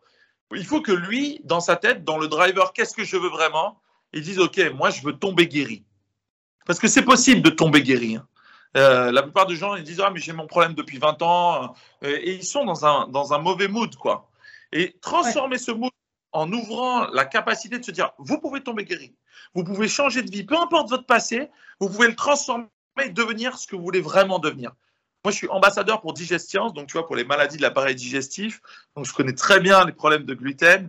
Il 0.56 0.65
faut 0.65 0.80
que 0.80 0.93
lui, 0.93 1.41
dans 1.43 1.60
sa 1.60 1.76
tête, 1.76 2.06
dans 2.06 2.17
le 2.17 2.30
driver, 2.30 2.71
qu'est-ce 2.71 2.95
que 2.95 3.04
je 3.04 3.17
veux 3.17 3.28
vraiment? 3.28 3.82
Il 4.13 4.21
dise, 4.21 4.39
OK, 4.39 4.58
moi, 4.74 4.91
je 4.91 5.02
veux 5.02 5.12
tomber 5.12 5.50
guéri. 5.50 5.84
Parce 6.65 6.80
que 6.80 6.88
c'est 6.88 7.02
possible 7.02 7.41
de 7.41 7.50
tomber 7.50 7.84
guéri. 7.84 8.15
Hein. 8.15 8.26
Euh, 8.78 9.12
la 9.12 9.24
plupart 9.24 9.45
des 9.45 9.58
gens, 9.58 9.76
ils 9.76 9.84
disent, 9.84 10.00
ah, 10.00 10.10
mais 10.10 10.21
j'ai 10.21 10.32
mon 10.32 10.48
problème 10.48 10.74
depuis 10.74 11.00
20 11.00 11.21
ans. 11.21 11.76
Euh, 12.04 12.17
et 12.21 12.36
ils 12.36 12.45
sont 12.45 12.63
dans 12.63 12.86
un, 12.86 13.10
dans 13.10 13.34
un 13.34 13.39
mauvais 13.39 13.67
mood, 13.67 13.93
quoi. 13.98 14.30
Et 14.71 14.95
transformer 15.02 15.58
ce 15.58 15.71
mood 15.71 15.91
en 16.32 16.50
ouvrant 16.54 17.08
la 17.08 17.26
capacité 17.26 17.78
de 17.78 17.84
se 17.84 17.91
dire, 17.91 18.12
vous 18.19 18.39
pouvez 18.39 18.63
tomber 18.63 18.86
guéri, 18.86 19.13
vous 19.54 19.65
pouvez 19.65 19.89
changer 19.89 20.21
de 20.21 20.32
vie, 20.32 20.45
peu 20.45 20.58
importe 20.58 20.89
votre 20.89 21.06
passé, 21.06 21.50
vous 21.82 21.89
pouvez 21.89 22.08
le 22.08 22.15
transformer 22.15 22.67
et 23.04 23.10
devenir 23.10 23.58
ce 23.58 23.67
que 23.67 23.76
vous 23.76 23.84
voulez 23.84 24.02
vraiment 24.02 24.39
devenir. 24.39 24.71
Moi, 25.25 25.31
je 25.31 25.38
suis 25.38 25.49
ambassadeur 25.49 26.01
pour 26.01 26.13
Digestion, 26.13 26.69
donc 26.69 26.85
tu 26.85 26.93
vois, 26.93 27.07
pour 27.07 27.15
les 27.15 27.23
maladies 27.23 27.57
de 27.57 27.63
l'appareil 27.63 27.95
digestif. 27.95 28.61
Donc, 28.95 29.07
je 29.07 29.13
connais 29.13 29.33
très 29.33 29.59
bien 29.59 29.83
les 29.83 29.91
problèmes 29.91 30.23
de 30.23 30.35
gluten. 30.35 30.88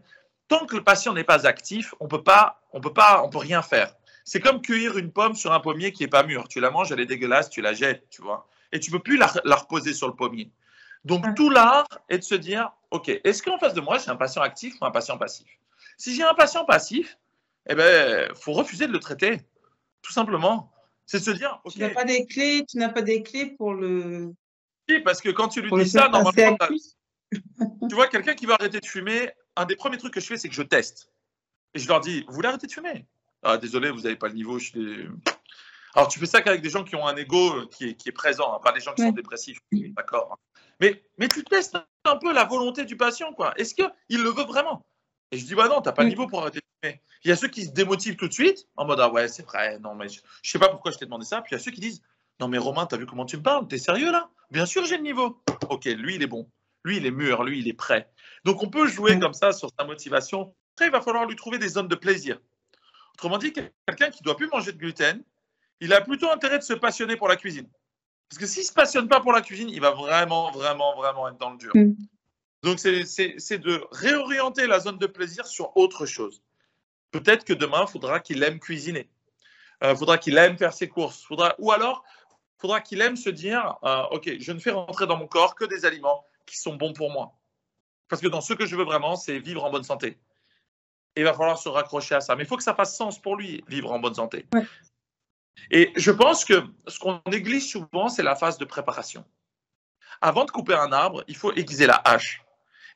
Tant 0.49 0.67
que 0.67 0.77
le 0.77 0.85
patient 0.85 1.15
n'est 1.15 1.25
pas 1.25 1.47
actif, 1.47 1.95
on 2.01 2.07
peut 2.07 2.23
pas, 2.23 2.61
on 2.75 2.83
peut 2.83 2.93
pas, 2.93 3.23
on 3.25 3.31
peut 3.31 3.39
rien 3.39 3.63
faire. 3.63 3.95
C'est 4.25 4.41
comme 4.41 4.61
cueillir 4.61 4.99
une 4.99 5.11
pomme 5.11 5.35
sur 5.35 5.55
un 5.55 5.61
pommier 5.61 5.91
qui 5.91 6.05
est 6.05 6.09
pas 6.09 6.23
mûr. 6.23 6.49
Tu 6.49 6.61
la 6.61 6.71
manges, 6.71 6.93
elle 6.93 7.01
est 7.01 7.07
dégueulasse, 7.07 7.49
tu 7.49 7.63
la 7.63 7.73
jettes, 7.73 8.11
tu 8.11 8.21
vois. 8.21 8.47
Et 8.73 8.79
tu 8.79 8.91
peux 8.91 8.99
plus 8.99 9.17
la, 9.17 9.33
la 9.45 9.57
reposer 9.57 9.95
sur 9.95 10.07
le 10.07 10.15
pommier. 10.15 10.51
Donc, 11.07 11.35
tout 11.35 11.49
l'art 11.49 11.87
est 12.11 12.19
de 12.19 12.23
se 12.23 12.35
dire, 12.35 12.73
OK, 12.91 13.09
est-ce 13.09 13.43
qu'en 13.43 13.57
face 13.59 13.73
de 13.73 13.81
moi, 13.81 13.97
j'ai 13.97 14.11
un 14.11 14.17
patient 14.17 14.43
actif 14.43 14.75
ou 14.83 14.85
un 14.85 14.91
patient 14.91 15.17
passif? 15.17 15.49
Si 15.97 16.15
j'ai 16.15 16.25
un 16.25 16.35
patient 16.35 16.67
passif, 16.67 17.17
eh 17.71 17.75
ben, 17.75 18.31
faut 18.35 18.53
refuser 18.53 18.87
de 18.87 18.93
le 18.93 19.01
traiter, 19.01 19.41
tout 20.03 20.13
simplement. 20.13 20.71
C'est 21.07 21.21
se 21.21 21.31
dire, 21.31 21.61
Tu 21.71 21.79
n'as 21.79 21.91
pas 21.91 22.05
des 22.05 22.27
clés, 22.27 22.65
tu 22.69 22.79
n'as 22.79 22.89
pas 22.89 23.03
des 23.03 23.23
clés 23.23 23.55
pour 23.57 23.75
le. 23.75 24.35
Oui, 24.89 25.01
parce 25.01 25.21
que 25.21 25.31
quand 25.31 25.49
tu 25.49 25.63
lui 25.63 25.71
dis 25.71 25.89
ça, 25.89 26.09
normalement, 26.09 26.57
tu 27.33 27.95
vois, 27.95 28.09
quelqu'un 28.09 28.35
qui 28.35 28.47
va 28.47 28.55
arrêter 28.55 28.81
de 28.81 28.87
fumer, 28.87 29.31
un 29.57 29.65
des 29.65 29.77
premiers 29.77 29.99
trucs 29.99 30.15
que 30.15 30.21
je 30.21 30.27
fais, 30.27 30.37
c'est 30.37 30.49
que 30.49 30.55
je 30.55 30.63
teste. 30.63 31.11
Et 31.75 31.79
je 31.79 31.89
leur 31.89 32.01
dis, 32.01 32.25
vous 32.29 32.35
voulez 32.35 32.49
arrêter 32.49 32.67
de 32.67 32.73
fumer? 32.73 33.07
Ah, 33.43 33.59
désolé, 33.59 33.91
vous 33.91 34.03
n'avez 34.03 34.17
pas 34.17 34.29
le 34.29 34.35
niveau. 34.35 34.59
Je 34.59 35.09
Alors, 35.95 36.09
tu 36.09 36.19
fais 36.19 36.27
ça 36.27 36.41
qu'avec 36.41 36.63
des 36.63 36.71
gens 36.71 36.85
qui 36.85 36.97
ont 36.97 37.07
un 37.07 37.17
ego 37.17 37.67
qui 37.69 37.85
est, 37.89 38.13
présent, 38.13 38.55
hein, 38.55 38.61
pas 38.63 38.73
des 38.73 38.81
gens 38.81 38.95
qui 38.95 39.03
sont 39.03 39.13
dépressifs. 39.13 39.59
D'accord. 39.73 40.39
Mais, 40.81 41.03
mais 41.19 41.29
tu 41.29 41.43
testes 41.45 41.77
un 42.05 42.17
peu 42.17 42.33
la 42.33 42.45
volonté 42.45 42.85
du 42.85 42.97
patient, 42.97 43.33
quoi. 43.33 43.55
Est-ce 43.57 43.75
qu'il 43.75 44.23
le 44.23 44.31
veut 44.31 44.45
vraiment? 44.45 44.85
Et 45.33 45.39
je 45.39 45.45
dis, 45.45 45.55
bah 45.55 45.69
non, 45.69 45.81
t'as 45.81 45.93
pas 45.93 46.03
le 46.03 46.11
niveau 46.11 46.27
pour 46.27 46.41
arrêter 46.41 46.61
de 46.61 46.65
fumer. 46.65 46.66
Il 47.25 47.29
y 47.29 47.33
a 47.33 47.37
ceux 47.37 47.49
qui 47.49 47.65
se 47.65 47.73
démotivent 47.73 48.17
tout 48.17 48.29
de 48.29 48.33
suite, 48.33 48.69
en 48.77 48.85
mode, 48.87 49.01
ah 49.01 49.11
ouais, 49.11 49.29
c'est 49.29 49.43
vrai, 49.43 49.79
non, 49.81 49.95
mais 49.95 50.09
je, 50.09 50.21
je 50.43 50.51
sais 50.51 50.59
pas 50.59 50.69
pourquoi 50.69 50.93
je 50.93 50.99
t'ai 50.99 51.07
demandé 51.07 51.25
ça. 51.25 51.41
Puis 51.43 51.51
il 51.53 51.59
y 51.59 51.61
a 51.61 51.63
ceux 51.63 51.73
qui 51.73 51.81
disent, 51.81 52.03
non, 52.41 52.49
mais 52.49 52.59
Romain, 52.59 52.87
t'as 52.87 52.97
vu 52.97 53.07
comment 53.07 53.25
tu 53.25 53.37
me 53.39 53.43
parles? 53.43 53.67
T'es 53.67 53.79
sérieux 53.79 54.13
là? 54.13 54.29
Bien 54.51 54.67
sûr, 54.67 54.85
j'ai 54.85 54.97
le 54.97 55.03
niveau. 55.03 55.43
Ok, 55.71 55.87
lui, 55.87 56.17
il 56.17 56.23
est 56.23 56.27
bon. 56.29 56.51
Lui, 56.85 56.99
il 56.99 57.07
est 57.07 57.11
mûr. 57.11 57.43
Lui, 57.43 57.59
il 57.59 57.69
est 57.69 57.73
prêt. 57.73 58.11
Donc, 58.45 58.63
on 58.63 58.69
peut 58.69 58.87
jouer 58.87 59.19
comme 59.19 59.33
ça 59.33 59.53
sur 59.53 59.71
sa 59.79 59.85
motivation. 59.85 60.55
Après, 60.75 60.87
il 60.87 60.93
va 60.93 61.01
falloir 61.01 61.27
lui 61.27 61.35
trouver 61.35 61.59
des 61.59 61.69
zones 61.69 61.89
de 61.89 61.95
plaisir. 61.95 62.39
Autrement 63.15 63.39
dit, 63.39 63.53
quelqu'un 63.53 64.11
qui 64.11 64.23
doit 64.23 64.37
plus 64.37 64.49
manger 64.49 64.73
de 64.73 64.79
gluten, 64.79 65.25
il 65.81 65.93
a 65.93 66.01
plutôt 66.01 66.31
intérêt 66.31 66.59
de 66.59 66.65
se 66.65 66.75
passionner 66.75 67.17
pour 67.17 67.29
la 67.29 67.37
cuisine. 67.37 67.69
Parce 68.29 68.39
que 68.39 68.47
s'il 68.47 68.63
ne 68.63 68.67
se 68.67 68.73
passionne 68.73 69.09
pas 69.09 69.21
pour 69.21 69.33
la 69.33 69.41
cuisine, 69.41 69.71
il 69.71 69.81
va 69.81 69.93
vraiment, 69.93 70.51
vraiment, 70.51 70.95
vraiment 70.97 71.29
être 71.29 71.39
dans 71.39 71.51
le 71.51 71.59
dur. 71.59 71.73
Mm. 71.75 71.95
Donc, 72.63 72.79
c'est 72.79 73.59
de 73.59 73.85
réorienter 73.91 74.67
la 74.67 74.79
zone 74.81 74.99
de 74.99 75.07
plaisir 75.07 75.47
sur 75.47 75.77
autre 75.77 76.05
chose. 76.07 76.43
Peut-être 77.11 77.45
que 77.45 77.53
demain, 77.53 77.85
il 77.87 77.91
faudra 77.91 78.21
qu'il 78.21 78.43
aime 78.43 78.59
cuisiner. 78.59 79.09
Il 79.83 79.89
euh, 79.89 79.97
faudra 79.97 80.19
qu'il 80.19 80.37
aime 80.39 80.57
faire 80.57 80.73
ses 80.73 80.89
courses. 80.89 81.23
Faudra, 81.23 81.55
ou 81.59 81.73
alors, 81.73 82.05
il 82.59 82.61
faudra 82.61 82.81
qu'il 82.81 83.01
aime 83.01 83.17
se 83.17 83.31
dire 83.31 83.77
euh, 83.85 84.03
OK, 84.11 84.31
je 84.39 84.53
ne 84.53 84.59
fais 84.59 84.71
rentrer 84.71 85.07
dans 85.07 85.17
mon 85.17 85.27
corps 85.27 85.55
que 85.55 85.65
des 85.65 85.85
aliments 85.85 86.25
qui 86.47 86.57
sont 86.57 86.77
bons 86.77 86.93
pour 86.93 87.11
moi. 87.11 87.35
Parce 88.09 88.23
que 88.23 88.29
dans 88.29 88.41
ce 88.41 88.55
que 88.55 88.67
je 88.67 88.77
veux 88.77 88.85
vraiment, 88.85 89.17
c'est 89.17 89.39
vivre 89.39 89.65
en 89.65 89.71
bonne 89.71 89.85
santé. 89.85 90.19
Et 91.15 91.21
il 91.21 91.25
va 91.25 91.33
falloir 91.33 91.59
se 91.59 91.69
raccrocher 91.69 92.15
à 92.15 92.21
ça. 92.21 92.37
Mais 92.37 92.45
il 92.45 92.47
faut 92.47 92.57
que 92.57 92.63
ça 92.63 92.75
fasse 92.75 92.97
sens 92.97 93.21
pour 93.21 93.37
lui, 93.37 93.65
vivre 93.67 93.91
en 93.91 93.99
bonne 93.99 94.15
santé. 94.15 94.47
Et 95.71 95.93
je 95.97 96.11
pense 96.11 96.45
que 96.45 96.65
ce 96.87 96.99
qu'on 96.99 97.21
néglige 97.27 97.67
souvent, 97.71 98.09
c'est 98.09 98.23
la 98.23 98.37
phase 98.37 98.59
de 98.59 98.65
préparation. 98.65 99.25
Avant 100.21 100.45
de 100.45 100.51
couper 100.51 100.75
un 100.75 100.93
arbre, 100.93 101.25
il 101.27 101.37
faut 101.37 101.53
aiguiser 101.55 101.87
la 101.87 102.01
hache. 102.05 102.43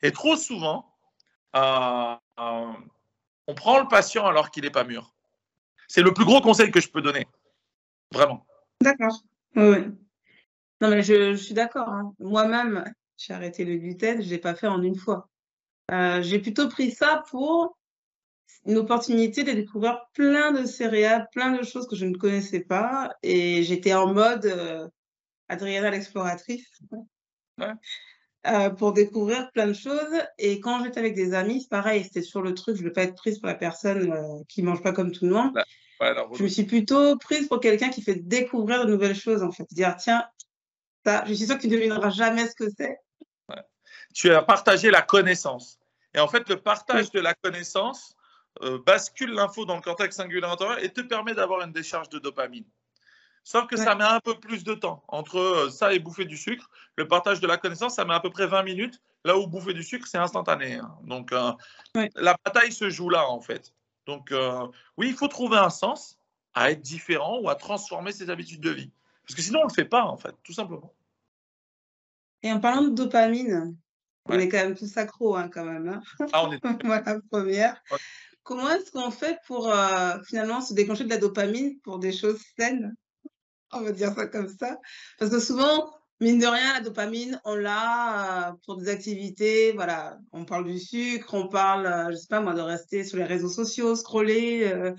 Et 0.01 0.11
trop 0.11 0.35
souvent, 0.35 0.91
euh, 1.55 2.15
euh, 2.39 2.73
on 3.47 3.53
prend 3.53 3.79
le 3.79 3.87
patient 3.87 4.25
alors 4.25 4.51
qu'il 4.51 4.63
n'est 4.63 4.71
pas 4.71 4.83
mûr. 4.83 5.13
C'est 5.87 6.01
le 6.01 6.13
plus 6.13 6.25
gros 6.25 6.41
conseil 6.41 6.71
que 6.71 6.79
je 6.79 6.89
peux 6.89 7.01
donner. 7.01 7.27
Vraiment. 8.13 8.45
D'accord. 8.81 9.21
Oui. 9.55 9.87
Non, 10.79 10.89
mais 10.89 11.03
je, 11.03 11.35
suis 11.35 11.53
d'accord. 11.53 11.89
Hein. 11.89 12.13
Moi-même, 12.19 12.83
j'ai 13.17 13.33
arrêté 13.33 13.65
le 13.65 13.75
gluten, 13.75 14.21
je 14.21 14.25
ne 14.25 14.31
l'ai 14.31 14.37
pas 14.37 14.55
fait 14.55 14.67
en 14.67 14.81
une 14.81 14.95
fois. 14.95 15.29
Euh, 15.91 16.21
j'ai 16.21 16.39
plutôt 16.39 16.69
pris 16.69 16.91
ça 16.91 17.23
pour 17.29 17.77
une 18.65 18.77
opportunité 18.77 19.43
de 19.43 19.51
découvrir 19.51 19.99
plein 20.13 20.51
de 20.51 20.65
céréales, 20.65 21.27
plein 21.31 21.51
de 21.51 21.63
choses 21.63 21.87
que 21.87 21.95
je 21.95 22.05
ne 22.05 22.15
connaissais 22.15 22.61
pas. 22.61 23.13
Et 23.21 23.63
j'étais 23.63 23.93
en 23.93 24.13
mode 24.13 24.45
euh, 24.45 24.87
Adriana 25.49 25.91
l'exploratrice 25.91 26.79
euh, 28.47 28.69
pour 28.69 28.93
découvrir 28.93 29.51
plein 29.51 29.67
de 29.67 29.73
choses. 29.73 30.21
Et 30.37 30.59
quand 30.59 30.83
j'étais 30.83 30.99
avec 30.99 31.13
des 31.13 31.33
amis, 31.33 31.61
c'est 31.61 31.69
pareil, 31.69 32.03
c'était 32.03 32.21
sur 32.21 32.41
le 32.41 32.53
truc, 32.53 32.75
je 32.75 32.81
ne 32.81 32.87
veux 32.87 32.93
pas 32.93 33.03
être 33.03 33.15
prise 33.15 33.39
pour 33.39 33.47
la 33.47 33.55
personne 33.55 34.11
euh, 34.11 34.43
qui 34.47 34.63
ne 34.63 34.67
mange 34.67 34.81
pas 34.81 34.91
comme 34.91 35.11
tout 35.11 35.25
le 35.25 35.33
monde. 35.33 35.51
je 36.01 36.43
me 36.43 36.47
suis 36.47 36.63
plutôt 36.63 37.17
prise 37.17 37.47
pour 37.47 37.59
quelqu'un 37.59 37.89
qui 37.89 38.01
fait 38.01 38.15
découvrir 38.15 38.85
de 38.85 38.91
nouvelles 38.91 39.15
choses, 39.15 39.43
en 39.43 39.51
fait. 39.51 39.65
Dire, 39.71 39.95
tiens, 39.97 40.23
ça, 41.05 41.23
je 41.27 41.33
suis 41.33 41.45
sûre 41.45 41.57
que 41.57 41.61
tu 41.61 41.67
ne 41.67 41.73
devineras 41.73 42.09
jamais 42.09 42.47
ce 42.47 42.55
que 42.55 42.69
c'est. 42.75 42.97
Tu 44.13 44.31
as 44.31 44.41
partagé 44.41 44.91
la 44.91 45.01
connaissance. 45.01 45.79
Et 46.13 46.19
en 46.19 46.27
fait, 46.27 46.49
le 46.49 46.57
partage 46.57 47.11
de 47.11 47.19
la 47.19 47.33
connaissance, 47.33 48.15
euh, 48.63 48.79
bascule 48.85 49.31
l'info 49.31 49.65
dans 49.65 49.75
le 49.75 49.81
cortex 49.81 50.15
singulaire 50.15 50.51
antérieur 50.51 50.83
et 50.83 50.89
te 50.89 51.01
permet 51.01 51.33
d'avoir 51.33 51.61
une 51.61 51.71
décharge 51.71 52.09
de 52.09 52.19
dopamine. 52.19 52.65
Sauf 53.43 53.67
que 53.67 53.75
ça 53.75 53.95
met 53.95 54.03
un 54.03 54.19
peu 54.19 54.39
plus 54.39 54.63
de 54.63 54.73
temps. 54.73 55.03
Entre 55.07 55.37
euh, 55.37 55.69
ça 55.69 55.93
et 55.93 55.99
bouffer 55.99 56.25
du 56.25 56.37
sucre, 56.37 56.69
le 56.95 57.07
partage 57.07 57.39
de 57.39 57.47
la 57.47 57.57
connaissance, 57.57 57.95
ça 57.95 58.05
met 58.05 58.13
à 58.13 58.19
peu 58.19 58.29
près 58.29 58.47
20 58.47 58.63
minutes. 58.63 59.01
Là 59.25 59.37
où 59.37 59.47
bouffer 59.47 59.73
du 59.73 59.83
sucre, 59.83 60.07
c'est 60.07 60.17
instantané. 60.17 60.75
Hein. 60.75 60.95
Donc, 61.03 61.31
euh, 61.31 61.51
la 62.15 62.37
bataille 62.45 62.71
se 62.71 62.89
joue 62.89 63.09
là, 63.09 63.27
en 63.27 63.41
fait. 63.41 63.73
Donc, 64.05 64.33
oui, 64.97 65.09
il 65.09 65.15
faut 65.15 65.27
trouver 65.27 65.57
un 65.57 65.69
sens 65.69 66.17
à 66.53 66.71
être 66.71 66.81
différent 66.81 67.39
ou 67.39 67.49
à 67.49 67.55
transformer 67.55 68.11
ses 68.11 68.29
habitudes 68.29 68.61
de 68.61 68.71
vie. 68.71 68.91
Parce 69.23 69.35
que 69.35 69.41
sinon, 69.41 69.59
on 69.59 69.63
ne 69.63 69.69
le 69.69 69.73
fait 69.73 69.85
pas, 69.85 70.03
en 70.03 70.17
fait, 70.17 70.35
tout 70.43 70.53
simplement. 70.53 70.93
Et 72.43 72.51
en 72.51 72.59
parlant 72.59 72.81
de 72.81 72.89
dopamine, 72.89 73.77
on 74.25 74.39
est 74.39 74.49
quand 74.49 74.57
même 74.57 74.75
tous 74.75 74.97
accros, 74.97 75.35
hein, 75.35 75.49
quand 75.49 75.65
même. 75.65 75.87
Hein. 75.87 76.01
Ah, 76.33 76.45
on 76.45 76.51
est. 76.51 76.59
voilà, 76.85 77.19
première. 77.29 77.81
comment 78.43 78.69
est-ce 78.69 78.91
qu'on 78.91 79.11
fait 79.11 79.39
pour 79.45 79.69
euh, 79.69 80.17
finalement 80.25 80.61
se 80.61 80.73
déclencher 80.73 81.03
de 81.03 81.09
la 81.09 81.17
dopamine 81.17 81.79
pour 81.79 81.99
des 81.99 82.11
choses 82.11 82.41
saines? 82.57 82.95
On 83.73 83.81
va 83.81 83.91
dire 83.91 84.13
ça 84.13 84.27
comme 84.27 84.47
ça. 84.47 84.79
Parce 85.17 85.31
que 85.31 85.39
souvent, 85.39 85.93
mine 86.19 86.39
de 86.39 86.45
rien, 86.45 86.73
la 86.73 86.81
dopamine, 86.81 87.39
on 87.45 87.55
l'a 87.55 88.49
euh, 88.49 88.53
pour 88.65 88.77
des 88.77 88.89
activités. 88.89 89.71
Voilà, 89.73 90.19
on 90.31 90.45
parle 90.45 90.65
du 90.65 90.79
sucre, 90.79 91.33
on 91.33 91.47
parle, 91.47 91.85
euh, 91.85 92.11
je 92.11 92.17
sais 92.17 92.27
pas 92.27 92.41
moi, 92.41 92.53
de 92.53 92.61
rester 92.61 93.03
sur 93.03 93.17
les 93.17 93.23
réseaux 93.23 93.49
sociaux, 93.49 93.95
scroller. 93.95 94.93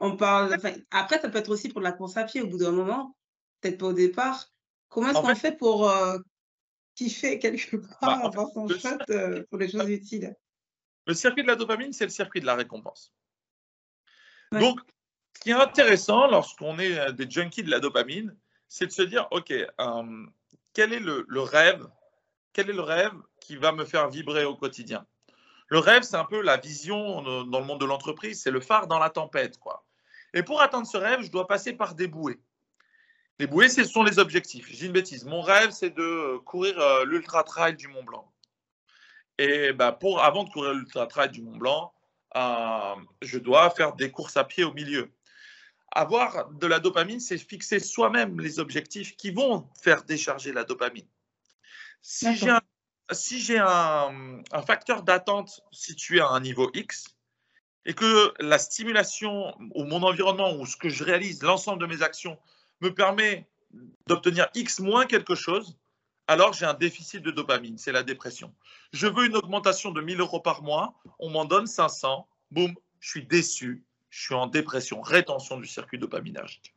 on 0.00 0.16
parle. 0.16 0.56
Après, 0.90 1.20
ça 1.20 1.28
peut 1.28 1.38
être 1.38 1.50
aussi 1.50 1.68
pour 1.68 1.80
de 1.80 1.84
la 1.84 1.92
course 1.92 2.16
à 2.16 2.24
pied 2.24 2.40
au 2.40 2.48
bout 2.48 2.58
d'un 2.58 2.72
moment, 2.72 3.16
peut-être 3.60 3.78
pas 3.78 3.86
au 3.86 3.92
départ. 3.92 4.46
Comment 4.88 5.10
est-ce 5.10 5.20
qu'on 5.20 5.34
fait, 5.34 5.56
pour 5.56 5.92
kiffer 6.94 7.38
quelque 7.38 7.76
part, 8.00 8.20
bah, 8.20 8.26
avoir 8.26 8.48
son 8.52 8.68
shot 8.68 8.98
pour 9.50 9.58
les 9.58 9.68
choses 9.68 9.88
utiles? 9.90 10.34
Le 11.06 11.14
circuit 11.14 11.42
de 11.42 11.48
la 11.48 11.56
dopamine, 11.56 11.92
c'est 11.92 12.04
le 12.04 12.10
circuit 12.10 12.40
de 12.40 12.46
la 12.46 12.54
récompense. 12.54 13.14
Donc, 14.52 14.80
ce 15.38 15.44
qui 15.44 15.50
est 15.50 15.54
intéressant 15.54 16.26
lorsqu'on 16.26 16.80
est 16.80 16.98
euh, 16.98 17.12
des 17.12 17.30
junkies 17.30 17.62
de 17.62 17.70
la 17.70 17.78
dopamine, 17.78 18.34
c'est 18.68 18.86
de 18.86 18.90
se 18.90 19.02
dire, 19.02 19.28
OK, 19.30 19.52
euh, 19.52 20.26
quel 20.74 20.92
est 20.92 20.98
le, 20.98 21.24
rêve 21.40 21.86
Quel 22.52 22.70
est 22.70 22.72
le 22.72 22.82
rêve 22.82 23.12
qui 23.40 23.54
va 23.54 23.70
me 23.70 23.84
faire 23.84 24.08
vibrer 24.08 24.44
au 24.44 24.56
quotidien? 24.56 25.06
Le 25.68 25.78
rêve, 25.78 26.02
c'est 26.02 26.16
un 26.16 26.24
peu 26.24 26.42
la 26.42 26.56
vision 26.56 27.22
dans 27.44 27.60
le 27.60 27.64
monde 27.64 27.80
de 27.80 27.84
l'entreprise, 27.84 28.42
c'est 28.42 28.50
le 28.50 28.60
phare 28.60 28.88
dans 28.88 28.98
la 28.98 29.10
tempête. 29.10 29.58
Quoi. 29.58 29.84
Et 30.34 30.42
pour 30.42 30.60
atteindre 30.60 30.88
ce 30.88 30.96
rêve, 30.96 31.22
je 31.22 31.30
dois 31.30 31.46
passer 31.46 31.72
par 31.72 31.94
des 31.94 32.08
bouées. 32.08 32.40
Les 33.38 33.46
bouées, 33.46 33.68
ce 33.68 33.84
sont 33.84 34.02
les 34.02 34.18
objectifs. 34.18 34.66
J'ai 34.68 34.86
une 34.86 34.92
bêtise. 34.92 35.24
Mon 35.24 35.40
rêve, 35.40 35.70
c'est 35.70 35.90
de 35.90 36.38
courir 36.38 36.80
euh, 36.80 37.04
l'ultra 37.04 37.44
trail 37.44 37.76
du 37.76 37.86
Mont 37.86 38.02
Blanc. 38.02 38.28
Et 39.38 39.72
bah, 39.72 39.92
pour, 39.92 40.20
avant 40.20 40.42
de 40.42 40.50
courir 40.50 40.74
l'ultra 40.74 41.06
trail 41.06 41.30
du 41.30 41.42
Mont 41.42 41.58
Blanc, 41.58 41.92
euh, 42.34 42.96
je 43.22 43.38
dois 43.38 43.70
faire 43.70 43.94
des 43.94 44.10
courses 44.10 44.36
à 44.36 44.42
pied 44.42 44.64
au 44.64 44.72
milieu. 44.72 45.12
Avoir 45.92 46.50
de 46.50 46.66
la 46.66 46.80
dopamine, 46.80 47.20
c'est 47.20 47.38
fixer 47.38 47.80
soi-même 47.80 48.40
les 48.40 48.58
objectifs 48.58 49.16
qui 49.16 49.30
vont 49.30 49.68
faire 49.80 50.04
décharger 50.04 50.52
la 50.52 50.64
dopamine. 50.64 51.06
Si 52.02 52.36
j'ai 52.36 52.50
un, 52.50 52.60
si 53.10 53.56
un, 53.56 54.42
un, 54.52 54.62
facteur 54.62 55.02
d'attente 55.02 55.62
situé 55.72 56.20
à 56.20 56.28
un 56.28 56.40
niveau 56.40 56.70
X 56.74 57.16
et 57.86 57.94
que 57.94 58.34
la 58.38 58.58
stimulation 58.58 59.54
ou 59.74 59.84
mon 59.84 60.02
environnement 60.02 60.54
ou 60.54 60.66
ce 60.66 60.76
que 60.76 60.88
je 60.88 61.04
réalise, 61.04 61.42
l'ensemble 61.42 61.80
de 61.80 61.86
mes 61.86 62.02
actions, 62.02 62.38
me 62.80 62.94
permet 62.94 63.48
d'obtenir 64.06 64.48
X 64.54 64.80
moins 64.80 65.06
quelque 65.06 65.34
chose, 65.34 65.76
alors 66.26 66.52
j'ai 66.52 66.66
un 66.66 66.74
déficit 66.74 67.22
de 67.22 67.30
dopamine, 67.30 67.78
c'est 67.78 67.92
la 67.92 68.02
dépression. 68.02 68.54
Je 68.92 69.06
veux 69.06 69.26
une 69.26 69.36
augmentation 69.36 69.90
de 69.90 70.00
1000 70.00 70.20
euros 70.20 70.40
par 70.40 70.62
mois, 70.62 70.94
on 71.18 71.30
m'en 71.30 71.44
donne 71.44 71.66
500, 71.66 72.28
boum, 72.50 72.74
je 73.00 73.08
suis 73.08 73.26
déçu, 73.26 73.84
je 74.10 74.22
suis 74.22 74.34
en 74.34 74.46
dépression, 74.46 75.00
rétention 75.00 75.58
du 75.58 75.66
circuit 75.66 75.98
dopaminergique. 75.98 76.74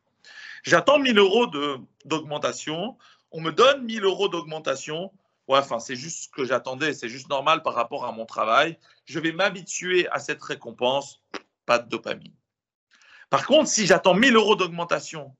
J'attends 0.62 0.98
1000 0.98 1.18
euros 1.18 1.46
d'augmentation, 2.04 2.96
on 3.32 3.40
me 3.40 3.50
donne 3.50 3.84
1000 3.84 4.04
euros 4.04 4.28
d'augmentation, 4.28 5.12
ouais, 5.48 5.58
enfin 5.58 5.80
c'est 5.80 5.96
juste 5.96 6.24
ce 6.24 6.28
que 6.28 6.44
j'attendais, 6.44 6.92
c'est 6.92 7.08
juste 7.08 7.28
normal 7.28 7.62
par 7.62 7.74
rapport 7.74 8.04
à 8.04 8.12
mon 8.12 8.26
travail, 8.26 8.78
je 9.04 9.18
vais 9.18 9.32
m'habituer 9.32 10.08
à 10.10 10.18
cette 10.18 10.42
récompense, 10.42 11.20
pas 11.66 11.78
de 11.78 11.88
dopamine. 11.88 12.34
Par 13.30 13.46
contre, 13.46 13.68
si 13.68 13.86
j'attends 13.86 14.14
1000 14.14 14.36
euros 14.36 14.56
d'augmentation 14.56 15.34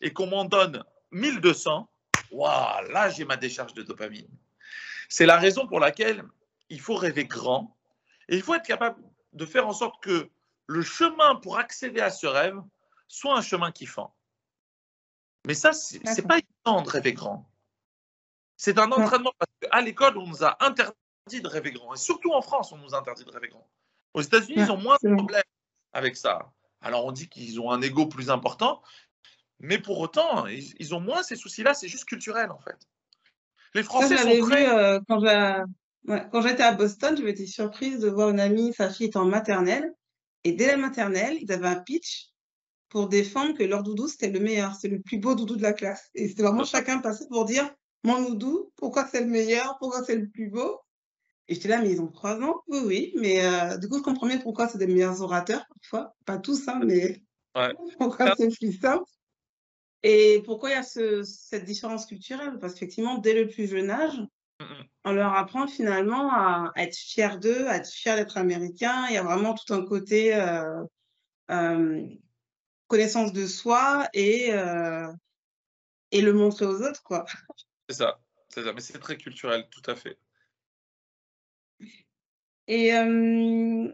et 0.00 0.12
qu'on 0.12 0.26
m'en 0.26 0.44
donne 0.44 0.84
1200, 1.12 1.88
waouh, 2.32 2.90
là 2.90 3.08
j'ai 3.08 3.24
ma 3.24 3.36
décharge 3.36 3.72
de 3.72 3.82
dopamine. 3.82 4.28
C'est 5.08 5.26
la 5.26 5.38
raison 5.38 5.66
pour 5.66 5.80
laquelle 5.80 6.24
il 6.68 6.80
faut 6.80 6.96
rêver 6.96 7.24
grand 7.24 7.76
et 8.28 8.36
il 8.36 8.42
faut 8.42 8.54
être 8.54 8.66
capable 8.66 9.00
de 9.32 9.46
faire 9.46 9.66
en 9.66 9.72
sorte 9.72 10.02
que 10.02 10.28
le 10.66 10.82
chemin 10.82 11.36
pour 11.36 11.58
accéder 11.58 12.00
à 12.00 12.10
ce 12.10 12.26
rêve 12.26 12.60
soit 13.08 13.36
un 13.36 13.42
chemin 13.42 13.70
kiffant. 13.70 14.14
Mais 15.46 15.54
ça, 15.54 15.72
c'est 15.72 16.02
n'est 16.02 16.22
pas 16.22 16.38
évident 16.38 16.82
de 16.82 16.90
rêver 16.90 17.12
grand. 17.12 17.48
C'est 18.56 18.78
un 18.78 18.90
entraînement 18.90 19.32
parce 19.38 19.52
qu'à 19.60 19.80
l'école, 19.80 20.18
on 20.18 20.26
nous 20.26 20.42
a 20.42 20.56
interdit 20.64 21.40
de 21.40 21.46
rêver 21.46 21.72
grand. 21.72 21.94
Et 21.94 21.98
surtout 21.98 22.32
en 22.32 22.42
France, 22.42 22.72
on 22.72 22.78
nous 22.78 22.94
interdit 22.94 23.24
de 23.24 23.30
rêver 23.30 23.48
grand. 23.48 23.68
Aux 24.14 24.22
États-Unis, 24.22 24.54
ils 24.56 24.72
ont 24.72 24.78
moins 24.78 24.96
de 25.02 25.14
problèmes 25.14 25.42
avec 25.92 26.16
ça. 26.16 26.52
Alors, 26.80 27.04
on 27.04 27.12
dit 27.12 27.28
qu'ils 27.28 27.60
ont 27.60 27.70
un 27.70 27.80
ego 27.80 28.06
plus 28.06 28.30
important, 28.30 28.82
mais 29.60 29.78
pour 29.78 29.98
autant, 30.00 30.46
ils, 30.46 30.94
ont 30.94 31.00
moins 31.00 31.22
ces 31.22 31.36
soucis-là, 31.36 31.74
c'est 31.74 31.88
juste 31.88 32.04
culturel 32.04 32.50
en 32.50 32.58
fait. 32.58 32.76
Les 33.74 33.82
Français 33.82 34.16
sont 34.16 34.46
très... 34.46 34.68
Euh, 34.68 35.00
quand 35.08 36.40
j'étais 36.42 36.62
à 36.62 36.72
Boston, 36.72 37.16
j'avais 37.16 37.32
été 37.32 37.46
surprise 37.46 37.98
de 38.00 38.08
voir 38.08 38.30
une 38.30 38.40
amie, 38.40 38.72
sa 38.72 38.90
fille 38.90 39.06
était 39.06 39.16
en 39.16 39.24
maternelle, 39.24 39.92
et 40.46 40.52
dès 40.52 40.68
la 40.68 40.76
maternelle, 40.76 41.38
ils 41.40 41.50
avaient 41.50 41.66
un 41.66 41.80
pitch 41.80 42.28
pour 42.88 43.08
défendre 43.08 43.58
que 43.58 43.64
leur 43.64 43.82
doudou, 43.82 44.06
c'était 44.06 44.30
le 44.30 44.38
meilleur, 44.38 44.76
c'est 44.76 44.86
le 44.86 45.00
plus 45.00 45.18
beau 45.18 45.34
doudou 45.34 45.56
de 45.56 45.62
la 45.62 45.72
classe. 45.72 46.08
Et 46.14 46.28
c'était 46.28 46.44
vraiment 46.44 46.62
chacun 46.62 47.00
passé 47.00 47.26
pour 47.28 47.46
dire, 47.46 47.68
mon 48.04 48.22
doudou, 48.22 48.72
pourquoi 48.76 49.08
c'est 49.10 49.22
le 49.22 49.26
meilleur, 49.26 49.76
pourquoi 49.80 50.04
c'est 50.04 50.14
le 50.14 50.28
plus 50.28 50.48
beau? 50.48 50.78
Et 51.48 51.54
j'étais 51.54 51.66
là, 51.66 51.82
mais 51.82 51.90
ils 51.90 52.00
ont 52.00 52.06
trois 52.06 52.40
ans 52.40 52.62
Oui, 52.68 52.78
oui. 52.84 53.12
Mais 53.16 53.44
euh, 53.44 53.76
du 53.76 53.88
coup, 53.88 53.98
je 53.98 54.04
comprends 54.04 54.28
bien 54.28 54.38
pourquoi 54.38 54.68
c'est 54.68 54.78
des 54.78 54.86
meilleurs 54.86 55.20
orateurs, 55.20 55.66
parfois. 55.80 56.14
Pas 56.26 56.38
tous, 56.38 56.68
hein, 56.68 56.80
mais 56.84 57.20
pourquoi 57.98 58.32
c'est 58.36 58.56
plus 58.56 58.78
simple. 58.78 59.02
Et 60.04 60.44
pourquoi 60.44 60.70
il 60.70 60.74
y 60.74 60.76
a 60.76 60.84
cette 61.24 61.64
différence 61.64 62.06
culturelle? 62.06 62.56
Parce 62.60 62.74
qu'effectivement, 62.74 63.18
dès 63.18 63.34
le 63.34 63.48
plus 63.48 63.66
jeune 63.68 63.90
âge, 63.90 64.20
on 65.04 65.12
leur 65.12 65.34
apprend 65.34 65.68
finalement 65.68 66.32
à, 66.32 66.72
être 66.76 66.96
fier 66.96 67.38
d'eux, 67.38 67.68
à 67.68 67.76
être 67.76 67.88
fier 67.88 68.16
d'être 68.16 68.36
américain. 68.36 69.06
Il 69.08 69.14
y 69.14 69.18
a 69.18 69.22
vraiment 69.22 69.54
tout 69.54 69.72
un 69.72 69.84
côté 69.84 70.34
euh, 70.34 70.82
euh, 71.50 72.04
connaissance 72.88 73.32
de 73.32 73.46
soi 73.46 74.08
et, 74.14 74.52
euh, 74.52 75.06
et 76.10 76.20
le 76.22 76.32
montrer 76.32 76.66
aux 76.66 76.82
autres, 76.82 77.02
quoi. 77.02 77.24
C'est 77.88 77.96
ça, 77.96 78.20
c'est 78.48 78.64
ça. 78.64 78.72
Mais 78.72 78.80
c'est 78.80 78.98
très 78.98 79.16
culturel, 79.16 79.68
tout 79.70 79.88
à 79.88 79.94
fait. 79.94 80.18
Et 82.68 82.90
je 82.90 83.92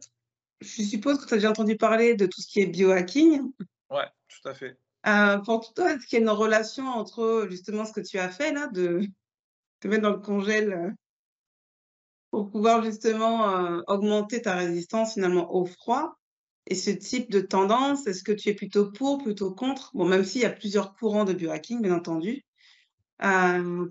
suppose 0.63 1.19
que 1.19 1.29
tu 1.29 1.35
as 1.35 1.37
déjà 1.37 1.51
entendu 1.51 1.77
parler 1.77 2.15
de 2.15 2.25
tout 2.25 2.41
ce 2.41 2.47
qui 2.47 2.61
est 2.61 2.67
biohacking. 2.67 3.53
Ouais, 3.91 4.09
tout 4.29 4.49
à 4.49 4.55
fait. 4.55 4.79
Pour 5.45 5.75
toi, 5.75 5.93
est-ce 5.93 6.07
qu'il 6.07 6.19
y 6.19 6.23
a 6.23 6.25
une 6.25 6.31
relation 6.31 6.87
entre 6.87 7.49
justement 7.51 7.85
ce 7.85 7.93
que 7.93 8.01
tu 8.01 8.19
as 8.19 8.31
fait 8.31 8.55
là, 8.55 8.69
de 8.69 9.03
te 9.83 9.89
mettre 9.89 10.03
dans 10.03 10.11
le 10.11 10.19
congèle 10.19 10.73
euh, 10.73 10.91
pour 12.31 12.51
pouvoir 12.51 12.83
justement 12.83 13.51
euh, 13.51 13.81
augmenter 13.89 14.41
ta 14.41 14.55
résistance 14.55 15.15
finalement 15.15 15.55
au 15.55 15.67
froid 15.67 16.15
et 16.67 16.75
ce 16.75 16.91
type 16.91 17.31
de 17.31 17.41
tendance 17.41 18.07
Est-ce 18.07 18.23
que 18.23 18.33
tu 18.33 18.49
es 18.49 18.55
plutôt 18.55 18.91
pour, 18.91 19.23
plutôt 19.23 19.53
contre? 19.53 19.91
Bon, 19.95 20.07
même 20.07 20.25
s'il 20.25 20.43
y 20.43 20.47
a 20.47 20.51
plusieurs 20.51 20.95
courants 20.95 21.25
de 21.25 21.33
biohacking, 21.33 21.83
bien 21.83 21.95
entendu. 21.95 22.45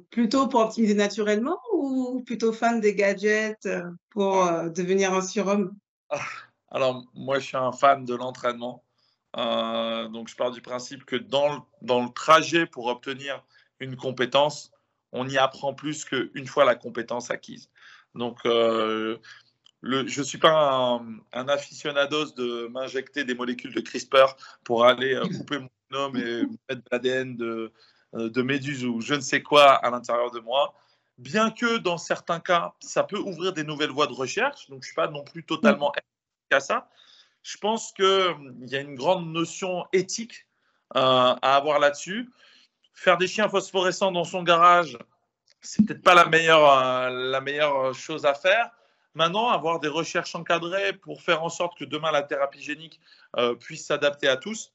plutôt 0.09 0.47
pour 0.47 0.61
optimiser 0.61 0.93
naturellement 0.93 1.59
ou 1.73 2.23
plutôt 2.25 2.53
fan 2.53 2.79
des 2.79 2.95
gadgets 2.95 3.67
pour 4.09 4.45
devenir 4.73 5.13
un 5.13 5.21
surhomme? 5.21 5.75
Alors, 6.71 7.03
moi, 7.13 7.39
je 7.39 7.47
suis 7.47 7.57
un 7.57 7.73
fan 7.73 8.05
de 8.05 8.15
l'entraînement. 8.15 8.83
Euh, 9.37 10.07
donc, 10.07 10.29
je 10.29 10.35
pars 10.35 10.51
du 10.51 10.61
principe 10.61 11.05
que 11.05 11.17
dans 11.17 11.53
le, 11.53 11.59
dans 11.81 12.01
le 12.03 12.09
trajet 12.09 12.65
pour 12.65 12.87
obtenir 12.87 13.43
une 13.79 13.97
compétence, 13.97 14.71
on 15.11 15.27
y 15.27 15.37
apprend 15.37 15.73
plus 15.73 16.05
qu'une 16.05 16.47
fois 16.47 16.65
la 16.65 16.75
compétence 16.75 17.31
acquise. 17.31 17.69
Donc, 18.15 18.39
euh, 18.45 19.17
je 19.83 20.19
ne 20.19 20.25
suis 20.25 20.37
pas 20.37 20.73
un, 20.73 21.17
un 21.33 21.47
aficionados 21.47 22.31
de 22.33 22.67
m'injecter 22.67 23.23
des 23.23 23.35
molécules 23.35 23.73
de 23.73 23.81
CRISPR 23.81 24.35
pour 24.63 24.85
aller 24.85 25.15
euh, 25.15 25.25
couper 25.37 25.59
mon 25.59 25.69
homme 25.97 26.17
et 26.17 26.43
mettre 26.69 26.81
de 26.83 26.89
l'ADN 26.91 27.35
de, 27.35 27.71
de 28.13 28.41
méduse 28.41 28.85
ou 28.85 29.01
je 29.01 29.15
ne 29.15 29.21
sais 29.21 29.41
quoi 29.41 29.73
à 29.73 29.89
l'intérieur 29.89 30.31
de 30.31 30.39
moi. 30.39 30.73
Bien 31.17 31.51
que 31.51 31.77
dans 31.77 31.97
certains 31.97 32.39
cas, 32.39 32.73
ça 32.79 33.03
peut 33.03 33.19
ouvrir 33.19 33.53
des 33.53 33.63
nouvelles 33.63 33.91
voies 33.91 34.07
de 34.07 34.13
recherche. 34.13 34.69
Donc, 34.69 34.83
je 34.83 34.87
ne 34.87 34.91
suis 34.91 34.95
pas 34.95 35.07
non 35.07 35.23
plus 35.23 35.43
totalement 35.43 35.91
à 36.51 36.59
ça 36.59 36.89
je 37.43 37.57
pense 37.57 37.91
qu'il 37.93 38.65
y 38.67 38.75
a 38.75 38.81
une 38.81 38.95
grande 38.95 39.31
notion 39.31 39.85
éthique 39.93 40.47
euh, 40.95 41.35
à 41.41 41.55
avoir 41.55 41.79
là-dessus. 41.79 42.29
Faire 42.93 43.17
des 43.17 43.27
chiens 43.27 43.49
phosphorescents 43.49 44.11
dans 44.11 44.23
son 44.23 44.43
garage, 44.43 44.97
c'est 45.61 45.85
peut-être 45.85 46.03
pas 46.03 46.13
la 46.13 46.25
meilleure, 46.25 46.69
euh, 46.69 47.09
la 47.09 47.41
meilleure 47.41 47.93
chose 47.93 48.25
à 48.25 48.33
faire. 48.33 48.69
Maintenant, 49.13 49.49
avoir 49.49 49.79
des 49.79 49.87
recherches 49.87 50.35
encadrées 50.35 50.93
pour 50.93 51.21
faire 51.21 51.43
en 51.43 51.49
sorte 51.49 51.77
que 51.77 51.85
demain 51.85 52.11
la 52.11 52.23
thérapie 52.23 52.61
génique 52.61 52.99
euh, 53.37 53.55
puisse 53.55 53.85
s'adapter 53.85 54.27
à 54.27 54.37
tous, 54.37 54.73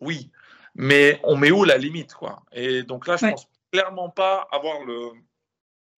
oui. 0.00 0.30
Mais 0.74 1.20
on 1.24 1.36
met 1.36 1.50
où 1.50 1.64
la 1.64 1.76
limite 1.76 2.14
quoi? 2.14 2.42
Et 2.52 2.82
donc 2.84 3.06
là, 3.06 3.16
je 3.16 3.26
ne 3.26 3.30
pense 3.32 3.48
clairement 3.72 4.08
pas 4.08 4.48
avoir 4.52 4.84
le, 4.84 5.10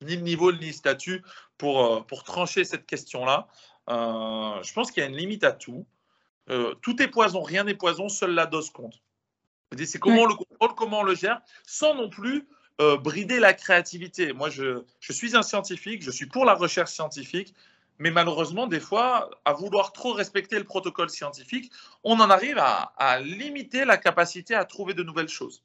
ni 0.01 0.17
le 0.17 0.23
niveau 0.23 0.51
ni 0.53 0.67
le 0.67 0.73
statut 0.73 1.23
pour, 1.59 2.07
pour 2.07 2.25
trancher 2.25 2.65
cette 2.65 2.87
question-là. 2.87 3.47
Euh, 3.91 4.63
je 4.63 4.73
pense 4.73 4.91
qu'il 4.91 5.03
y 5.03 5.07
a 5.07 5.09
une 5.09 5.17
limite 5.17 5.45
à 5.45 5.53
tout. 5.53 5.87
Euh, 6.51 6.75
tout 6.83 7.01
est 7.03 7.09
poison, 7.09 7.43
rien 7.43 7.65
n'est 7.65 7.75
poison, 7.75 8.09
seule 8.09 8.35
la 8.35 8.47
dose 8.47 8.71
compte. 8.71 9.01
C'est 9.79 9.99
comment 9.99 10.23
on 10.23 10.27
le 10.27 10.35
contrôle, 10.35 10.75
comment 10.75 11.01
on 11.01 11.05
le 11.05 11.15
gère, 11.15 11.41
sans 11.67 11.95
non 11.95 12.09
plus 12.09 12.47
euh, 12.81 12.97
brider 12.97 13.39
la 13.39 13.53
créativité. 13.53 14.33
Moi, 14.33 14.51
je, 14.51 14.83
je, 15.01 15.13
suis 15.13 15.37
un 15.37 15.43
scientifique, 15.43 16.03
je 16.03 16.11
suis 16.11 16.27
pour 16.27 16.45
la 16.45 16.55
recherche 16.55 16.91
scientifique, 16.91 17.55
Mais 17.99 18.11
malheureusement, 18.11 18.67
des 18.67 18.81
fois, 18.81 19.31
à 19.45 19.53
vouloir 19.53 19.93
trop 19.93 20.13
respecter 20.13 20.59
le 20.59 20.65
protocole 20.65 21.11
scientifique, 21.11 21.71
on 22.03 22.19
en 22.19 22.31
arrive 22.31 22.59
à, 22.59 23.21
limiter 23.21 23.85
la 23.85 23.97
capacité 23.99 24.55
à 24.55 24.65
trouver 24.65 24.95
de 24.95 25.03
nouvelles 25.03 25.29
choses. 25.29 25.63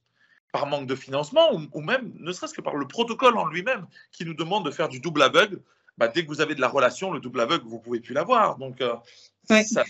Par 0.51 0.67
manque 0.67 0.85
de 0.85 0.95
financement 0.95 1.49
ou, 1.73 1.81
même, 1.81 2.13
ne 2.19 2.31
serait-ce 2.31 2.53
que 2.53 2.61
par 2.61 2.75
le 2.75 2.87
protocole 2.87 3.37
en 3.37 3.47
lui-même 3.47 3.87
qui 4.11 4.25
nous 4.25 4.33
demande 4.33 4.65
de 4.65 4.71
faire 4.71 4.89
du 4.89 4.99
double 4.99 5.21
aveugle. 5.21 5.61
Bah, 5.97 6.07
dès 6.09 6.23
que 6.23 6.27
vous 6.27 6.41
avez 6.41 6.55
de 6.55 6.61
la 6.61 6.67
relation, 6.69 7.11
le 7.11 7.19
double 7.19 7.39
aveugle, 7.41 7.65
vous 7.67 7.77
ne 7.77 7.81
pouvez 7.81 7.99
plus 7.99 8.13
l'avoir. 8.13 8.57
Donc, 8.57 8.81
euh, 8.81 8.95
ça, 9.63 9.83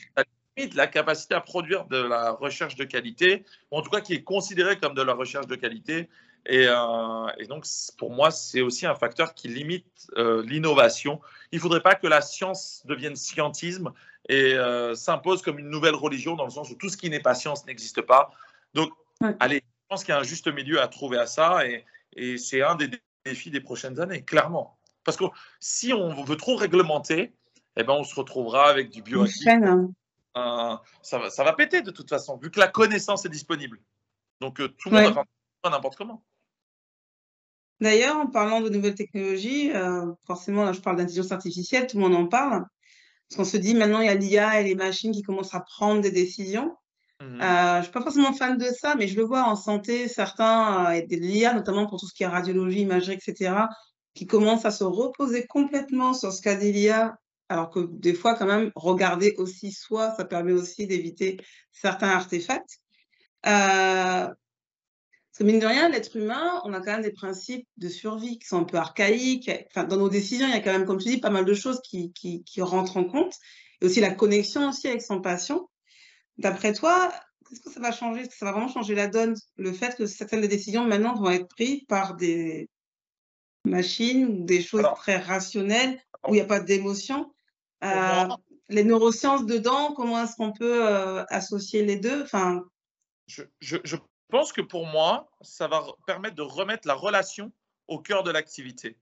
limite 0.57 0.75
la 0.75 0.87
capacité 0.87 1.35
à 1.35 1.41
produire 1.41 1.85
de 1.85 1.97
la 1.97 2.31
recherche 2.31 2.75
de 2.75 2.83
qualité, 2.83 3.45
ou 3.71 3.77
en 3.77 3.81
tout 3.81 3.89
cas 3.89 4.01
qui 4.01 4.13
est 4.13 4.23
considérée 4.23 4.77
comme 4.77 4.93
de 4.93 5.01
la 5.01 5.13
recherche 5.13 5.47
de 5.47 5.55
qualité. 5.55 6.09
Euh, 6.49 7.27
et, 7.37 7.45
donc, 7.45 7.65
pour 7.97 8.11
moi, 8.11 8.31
c'est 8.31 8.61
aussi 8.61 8.85
un 8.85 8.95
facteur 8.95 9.33
qui 9.33 9.47
limite 9.47 10.09
euh, 10.17 10.43
l'innovation. 10.45 11.19
Il 11.51 11.57
ne 11.57 11.61
faudrait 11.61 11.81
pas 11.81 11.95
que 11.95 12.07
la 12.07 12.21
science 12.21 12.83
devienne 12.85 13.15
scientisme 13.15 13.91
et 14.29 14.53
euh, 14.53 14.95
s'impose 14.95 15.41
comme 15.41 15.59
une 15.59 15.69
nouvelle 15.69 15.95
religion, 15.95 16.35
dans 16.35 16.45
le 16.45 16.51
sens 16.51 16.69
où 16.69 16.75
tout 16.75 16.89
ce 16.89 16.97
qui 16.97 17.09
n'est 17.09 17.19
pas 17.19 17.33
science 17.33 17.65
n'existe 17.65 18.01
pas. 18.01 18.31
Donc, 18.73 18.91
allez, 19.39 19.57
je 19.57 19.87
pense 19.89 20.03
qu'il 20.03 20.13
y 20.13 20.17
a 20.17 20.19
un 20.19 20.23
juste 20.23 20.47
milieu 20.47 20.81
à 20.81 20.87
trouver 20.87 21.17
à 21.17 21.27
ça, 21.27 21.65
et, 21.65 21.85
c'est 22.37 22.63
un 22.63 22.75
des 22.75 22.89
défis 23.25 23.51
des 23.51 23.61
prochaines 23.61 23.99
années, 23.99 24.23
clairement. 24.23 24.77
Parce 25.03 25.17
que 25.17 25.25
si 25.59 25.93
on 25.93 26.23
veut 26.23 26.35
trop 26.35 26.55
réglementer, 26.55 27.31
eh 27.75 27.83
ben, 27.83 27.93
on 27.93 28.03
se 28.03 28.15
retrouvera 28.15 28.69
avec 28.69 28.89
du 28.89 29.03
bioactif. 29.03 29.47
Hein. 29.47 29.91
Ça, 31.01 31.17
va, 31.17 31.29
ça 31.29 31.43
va 31.43 31.53
péter 31.53 31.81
de 31.81 31.91
toute 31.91 32.09
façon, 32.09 32.37
vu 32.37 32.51
que 32.51 32.59
la 32.59 32.67
connaissance 32.67 33.25
est 33.25 33.29
disponible. 33.29 33.79
Donc, 34.41 34.57
tout 34.57 34.89
le 34.89 34.91
monde 34.91 35.13
va 35.13 35.23
faire 35.63 35.71
n'importe 35.71 35.95
comment. 35.95 36.23
D'ailleurs, 37.79 38.17
en 38.17 38.27
parlant 38.27 38.61
de 38.61 38.69
nouvelles 38.69 38.95
technologies, 38.95 39.71
euh, 39.73 40.11
forcément, 40.25 40.63
là, 40.63 40.73
je 40.73 40.79
parle 40.79 40.97
d'intelligence 40.97 41.31
artificielle, 41.31 41.85
tout 41.87 41.97
le 41.97 42.03
monde 42.03 42.15
en 42.15 42.27
parle. 42.27 42.65
Parce 43.29 43.37
qu'on 43.37 43.45
se 43.45 43.57
dit, 43.57 43.75
maintenant, 43.75 43.99
il 43.99 44.07
y 44.07 44.09
a 44.09 44.15
l'IA 44.15 44.61
et 44.61 44.63
les 44.63 44.75
machines 44.75 45.11
qui 45.11 45.21
commencent 45.21 45.53
à 45.53 45.59
prendre 45.59 46.01
des 46.01 46.11
décisions. 46.11 46.75
Mmh 47.19 47.41
euh, 47.41 47.73
je 47.73 47.77
ne 47.77 47.83
suis 47.83 47.91
pas 47.91 48.01
forcément 48.01 48.33
fan 48.33 48.57
de 48.57 48.65
ça, 48.65 48.95
mais 48.95 49.07
je 49.07 49.17
le 49.17 49.23
vois 49.23 49.43
en 49.43 49.55
santé, 49.55 50.07
certains, 50.07 50.87
euh, 50.87 50.91
et 50.91 51.01
de 51.01 51.15
l'IA, 51.15 51.53
notamment 51.53 51.87
pour 51.87 51.99
tout 51.99 52.07
ce 52.07 52.13
qui 52.13 52.23
est 52.23 52.27
radiologie, 52.27 52.81
imagerie, 52.81 53.13
etc., 53.13 53.55
qui 54.13 54.27
commencent 54.27 54.65
à 54.65 54.71
se 54.71 54.83
reposer 54.83 55.45
complètement 55.45 56.13
sur 56.13 56.31
ce 56.31 56.41
qu'a 56.41 56.55
dit 56.55 56.71
l'IA, 56.71 57.17
alors 57.49 57.69
que 57.69 57.87
des 57.91 58.13
fois, 58.13 58.35
quand 58.35 58.45
même, 58.45 58.71
regarder 58.75 59.33
aussi 59.37 59.71
soi, 59.71 60.13
ça 60.15 60.25
permet 60.25 60.51
aussi 60.51 60.87
d'éviter 60.87 61.39
certains 61.71 62.09
artefacts. 62.09 62.79
Euh, 63.45 64.27
parce 65.37 65.39
que 65.39 65.43
mine 65.43 65.59
de 65.59 65.65
rien, 65.65 65.89
l'être 65.89 66.15
humain, 66.17 66.61
on 66.65 66.73
a 66.73 66.79
quand 66.79 66.93
même 66.93 67.03
des 67.03 67.11
principes 67.11 67.67
de 67.77 67.89
survie 67.89 68.39
qui 68.39 68.47
sont 68.47 68.61
un 68.61 68.63
peu 68.63 68.77
archaïques. 68.77 69.51
Enfin, 69.67 69.83
dans 69.83 69.97
nos 69.97 70.09
décisions, 70.09 70.47
il 70.47 70.53
y 70.53 70.57
a 70.57 70.61
quand 70.61 70.71
même, 70.71 70.85
comme 70.85 70.97
tu 70.97 71.09
dis, 71.09 71.19
pas 71.19 71.29
mal 71.29 71.45
de 71.45 71.53
choses 71.53 71.79
qui, 71.83 72.11
qui, 72.11 72.61
rentrent 72.61 72.97
en 72.97 73.05
compte. 73.05 73.35
Et 73.81 73.85
aussi 73.85 74.01
la 74.01 74.11
connexion 74.11 74.69
aussi 74.69 74.87
avec 74.87 75.01
son 75.01 75.21
patient. 75.21 75.69
D'après 76.37 76.73
toi, 76.73 77.13
qu'est-ce 77.47 77.61
que 77.61 77.71
ça 77.71 77.79
va 77.79 77.91
changer? 77.91 78.21
Est-ce 78.21 78.29
que 78.29 78.35
ça 78.35 78.45
va 78.45 78.51
vraiment 78.51 78.67
changer 78.67 78.95
la 78.95 79.07
donne 79.07 79.35
Le 79.55 79.71
fait 79.71 79.95
que 79.95 80.07
certaines 80.07 80.41
des 80.41 80.47
décisions 80.47 80.85
maintenant 80.85 81.15
vont 81.15 81.29
être 81.29 81.47
prises 81.47 81.83
par 81.87 82.15
des 82.15 82.67
machines 83.63 84.25
ou 84.25 84.43
des 84.43 84.61
choses 84.61 84.85
très 84.95 85.17
rationnelles 85.17 86.01
où 86.27 86.33
il 86.33 86.37
n'y 86.37 86.41
a 86.41 86.45
pas 86.45 86.59
d'émotion? 86.59 87.31
Euh, 87.83 88.27
les 88.69 88.83
neurosciences 88.83 89.45
dedans, 89.45 89.93
comment 89.93 90.23
est-ce 90.23 90.35
qu'on 90.35 90.51
peut 90.51 90.87
euh, 90.87 91.23
associer 91.29 91.85
les 91.85 91.97
deux? 91.97 92.23
Enfin, 92.23 92.63
je, 93.27 93.43
je, 93.59 93.77
je, 93.83 93.97
je 94.27 94.31
pense 94.31 94.51
que 94.51 94.61
pour 94.61 94.85
moi, 94.85 95.29
ça 95.41 95.67
va 95.67 95.83
permettre 96.05 96.35
de 96.35 96.41
remettre 96.41 96.87
la 96.87 96.95
relation 96.95 97.51
au 97.87 97.99
cœur 97.99 98.23
de 98.23 98.31
l'activité. 98.31 98.97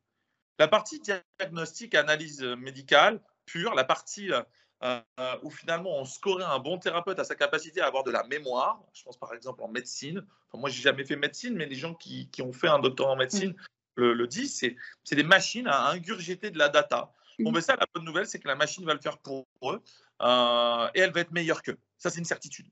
La 0.59 0.67
partie 0.67 0.99
diagnostic, 0.99 1.95
analyse 1.95 2.41
médicale 2.41 3.21
pure, 3.45 3.73
la 3.73 3.83
partie 3.83 4.31
euh, 4.31 4.41
euh, 4.83 5.35
où 5.41 5.49
finalement 5.49 5.97
on 5.97 6.05
scorait 6.05 6.43
un 6.43 6.59
bon 6.59 6.77
thérapeute 6.77 7.17
à 7.19 7.23
sa 7.23 7.35
capacité 7.35 7.81
à 7.81 7.87
avoir 7.87 8.03
de 8.03 8.11
la 8.11 8.23
mémoire. 8.23 8.81
Je 8.93 9.03
pense 9.03 9.17
par 9.17 9.33
exemple 9.33 9.63
en 9.63 9.67
médecine. 9.67 10.23
Enfin, 10.47 10.59
moi, 10.59 10.69
j'ai 10.69 10.81
jamais 10.81 11.05
fait 11.05 11.15
médecine, 11.15 11.55
mais 11.55 11.65
les 11.65 11.75
gens 11.75 11.93
qui, 11.95 12.29
ont 12.41 12.53
fait 12.53 12.67
un 12.67 12.79
doctorat 12.79 13.13
en 13.13 13.15
médecine 13.15 13.51
mmh. 13.97 14.03
le, 14.03 14.27
disent. 14.27 14.63
C'est 15.03 15.15
des 15.15 15.23
machines 15.23 15.67
à 15.67 15.89
ingurgiter 15.89 16.51
de 16.51 16.57
la 16.57 16.69
data. 16.69 17.13
Bon, 17.39 17.51
mais 17.51 17.61
ça, 17.61 17.75
la 17.75 17.85
bonne 17.93 18.05
nouvelle, 18.05 18.27
c'est 18.27 18.39
que 18.39 18.47
la 18.47 18.55
machine 18.55 18.85
va 18.85 18.93
le 18.93 19.01
faire 19.01 19.17
pour 19.17 19.45
eux 19.63 19.81
euh, 20.21 20.89
et 20.93 20.99
elle 20.99 21.11
va 21.11 21.21
être 21.21 21.31
meilleure 21.31 21.61
qu'eux. 21.61 21.77
Ça, 21.97 22.09
c'est 22.09 22.19
une 22.19 22.25
certitude. 22.25 22.67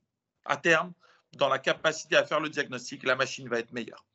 À 0.45 0.58
terme, 0.58 0.93
dans 1.34 1.49
la 1.49 1.60
capacité 1.60 2.15
à 2.15 2.23
faire 2.23 2.39
le 2.39 2.49
diagnostic, 2.49 3.04
la 3.04 3.15
machine 3.15 3.47
va 3.49 3.60
être 3.60 3.71
meilleure. 3.71 4.06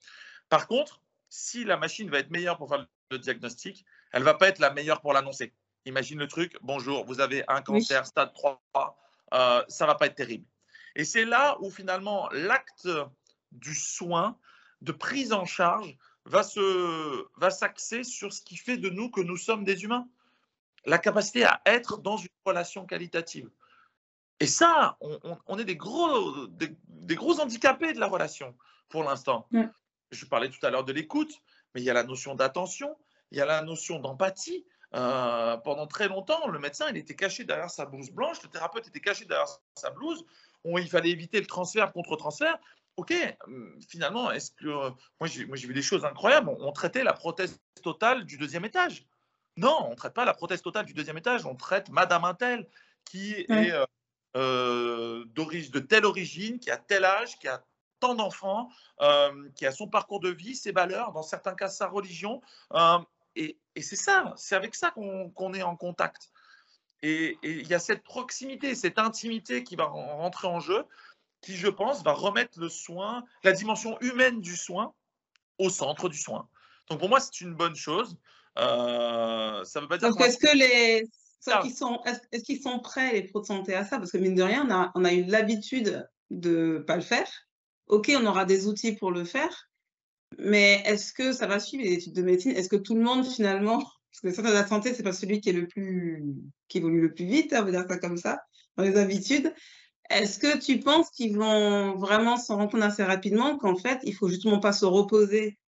Par 0.49 0.67
contre, 0.67 1.01
si 1.29 1.65
la 1.65 1.77
machine 1.77 2.09
va 2.11 2.19
être 2.19 2.31
meilleure 2.31 2.57
pour 2.57 2.69
faire 2.69 2.87
le 3.11 3.19
diagnostic, 3.19 3.85
elle 4.13 4.21
ne 4.21 4.25
va 4.25 4.35
pas 4.35 4.49
être 4.49 4.59
la 4.59 4.73
meilleure 4.73 5.01
pour 5.01 5.13
l'annoncer. 5.13 5.53
Imagine 5.85 6.19
le 6.19 6.27
truc, 6.27 6.57
bonjour, 6.63 7.05
vous 7.05 7.21
avez 7.21 7.45
un 7.49 7.63
cancer 7.63 8.07
stade 8.07 8.33
3, 8.35 8.61
euh, 9.35 9.63
ça 9.69 9.85
ne 9.85 9.91
va 9.91 9.95
pas 9.95 10.07
être 10.07 10.15
terrible. 10.15 10.47
Et 10.97 11.05
c'est 11.05 11.25
là 11.25 11.57
où 11.61 11.71
finalement 11.71 12.29
l'acte 12.31 12.89
du 13.53 13.75
soin, 13.75 14.39
de 14.81 14.93
prise 14.93 15.33
en 15.33 15.45
charge, 15.45 15.97
va, 16.25 16.43
se, 16.43 17.27
va 17.39 17.51
s'axer 17.51 18.05
sur 18.05 18.33
ce 18.33 18.43
qui 18.43 18.57
fait 18.57 18.77
de 18.77 18.91
nous 18.91 19.11
que 19.11 19.21
nous 19.21 19.37
sommes 19.37 19.65
des 19.65 19.85
humains. 19.85 20.09
La 20.85 20.99
capacité 20.99 21.45
à 21.45 21.61
être 21.67 21.99
dans 21.99 22.17
une 22.17 22.29
relation 22.45 22.87
qualitative. 22.87 23.51
Et 24.41 24.47
ça, 24.47 24.97
on, 25.01 25.59
est 25.59 25.65
des 25.65 25.77
gros, 25.77 26.47
des, 26.47 27.17
gros 27.17 27.41
handicapés 27.41 27.93
de 27.93 27.99
la 27.99 28.07
relation 28.07 28.57
pour 28.89 29.03
l'instant. 29.03 29.49
Je 30.13 30.25
parlais 30.25 30.49
tout 30.49 30.65
à 30.65 30.71
l'heure 30.71 30.85
de 30.85 30.93
l'écoute, 30.93 31.33
mais 31.75 31.81
il 31.81 31.85
y 31.85 31.91
a 31.91 31.95
la 31.95 32.05
notion 32.05 32.35
d'attention, 32.35 32.97
il 33.31 33.39
y 33.39 33.41
a 33.41 33.47
la 33.47 33.63
notion 33.63 33.99
d'empathie. 33.99 34.65
Euh, 34.95 35.57
pendant 35.59 35.87
très 35.87 36.09
longtemps, 36.09 36.49
le 36.49 36.59
médecin, 36.59 36.87
il 36.89 36.97
était 36.97 37.15
caché 37.15 37.45
derrière 37.45 37.69
sa 37.69 37.85
blouse 37.85 38.11
blanche, 38.11 38.43
le 38.43 38.49
thérapeute 38.49 38.87
était 38.89 39.01
caché 39.01 39.27
derrière 39.27 39.47
sa 39.75 39.91
blouse. 39.91 40.25
il 40.65 40.89
fallait 40.89 41.11
éviter 41.11 41.41
le 41.41 41.47
transfert 41.47 41.93
contre 41.93 42.17
transfert. 42.17 42.59
Ok, 42.97 43.15
finalement, 43.89 44.31
est-ce 44.33 44.51
que 44.53 44.67
moi 45.21 45.29
j'ai 45.29 45.45
vu 45.45 45.75
des 45.75 45.83
choses 45.83 46.05
incroyables. 46.05 46.49
On, 46.49 46.73
traitait 46.73 47.05
la 47.05 47.13
prothèse 47.13 47.61
totale 47.83 48.25
du 48.25 48.39
deuxième 48.39 48.65
étage. 48.65 49.07
Non, 49.59 49.87
on 49.87 49.91
ne 49.91 49.95
traite 49.97 50.15
pas 50.15 50.25
la 50.25 50.35
prothèse 50.35 50.63
totale 50.63 50.87
du 50.87 50.95
deuxième 50.95 51.19
étage. 51.19 51.45
On 51.45 51.57
traite 51.57 51.91
Madame 51.91 52.25
Intel 52.25 52.67
qui 53.05 53.33
est 53.33 53.73
euh, 53.73 53.85
euh, 54.37 55.25
de 55.35 55.79
telle 55.81 56.05
origine, 56.05 56.61
qui 56.61 56.71
a 56.71 56.77
tel 56.77 57.05
âge, 57.05 57.39
qui 57.41 57.49
a 57.49 57.65
tant 57.99 58.15
d'enfants, 58.15 58.71
euh, 59.01 59.49
qui 59.57 59.67
a 59.67 59.73
son 59.73 59.89
parcours 59.89 60.21
de 60.21 60.29
vie, 60.29 60.55
ses 60.55 60.71
valeurs, 60.71 61.13
dans 61.13 61.25
certains 61.25 61.55
cas 61.55 61.69
sa 61.69 61.89
religion. 61.89 62.41
Euh, 62.75 62.99
et, 63.35 63.59
c'est 63.81 63.97
ça, 63.97 64.33
c'est 64.37 64.55
avec 64.55 64.77
ça 64.77 64.93
qu'on 64.93 65.55
est 65.55 65.63
en 65.63 65.75
contact. 65.75 66.31
Et 67.03 67.37
il 67.43 67.67
y 67.67 67.75
a 67.75 67.81
cette 67.81 68.05
proximité, 68.05 68.77
cette 68.77 68.99
intimité 68.99 69.65
qui 69.65 69.75
va 69.75 69.87
rentrer 69.87 70.47
en 70.47 70.61
jeu, 70.61 70.85
qui, 71.41 71.57
je 71.57 71.69
pense, 71.69 72.05
va 72.05 72.13
remettre 72.13 72.61
le 72.61 72.69
soin, 72.69 73.25
la 73.43 73.53
dimension 73.53 73.99
humaine 74.01 74.41
du 74.41 74.57
soin 74.57 74.95
au 75.59 75.69
centre 75.69 76.09
du 76.09 76.19
soin. 76.19 76.49
Donc 76.89 77.01
pour 77.01 77.09
moi, 77.09 77.21
c'est 77.21 77.41
une 77.41 77.55
bonne 77.55 77.77
chose. 77.77 78.17
Ça 78.59 79.81
veut 79.81 79.89
pas 79.89 79.99
dire. 79.99 80.11
Donc 80.11 80.21
est-ce 80.21 80.39
que 80.39 80.57
les 80.57 81.05
est-ce 81.47 82.45
qu'ils 82.45 82.61
sont 82.61 82.79
prêts, 82.79 83.13
les 83.13 83.23
pros 83.23 83.41
de 83.41 83.47
santé, 83.47 83.75
à 83.75 83.85
ça? 83.85 83.99
Parce 83.99 84.11
que 84.11 84.19
mine 84.19 84.35
de 84.35 84.43
rien, 84.43 84.67
on 84.67 84.73
a, 84.73 84.93
on 84.95 85.05
a 85.05 85.13
eu 85.13 85.25
l'habitude 85.25 86.09
de 86.31 86.75
ne 86.75 86.79
pas 86.79 86.97
le 86.97 87.03
faire. 87.03 87.29
OK, 87.87 88.13
on 88.17 88.27
aura 88.27 88.45
des 88.45 88.67
outils 88.67 88.93
pour 88.93 89.11
le 89.11 89.25
faire, 89.25 89.69
mais 90.39 90.83
est-ce 90.85 91.13
que 91.13 91.33
ça 91.33 91.47
va 91.47 91.59
suivre 91.59 91.85
les 91.85 91.95
études 91.95 92.15
de 92.15 92.23
médecine? 92.23 92.53
Est-ce 92.53 92.69
que 92.69 92.77
tout 92.77 92.95
le 92.95 93.03
monde, 93.03 93.27
finalement, 93.27 93.79
parce 94.13 94.21
que 94.21 94.27
le 94.27 94.35
centre 94.35 94.49
de 94.49 94.55
la 94.55 94.67
santé, 94.67 94.95
c'est 94.95 95.03
pas 95.03 95.13
celui 95.13 95.41
qui 95.41 95.51
est 95.51 95.55
le 95.55 95.67
plus, 95.67 96.23
qui 96.69 96.79
évolue 96.79 97.01
le 97.01 97.15
plus 97.15 97.25
vite, 97.25 97.53
hein, 97.53 97.61
on 97.63 97.65
va 97.65 97.71
dire 97.71 97.87
ça 97.89 97.99
comme 97.99 98.19
ça, 98.19 98.41
dans 98.77 98.85
les 98.85 98.97
habitudes. 98.97 99.55
Est-ce 100.11 100.39
que 100.39 100.59
tu 100.59 100.81
penses 100.81 101.11
qu'ils 101.11 101.37
vont 101.37 101.97
vraiment 101.97 102.37
s'en 102.37 102.57
rendre 102.57 102.71
compte 102.71 102.83
assez 102.83 103.05
rapidement 103.05 103.59
qu'en 103.59 103.77
fait, 103.77 104.01
il 104.05 104.15
faut 104.15 104.29
justement 104.29 104.59
pas 104.59 104.73
se 104.73 104.87
reposer 104.87 105.59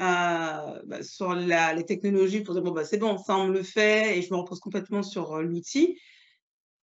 euh, 0.00 0.82
bah, 0.86 1.02
sur 1.02 1.34
les 1.34 1.84
technologies 1.86 2.40
pour 2.40 2.54
dire 2.54 2.62
bon 2.62 2.70
bah 2.70 2.84
c'est 2.84 2.96
bon 2.96 3.18
ça 3.18 3.36
on 3.36 3.48
me 3.48 3.52
le 3.52 3.62
fait 3.62 4.18
et 4.18 4.22
je 4.22 4.32
me 4.32 4.38
repose 4.38 4.58
complètement 4.58 5.02
sur 5.02 5.34
euh, 5.34 5.42
l'outil. 5.42 5.98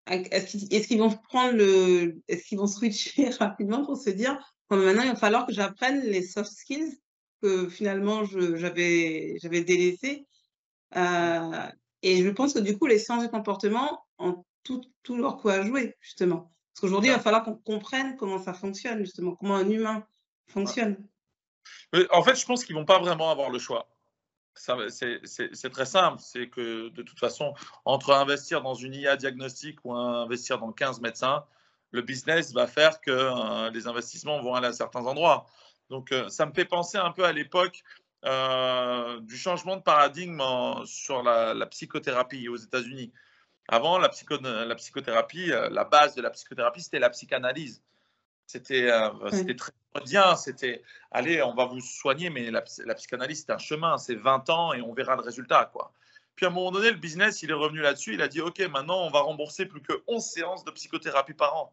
Est-ce 0.08 0.86
qu'ils 0.88 0.98
vont 0.98 1.11
prendre 1.11 1.57
le 1.57 2.20
est-ce 2.28 2.44
qu'ils 2.44 2.59
vont 2.59 2.66
switcher 2.66 3.30
rapidement 3.30 3.84
pour 3.84 3.96
se 3.96 4.11
dire 4.11 4.38
maintenant 4.70 5.02
il 5.02 5.11
va 5.11 5.16
falloir 5.16 5.46
que 5.46 5.52
j'apprenne 5.52 6.00
les 6.02 6.22
soft 6.22 6.50
skills 6.50 6.98
que 7.42 7.68
finalement 7.68 8.24
j'avais 8.24 9.36
j'avais 9.40 9.62
délaissé 9.62 10.26
euh, 10.96 11.66
et 12.02 12.22
je 12.22 12.30
pense 12.30 12.54
que 12.54 12.59
du 12.59 12.76
coup 12.76 12.86
les 12.86 12.98
sciences 12.98 13.22
du 13.22 13.28
comportement 13.28 14.00
ont 14.18 14.44
tout, 14.64 14.82
tout 15.04 15.16
leur 15.16 15.36
coup 15.36 15.48
à 15.48 15.62
jouer 15.62 15.94
justement. 16.00 16.52
Parce 16.72 16.80
qu'aujourd'hui 16.80 17.11
il 17.11 17.14
va 17.14 17.20
falloir 17.20 17.44
qu'on 17.44 17.57
comprenne 17.57 18.16
comment 18.16 18.42
ça 18.42 18.52
fonctionne 18.52 18.98
justement 18.98 19.36
comment 19.36 19.54
un 19.54 19.70
humain 19.70 20.04
fonctionne 20.48 20.96
en 22.10 22.22
fait, 22.22 22.36
je 22.36 22.46
pense 22.46 22.64
qu'ils 22.64 22.74
vont 22.74 22.84
pas 22.84 22.98
vraiment 22.98 23.30
avoir 23.30 23.50
le 23.50 23.58
choix. 23.58 23.88
C'est 24.54 25.70
très 25.70 25.86
simple. 25.86 26.20
C'est 26.20 26.48
que 26.48 26.88
de 26.88 27.02
toute 27.02 27.18
façon, 27.18 27.54
entre 27.84 28.12
investir 28.12 28.62
dans 28.62 28.74
une 28.74 28.94
IA 28.94 29.16
diagnostique 29.16 29.78
ou 29.84 29.94
investir 29.94 30.58
dans 30.58 30.72
15 30.72 31.00
médecins, 31.00 31.44
le 31.90 32.02
business 32.02 32.52
va 32.52 32.66
faire 32.66 33.00
que 33.00 33.10
euh, 33.10 33.70
les 33.70 33.86
investissements 33.86 34.40
vont 34.42 34.54
aller 34.54 34.68
à 34.68 34.72
certains 34.72 35.04
endroits. 35.06 35.46
Donc, 35.90 36.12
euh, 36.12 36.28
ça 36.28 36.46
me 36.46 36.52
fait 36.52 36.64
penser 36.64 36.98
un 36.98 37.12
peu 37.12 37.24
à 37.24 37.32
l'époque 37.32 37.82
du 39.20 39.36
changement 39.36 39.76
de 39.76 39.82
paradigme 39.82 40.42
sur 40.84 41.22
la, 41.22 41.66
psychothérapie 41.66 42.48
aux 42.48 42.56
États-Unis. 42.56 43.12
Avant, 43.68 43.98
la, 43.98 44.10
la, 44.64 44.74
psychothérapie, 44.74 45.46
la 45.46 45.84
base 45.84 46.16
de 46.16 46.22
la 46.22 46.30
psychothérapie, 46.30 46.82
c'était 46.82 46.98
la 46.98 47.10
psychanalyse. 47.10 47.84
C'était 48.46 48.90
très 49.56 49.72
bien, 50.05 50.36
c'était 50.36 50.82
allez, 51.11 51.42
on 51.42 51.55
va 51.55 51.66
vous 51.66 51.80
soigner, 51.80 52.30
mais 52.30 52.51
la, 52.51 52.64
la 52.84 52.94
psychanalyse, 52.94 53.44
c'est 53.47 53.53
un 53.53 53.59
chemin, 53.59 53.99
c'est 53.99 54.14
20 54.14 54.51
ans 54.51 54.72
et 54.72 54.82
on 54.82 54.92
verra 54.92 55.16
le 55.16 55.22
résultat. 55.22 55.70
quoi. 55.72 55.92
Puis 56.36 56.44
à 56.44 56.51
un 56.51 56.53
moment 56.53 56.70
donné, 56.70 56.90
le 56.90 56.99
business, 56.99 57.42
il 57.42 57.51
est 57.51 57.55
revenu 57.55 57.80
là-dessus. 57.80 58.14
Il 58.14 58.22
a 58.22 58.28
dit, 58.28 58.40
OK, 58.40 58.61
maintenant, 58.61 59.03
on 59.07 59.11
va 59.11 59.20
rembourser 59.20 59.64
plus 59.66 59.80
que 59.80 59.94
11 60.07 60.22
séances 60.22 60.64
de 60.64 60.70
psychothérapie 60.70 61.32
par 61.32 61.57
an. 61.57 61.72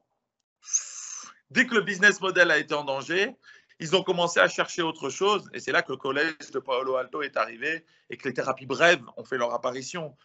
Dès 1.52 1.68
que 1.68 1.76
le 1.76 1.82
business 1.82 2.22
model 2.22 2.50
a 2.50 2.58
été 2.58 2.74
en 2.74 2.86
danger, 2.86 3.36
ils 3.80 3.96
ont 3.96 4.04
commencé 4.04 4.40
à 4.40 4.48
chercher 4.48 4.82
autre 4.82 5.10
chose. 5.10 5.50
Et 5.54 5.60
c'est 5.60 5.74
là 5.74 5.82
que 5.82 5.92
le 5.92 5.98
collège 5.98 6.52
de 6.52 6.60
Paolo 6.60 6.96
Alto 6.96 7.22
est 7.22 7.36
arrivé 7.36 7.86
et 8.10 8.16
que 8.16 8.28
les 8.28 8.34
thérapies 8.34 8.66
brèves 8.66 9.04
ont 9.18 9.26
fait 9.26 9.38
leur 9.38 9.54
apparition. 9.54 10.16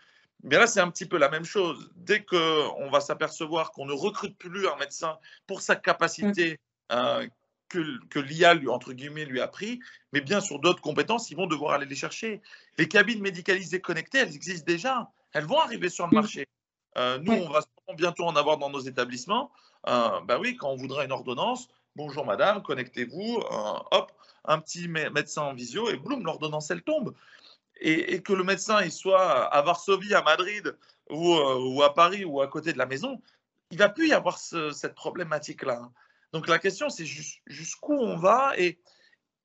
Mais 0.44 0.56
là, 0.56 0.68
c'est 0.68 0.80
un 0.80 0.90
petit 0.90 1.06
peu 1.06 1.18
la 1.18 1.28
même 1.28 1.44
chose. 1.44 1.90
Dès 1.96 2.24
qu'on 2.24 2.88
va 2.90 3.00
s'apercevoir 3.00 3.72
qu'on 3.72 3.86
ne 3.86 3.92
recrute 3.92 4.38
plus 4.38 4.68
un 4.68 4.76
médecin 4.76 5.18
pour 5.48 5.60
sa 5.62 5.74
capacité 5.74 6.60
euh, 6.92 7.26
que, 7.68 8.06
que 8.08 8.18
l'IA, 8.18 8.54
lui, 8.54 8.68
entre 8.68 8.92
guillemets, 8.92 9.24
lui 9.24 9.40
a 9.40 9.48
pris, 9.48 9.80
mais 10.12 10.20
bien 10.20 10.40
sur 10.40 10.58
d'autres 10.58 10.80
compétences, 10.80 11.30
ils 11.30 11.36
vont 11.36 11.46
devoir 11.46 11.74
aller 11.74 11.86
les 11.86 11.94
chercher. 11.94 12.40
Les 12.78 12.88
cabines 12.88 13.20
médicalisées 13.20 13.80
connectées, 13.80 14.18
elles 14.18 14.34
existent 14.34 14.66
déjà. 14.66 15.10
Elles 15.32 15.44
vont 15.44 15.60
arriver 15.60 15.88
sur 15.88 16.06
le 16.06 16.14
marché. 16.14 16.46
Euh, 16.96 17.18
nous, 17.18 17.32
on 17.32 17.48
va 17.50 17.60
bientôt 17.96 18.24
en 18.24 18.36
avoir 18.36 18.58
dans 18.58 18.70
nos 18.70 18.80
établissements. 18.80 19.52
Euh, 19.86 20.20
ben 20.22 20.38
oui, 20.38 20.56
quand 20.56 20.70
on 20.70 20.76
voudra 20.76 21.04
une 21.04 21.12
ordonnance, 21.12 21.68
bonjour 21.94 22.24
madame, 22.24 22.62
connectez-vous, 22.62 23.38
euh, 23.38 23.78
hop, 23.92 24.12
un 24.44 24.58
petit 24.58 24.88
médecin 24.88 25.42
en 25.42 25.54
visio 25.54 25.90
et 25.90 25.96
boum, 25.96 26.24
l'ordonnance, 26.24 26.70
elle 26.70 26.82
tombe. 26.82 27.14
Et, 27.80 28.22
que 28.22 28.32
le 28.32 28.42
médecin, 28.42 28.82
il 28.82 28.90
soit 28.90 29.44
à 29.44 29.62
Varsovie, 29.62 30.12
à 30.12 30.22
Madrid 30.22 30.76
ou, 31.10 31.36
ou, 31.36 31.82
à 31.84 31.94
Paris 31.94 32.24
ou 32.24 32.40
à 32.40 32.48
côté 32.48 32.72
de 32.72 32.78
la 32.78 32.86
maison, 32.86 33.22
il 33.70 33.78
va 33.78 33.88
plus 33.88 34.08
y 34.08 34.12
avoir 34.12 34.38
cette 34.38 34.94
problématique-là. 34.96 35.88
Donc 36.32 36.48
la 36.48 36.58
question, 36.58 36.90
c'est 36.90 37.06
jusqu'où 37.46 37.94
on 37.94 38.16
va 38.16 38.52
et, 38.58 38.80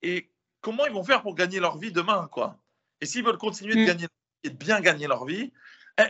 et 0.01 0.29
comment 0.61 0.85
ils 0.85 0.93
vont 0.93 1.03
faire 1.03 1.21
pour 1.21 1.35
gagner 1.35 1.59
leur 1.59 1.77
vie 1.77 1.91
demain, 1.91 2.27
quoi. 2.31 2.57
Et 3.01 3.05
s'ils 3.05 3.23
veulent 3.23 3.37
continuer 3.37 3.75
de 3.75 3.81
mm. 3.81 3.85
gagner 3.85 4.07
et 4.43 4.49
de 4.49 4.55
bien 4.55 4.81
gagner 4.81 5.07
leur 5.07 5.25
vie, 5.25 5.51
eh, 5.99 6.03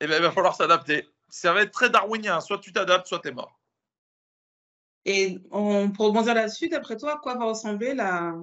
eh 0.00 0.06
ben, 0.06 0.16
il 0.16 0.22
va 0.22 0.30
falloir 0.30 0.54
s'adapter. 0.54 1.08
Ça 1.28 1.52
va 1.52 1.62
être 1.62 1.72
très 1.72 1.90
darwinien. 1.90 2.40
Soit 2.40 2.58
tu 2.58 2.72
t'adaptes, 2.72 3.06
soit 3.06 3.20
tu 3.20 3.28
es 3.28 3.32
mort. 3.32 3.58
Et 5.04 5.38
on, 5.50 5.90
pour 5.90 6.06
rebondir 6.06 6.34
là-dessus, 6.34 6.68
d'après 6.68 6.96
toi, 6.96 7.14
à 7.14 7.18
quoi 7.18 7.34
va 7.34 7.46
ressembler 7.46 7.94
la 7.94 8.34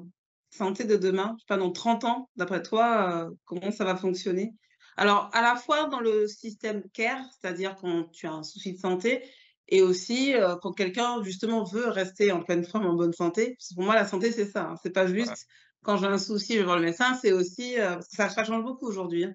santé 0.52 0.84
de 0.84 0.96
demain? 0.96 1.36
Je 1.38 1.42
sais 1.42 1.48
pas, 1.48 1.58
dans 1.58 1.72
30 1.72 2.04
ans, 2.04 2.30
d'après 2.36 2.62
toi, 2.62 3.26
euh, 3.26 3.32
comment 3.46 3.72
ça 3.72 3.86
va 3.86 3.96
fonctionner? 3.96 4.54
Alors, 4.98 5.30
à 5.34 5.42
la 5.42 5.56
fois 5.56 5.86
dans 5.86 6.00
le 6.00 6.28
système 6.28 6.84
CARE, 6.94 7.24
c'est-à-dire 7.40 7.76
quand 7.76 8.12
tu 8.12 8.28
as 8.28 8.34
un 8.34 8.44
souci 8.44 8.74
de 8.74 8.78
santé, 8.78 9.24
et 9.72 9.82
aussi 9.82 10.36
euh, 10.36 10.56
quand 10.58 10.74
quelqu'un 10.74 11.24
justement 11.24 11.64
veut 11.64 11.88
rester 11.88 12.32
en 12.32 12.44
pleine 12.44 12.64
forme, 12.66 12.86
en 12.86 12.94
bonne 12.94 13.14
santé. 13.14 13.58
pour 13.74 13.84
moi, 13.84 13.96
la 13.96 14.06
santé, 14.06 14.32
c'est 14.32 14.46
ça. 14.46 14.64
Hein. 14.64 14.76
C'est 14.84 14.92
pas 14.92 15.08
juste 15.08 15.48
quand 15.84 15.98
j'ai 15.98 16.08
un 16.08 16.18
souci, 16.18 16.54
je 16.54 16.60
vais 16.60 16.66
voir 16.66 16.78
le 16.78 16.84
médecin. 16.84 17.16
C'est 17.16 17.32
aussi 17.32 17.80
euh, 17.80 18.00
ça, 18.02 18.30
change 18.30 18.64
beaucoup 18.64 18.86
aujourd'hui. 18.86 19.26
Hein. 19.26 19.34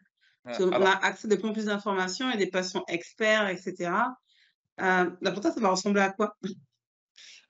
On 0.61 0.71
a 0.71 0.91
accès 0.91 1.27
de 1.27 1.35
plus 1.35 1.49
en 1.49 1.53
plus 1.53 1.65
d'informations 1.65 2.31
et 2.31 2.37
des 2.37 2.47
patients 2.47 2.85
experts, 2.87 3.49
etc. 3.49 3.91
Euh, 4.81 5.11
pour 5.33 5.41
toi, 5.41 5.51
ça 5.51 5.61
va 5.61 5.71
ressembler 5.71 6.03
à 6.03 6.11
quoi? 6.11 6.37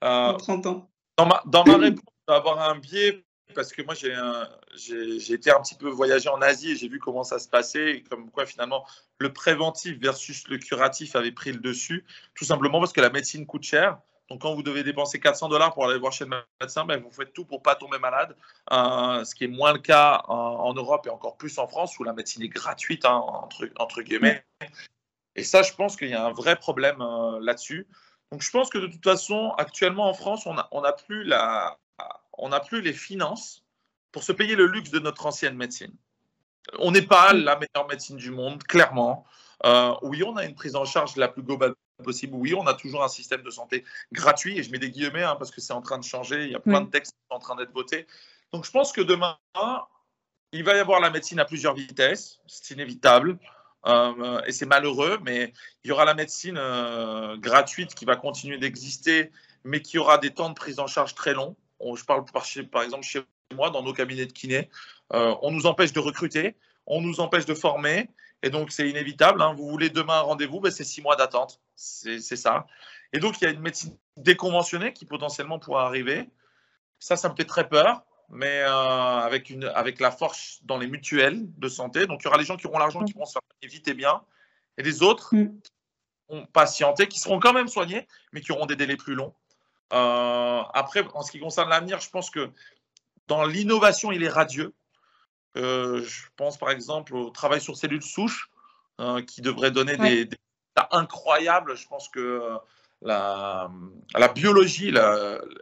Euh, 0.05 0.31
en 0.31 0.35
30 0.35 0.67
ans 0.67 0.91
Dans 1.19 1.27
ma, 1.27 1.43
dans 1.47 1.65
ma 1.65 1.77
réponse, 1.77 2.05
avoir 2.27 2.71
un 2.71 2.79
biais 2.79 3.26
parce 3.55 3.73
que 3.73 3.83
moi, 3.83 3.95
j'ai 3.95 5.33
été 5.33 5.51
un 5.51 5.61
petit 5.61 5.75
peu 5.75 5.89
voyagé 5.89 6.29
en 6.29 6.41
Asie 6.43 6.73
et 6.73 6.77
j'ai 6.77 6.89
vu 6.89 6.99
comment 6.99 7.25
ça 7.25 7.39
se 7.39 7.49
passait, 7.49 8.03
comme 8.11 8.31
quoi 8.31 8.47
finalement 8.47 8.87
le 9.19 9.33
préventif 9.33 9.99
versus 9.99 10.47
le 10.49 10.59
curatif 10.59 11.17
avait 11.17 11.33
pris 11.33 11.53
le 11.53 11.59
dessus, 11.59 12.05
tout 12.35 12.45
simplement 12.45 12.81
parce 12.81 12.93
que 12.93 13.01
la 13.01 13.11
médecine 13.11 13.47
coûte 13.47 13.63
cher. 13.63 13.99
Donc, 14.29 14.43
quand 14.43 14.55
vous 14.55 14.63
devez 14.63 14.83
dépenser 14.83 15.21
400 15.21 15.49
dollars 15.49 15.73
pour 15.73 15.89
aller 15.89 15.99
voir 15.99 16.13
chez 16.13 16.25
le 16.25 16.37
médecin, 16.61 16.85
ben, 16.85 17.01
vous 17.01 17.13
faites 17.13 17.33
tout 17.33 17.45
pour 17.45 17.63
pas 17.63 17.77
tomber 17.77 17.99
malade, 17.99 18.37
euh, 18.73 19.25
ce 19.25 19.35
qui 19.35 19.45
est 19.45 19.49
moins 19.49 19.73
le 19.73 19.79
cas 19.79 20.23
en, 20.27 20.75
Europe 20.75 21.07
et 21.07 21.11
encore 21.11 21.37
plus 21.37 21.57
en 21.59 21.69
France 21.69 21.97
où 21.99 22.05
la 22.05 22.13
médecine 22.13 22.43
est 22.43 22.49
gratuite, 22.49 23.05
hein, 23.05 23.15
entre, 23.15 23.71
entre, 23.79 24.03
guillemets. 24.03 24.45
Et 25.37 25.45
ça, 25.45 25.63
je 25.63 25.73
pense 25.75 25.97
qu'il 25.97 26.09
y 26.09 26.15
a 26.15 26.25
un 26.25 26.33
vrai 26.33 26.57
problème 26.57 27.01
euh, 27.01 27.39
là-dessus. 27.41 27.87
Donc, 28.33 28.43
je 28.43 28.51
pense 28.51 28.69
que 28.69 28.79
de 28.79 28.89
toute 28.89 29.05
façon, 29.05 29.53
actuellement 29.59 30.09
en 30.09 30.15
France, 30.15 30.45
on 30.47 30.55
n'a 30.55 30.69
on 30.73 30.83
a 30.83 30.93
plus 30.93 31.23
la, 31.23 31.79
on 32.39 32.51
n'a 32.51 32.61
plus 32.61 32.81
les 32.81 32.93
finances 32.93 33.65
pour 34.13 34.23
se 34.23 34.33
payer 34.33 34.57
le 34.57 34.67
luxe 34.67 34.91
de 34.91 34.99
notre 34.99 35.27
ancienne 35.27 35.57
médecine. 35.57 35.95
On 36.79 36.91
n'est 36.91 37.03
pas 37.03 37.33
la 37.33 37.57
meilleure 37.57 37.87
médecine 37.89 38.17
du 38.17 38.31
monde, 38.31 38.63
clairement. 38.65 39.25
Euh, 39.65 39.95
oui, 40.03 40.23
on 40.23 40.37
a 40.37 40.45
une 40.45 40.55
prise 40.55 40.77
en 40.77 40.85
charge 40.85 41.17
la 41.17 41.29
plus 41.29 41.43
globale 41.43 41.75
possible. 42.03 42.35
Oui, 42.35 42.55
on 42.55 42.67
a 42.67 42.75
toujours 42.75 43.05
un 43.05 43.09
système 43.09 43.43
de 43.43 43.51
santé 43.51 43.85
gratuit. 44.13 44.59
Et 44.59 44.63
je 44.63 44.71
mets 44.71 44.79
des 44.79 44.91
guillemets 44.91 45.23
hein, 45.23 45.37
parce 45.37 45.51
que 45.51 45.61
c'est 45.61 45.73
en 45.73 45.81
train 45.81 45.99
de 45.99 46.05
changer. 46.05 46.45
Il 46.45 46.53
y 46.53 46.55
a 46.55 46.61
plein 46.61 46.81
de 46.81 46.91
textes 46.91 47.13
qui 47.13 47.19
sont 47.31 47.37
en 47.37 47.41
train 47.41 47.57
d'être 47.57 47.73
votés. 47.73 48.07
Donc, 48.53 48.65
je 48.65 48.71
pense 48.71 48.93
que 48.93 49.01
demain, 49.01 49.39
il 50.53 50.65
va 50.65 50.77
y 50.77 50.79
avoir 50.79 51.01
la 51.01 51.11
médecine 51.11 51.39
à 51.39 51.45
plusieurs 51.45 51.75
vitesses. 51.75 52.41
C'est 52.47 52.75
inévitable. 52.75 53.39
Euh, 53.87 54.41
et 54.47 54.53
c'est 54.53 54.67
malheureux, 54.67 55.21
mais 55.23 55.53
il 55.85 55.89
y 55.89 55.93
aura 55.93 56.05
la 56.05 56.15
médecine 56.15 56.57
euh, 56.59 57.37
gratuite 57.37 57.95
qui 57.95 58.05
va 58.05 58.17
continuer 58.17 58.59
d'exister, 58.59 59.31
mais 59.63 59.81
qui 59.81 59.99
aura 59.99 60.19
des 60.19 60.35
temps 60.35 60.49
de 60.49 60.55
prise 60.55 60.81
en 60.81 60.89
charge 60.89 61.15
très 61.15 61.35
longs 61.35 61.55
je 61.81 62.05
parle 62.05 62.25
par, 62.25 62.45
par, 62.71 62.83
exemple 62.83 63.05
chez 63.05 63.21
moi, 63.55 63.71
dans 63.71 63.83
nos 63.83 63.93
cabinets 63.93 64.27
de 64.27 64.33
kiné, 64.33 64.71
euh, 65.13 65.35
on 65.43 65.51
nous 65.51 65.67
empêche 65.67 65.93
de 65.93 66.01
recruter, 66.01 66.57
on 66.87 67.01
nous 67.01 67.21
empêche 67.21 67.47
de 67.47 67.55
former, 67.55 68.09
et 68.43 68.51
donc 68.51 68.73
c'est 68.73 68.89
inévitable. 68.89 69.43
Hein. 69.43 69.55
Vous 69.57 69.69
voulez 69.69 69.91
demain 69.91 70.19
un 70.19 70.23
rendez-vous, 70.23 70.61
ben, 70.61 70.71
c'est 70.71 70.85
six 70.85 71.03
mois 71.03 71.17
d'attente, 71.17 71.61
c'est 71.75 72.21
ça. 72.21 72.67
Et 73.13 73.19
donc 73.19 73.41
il 73.41 73.45
y 73.45 73.47
a 73.47 73.51
une 73.51 73.61
médecine 73.61 73.97
déconventionnée 74.17 74.93
qui 74.93 75.05
potentiellement 75.05 75.59
pourrait 75.59 75.85
arriver. 75.85 76.29
Ça, 76.99 77.17
ça 77.17 77.29
me 77.29 77.35
fait 77.35 77.45
très 77.45 77.69
peur, 77.69 78.03
mais 78.31 78.63
euh, 78.63 78.69
avec, 78.69 79.51
une, 79.51 79.65
avec 79.65 80.01
la 80.01 80.11
force 80.11 80.61
dans 80.65 80.79
les 80.79 80.87
mutuelles 80.87 81.47
de 81.59 81.69
santé. 81.69 82.07
Donc 82.07 82.23
il 82.23 82.25
y 82.25 82.29
aura 82.29 82.39
les 82.39 82.45
gens 82.45 82.57
qui 82.57 82.67
auront 82.67 82.79
l'argent, 82.79 83.05
qui 83.05 83.13
vont 83.13 83.27
se 83.27 83.33
faire 83.33 83.71
vite 83.71 83.89
et 83.89 83.95
bien, 83.95 84.23
et 84.79 84.83
les 84.83 85.03
autres 85.03 85.35
mm. 85.35 85.61
qui 85.61 85.71
vont 86.31 86.47
patienter, 86.47 87.07
qui 87.07 87.21
seront 87.21 87.39
quand 87.39 87.53
même 87.53 87.69
soignés, 87.69 88.07
mais 88.33 88.41
qui 88.41 88.53
auront 88.53 88.67
des 88.67 88.77
délais 88.77 88.97
plus 88.97 89.15
longs. 89.15 89.35
Euh, 89.93 90.63
après, 90.75 91.05
en 91.15 91.23
ce 91.23 91.31
qui 91.31 91.39
concerne 91.39 91.69
l'avenir, 91.69 92.01
je 92.01 92.11
pense 92.11 92.31
que 92.31 92.51
dans 93.29 93.45
l'innovation, 93.45 94.13
il 94.13 94.23
est 94.23 94.29
radieux. 94.29 94.75
Euh, 95.57 96.03
je 96.03 96.27
pense 96.37 96.59
par 96.59 96.71
exemple 96.71 97.15
au 97.15 97.31
travail 97.31 97.61
sur 97.61 97.77
cellules 97.77 98.03
souches, 98.03 98.51
euh, 99.01 99.23
qui 99.23 99.41
devrait 99.41 99.71
donner 99.71 99.97
des, 99.97 100.25
des, 100.27 100.37
incroyables. 100.91 101.77
Je 101.77 101.87
pense 101.87 102.09
que 102.09 102.59
la, 103.03 103.71
la 104.15 104.29
biologie, 104.29 104.93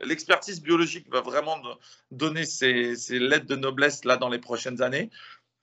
l'expertise 0.02 0.62
biologique 0.62 1.08
va 1.10 1.20
vraiment 1.20 1.60
donner 2.10 2.44
ses, 2.44 2.96
ses, 2.96 3.18
lettres 3.18 3.46
de 3.46 3.56
noblesse 3.56 4.04
là 4.04 4.16
dans 4.16 4.28
les 4.28 4.38
prochaines 4.38 4.82
années. 4.82 5.10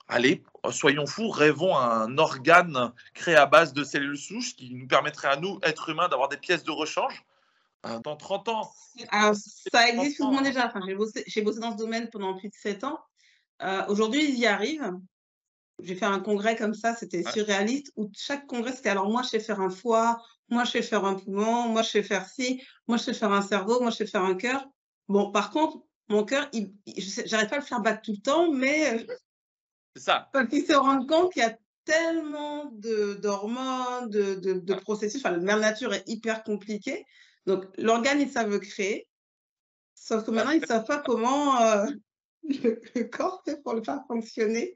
Allez, 0.08 0.44
soyons 0.72 1.08
fous, 1.08 1.30
rêvons 1.30 1.78
un 1.78 2.18
organe 2.18 2.92
créé 3.14 3.36
à 3.36 3.46
base 3.46 3.74
de 3.74 3.84
cellules 3.84 4.18
souches 4.18 4.56
qui 4.56 4.74
nous 4.74 4.88
permettrait 4.88 5.30
à 5.30 5.38
nous, 5.38 5.60
êtres 5.64 5.90
humains, 5.90 6.10
d'avoir 6.10 6.28
des 6.28 6.38
pièces 6.38 6.64
de 6.64 6.72
rechange 6.72 7.14
Hein, 7.14 7.30
dans 7.84 8.16
30 8.16 8.48
ans. 8.50 8.72
Alors, 9.10 9.36
ça 9.36 9.90
existe 9.90 10.20
moins 10.20 10.42
déjà. 10.42 10.68
Enfin, 10.68 10.82
j'ai 10.86 10.96
bossé, 10.96 11.24
bossé, 11.44 11.60
dans 11.60 11.72
ce 11.72 11.78
domaine 11.78 12.10
pendant 12.10 12.38
plus 12.38 12.50
de 12.50 12.54
7 12.54 12.84
ans. 12.84 13.00
Euh, 13.64 13.84
aujourd'hui, 13.88 14.24
ils 14.24 14.40
y 14.40 14.46
arrivent. 14.46 14.92
J'ai 15.82 15.96
fait 15.96 16.06
un 16.06 16.20
congrès 16.20 16.56
comme 16.56 16.76
ça, 16.76 16.96
c'était 16.96 17.24
surréaliste, 17.24 17.92
où 17.96 18.12
chaque 18.16 18.46
congrès, 18.46 18.72
c'était 18.72 18.90
alors 18.90 19.10
moi, 19.10 19.24
je 19.24 19.30
sais 19.30 19.40
faire 19.40 19.60
un 19.62 19.72
foie, 19.72 20.22
moi, 20.50 20.64
je 20.64 20.72
sais 20.72 20.82
faire 20.84 21.06
un 21.06 21.16
poumon, 21.16 21.70
moi, 21.70 21.82
je 21.82 21.90
sais 21.90 22.04
faire 22.04 22.28
ci, 22.28 22.62
moi, 22.88 22.98
je 22.98 23.04
sais 23.04 23.14
faire 23.16 23.32
un 23.32 23.42
cerveau, 23.42 23.80
moi, 23.82 23.90
je 23.90 23.98
sais 23.98 24.06
faire 24.06 24.24
un 24.24 24.36
cœur. 24.36 24.68
Bon, 25.08 25.32
par 25.32 25.50
contre, 25.50 25.80
mon 26.08 26.24
cœur, 26.24 26.50
j'arrive 27.26 27.50
pas 27.50 27.56
à 27.56 27.60
le 27.60 27.66
faire 27.66 27.82
battre 27.82 28.02
tout 28.04 28.12
le 28.12 28.22
temps, 28.22 28.52
mais. 28.52 28.94
Euh, 28.94 29.16
C'est 29.96 30.04
ça. 30.04 30.30
Quand 30.34 30.46
ils 30.52 30.66
se 30.66 30.74
rendent 30.74 31.10
compte 31.10 31.34
qu'il 31.34 31.42
y 31.42 31.46
a 31.46 31.58
tellement 31.84 32.66
d'hormones, 32.74 34.10
de, 34.10 34.36
de, 34.36 34.54
de, 34.54 34.74
processus, 34.76 35.24
enfin, 35.24 35.36
la 35.36 35.42
mère 35.42 35.58
nature 35.58 35.94
est 35.94 36.08
hyper 36.08 36.44
compliquée. 36.44 37.06
Donc, 37.46 37.66
l'organe, 37.78 38.22
ils 38.22 38.30
savent 38.30 38.60
créer, 38.60 39.08
sauf 39.96 40.26
que 40.26 40.32
maintenant, 40.32 40.52
ils 40.52 40.62
ne 40.62 40.66
savent 40.66 40.86
pas 40.86 41.00
comment 41.00 41.60
euh, 41.62 41.86
le, 42.44 43.04
corps 43.04 43.42
fait 43.46 43.62
pour 43.64 43.74
le 43.74 43.84
faire 43.84 44.02
fonctionner 44.08 44.76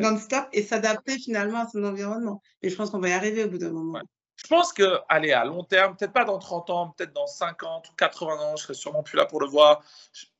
non-stop 0.00 0.46
et 0.52 0.62
s'adapter 0.62 1.18
finalement 1.18 1.60
à 1.60 1.68
son 1.68 1.84
environnement. 1.84 2.42
Et 2.62 2.70
je 2.70 2.76
pense 2.76 2.90
qu'on 2.90 3.00
va 3.00 3.10
y 3.10 3.12
arriver 3.12 3.44
au 3.44 3.50
bout 3.50 3.58
d'un 3.58 3.70
moment. 3.70 4.00
Je 4.36 4.46
pense 4.48 4.72
que, 4.72 4.98
allez, 5.08 5.32
à 5.32 5.44
long 5.44 5.62
terme, 5.62 5.96
peut-être 5.96 6.12
pas 6.12 6.24
dans 6.24 6.38
30 6.38 6.70
ans, 6.70 6.94
peut-être 6.96 7.12
dans 7.12 7.26
50 7.26 7.88
ou 7.88 7.92
80 7.96 8.34
ans, 8.34 8.56
je 8.56 8.62
serai 8.62 8.74
sûrement 8.74 9.02
plus 9.02 9.16
là 9.16 9.26
pour 9.26 9.40
le 9.40 9.46
voir. 9.46 9.82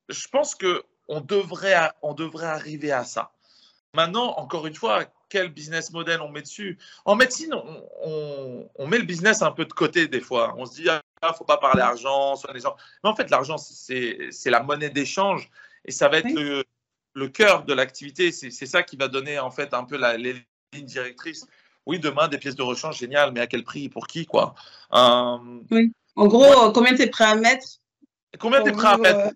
Je, 0.08 0.28
pense 0.28 0.54
qu'on 0.54 1.20
devrait, 1.20 1.90
on 2.02 2.14
devrait 2.14 2.46
arriver 2.46 2.90
à 2.90 3.04
ça. 3.04 3.32
Maintenant, 3.94 4.34
encore 4.36 4.66
une 4.66 4.74
fois, 4.74 5.04
quel 5.28 5.48
business 5.48 5.92
model 5.92 6.20
on 6.20 6.28
met 6.28 6.42
dessus? 6.42 6.78
En 7.04 7.14
médecine, 7.14 7.54
on, 8.02 8.86
met 8.86 8.98
le 8.98 9.04
business 9.04 9.42
un 9.42 9.52
peu 9.52 9.64
de 9.64 9.72
côté 9.72 10.08
des 10.08 10.20
fois. 10.20 10.54
On 10.58 10.66
se 10.66 10.74
dit, 10.74 10.88
ah, 10.88 11.00
faut 11.32 11.44
pas 11.44 11.56
parler 11.56 11.80
argent, 11.82 12.36
soit 12.36 12.52
les 12.52 12.60
gens. 12.60 12.76
Mais 13.02 13.10
en 13.10 13.16
fait, 13.16 13.30
l'argent, 13.30 13.56
c'est 13.56 14.30
la 14.46 14.62
monnaie 14.62 14.90
d'échange 14.90 15.48
et 15.84 15.92
ça 15.92 16.08
va 16.08 16.18
être 16.18 16.32
le, 16.32 16.64
le 17.14 17.28
cœur 17.28 17.64
de 17.64 17.72
l'activité. 17.72 18.32
C'est 18.32 18.66
ça 18.66 18.82
qui 18.82 18.96
va 18.96 19.08
donner 19.08 19.38
en 19.38 19.50
fait 19.50 19.72
un 19.74 19.84
peu 19.84 19.96
la, 19.96 20.16
les 20.16 20.34
lignes 20.72 20.86
directrices. 20.86 21.46
Oui, 21.86 21.98
demain, 21.98 22.28
des 22.28 22.38
pièces 22.38 22.56
de 22.56 22.62
rechange, 22.62 22.98
génial, 22.98 23.32
mais 23.32 23.40
à 23.40 23.46
quel 23.46 23.62
prix 23.62 23.88
Pour 23.88 24.06
qui 24.06 24.24
quoi? 24.26 24.54
Euh, 24.94 25.36
Oui. 25.70 25.92
En 26.16 26.26
gros, 26.28 26.72
combien 26.72 26.94
tu 26.94 27.02
es 27.02 27.08
prêt 27.08 27.24
à 27.24 27.34
mettre 27.34 27.66
Combien 28.38 28.62
tu 28.62 28.70
es 28.70 28.72
prêt 28.72 28.88
à 28.88 28.96
mettre? 28.96 29.32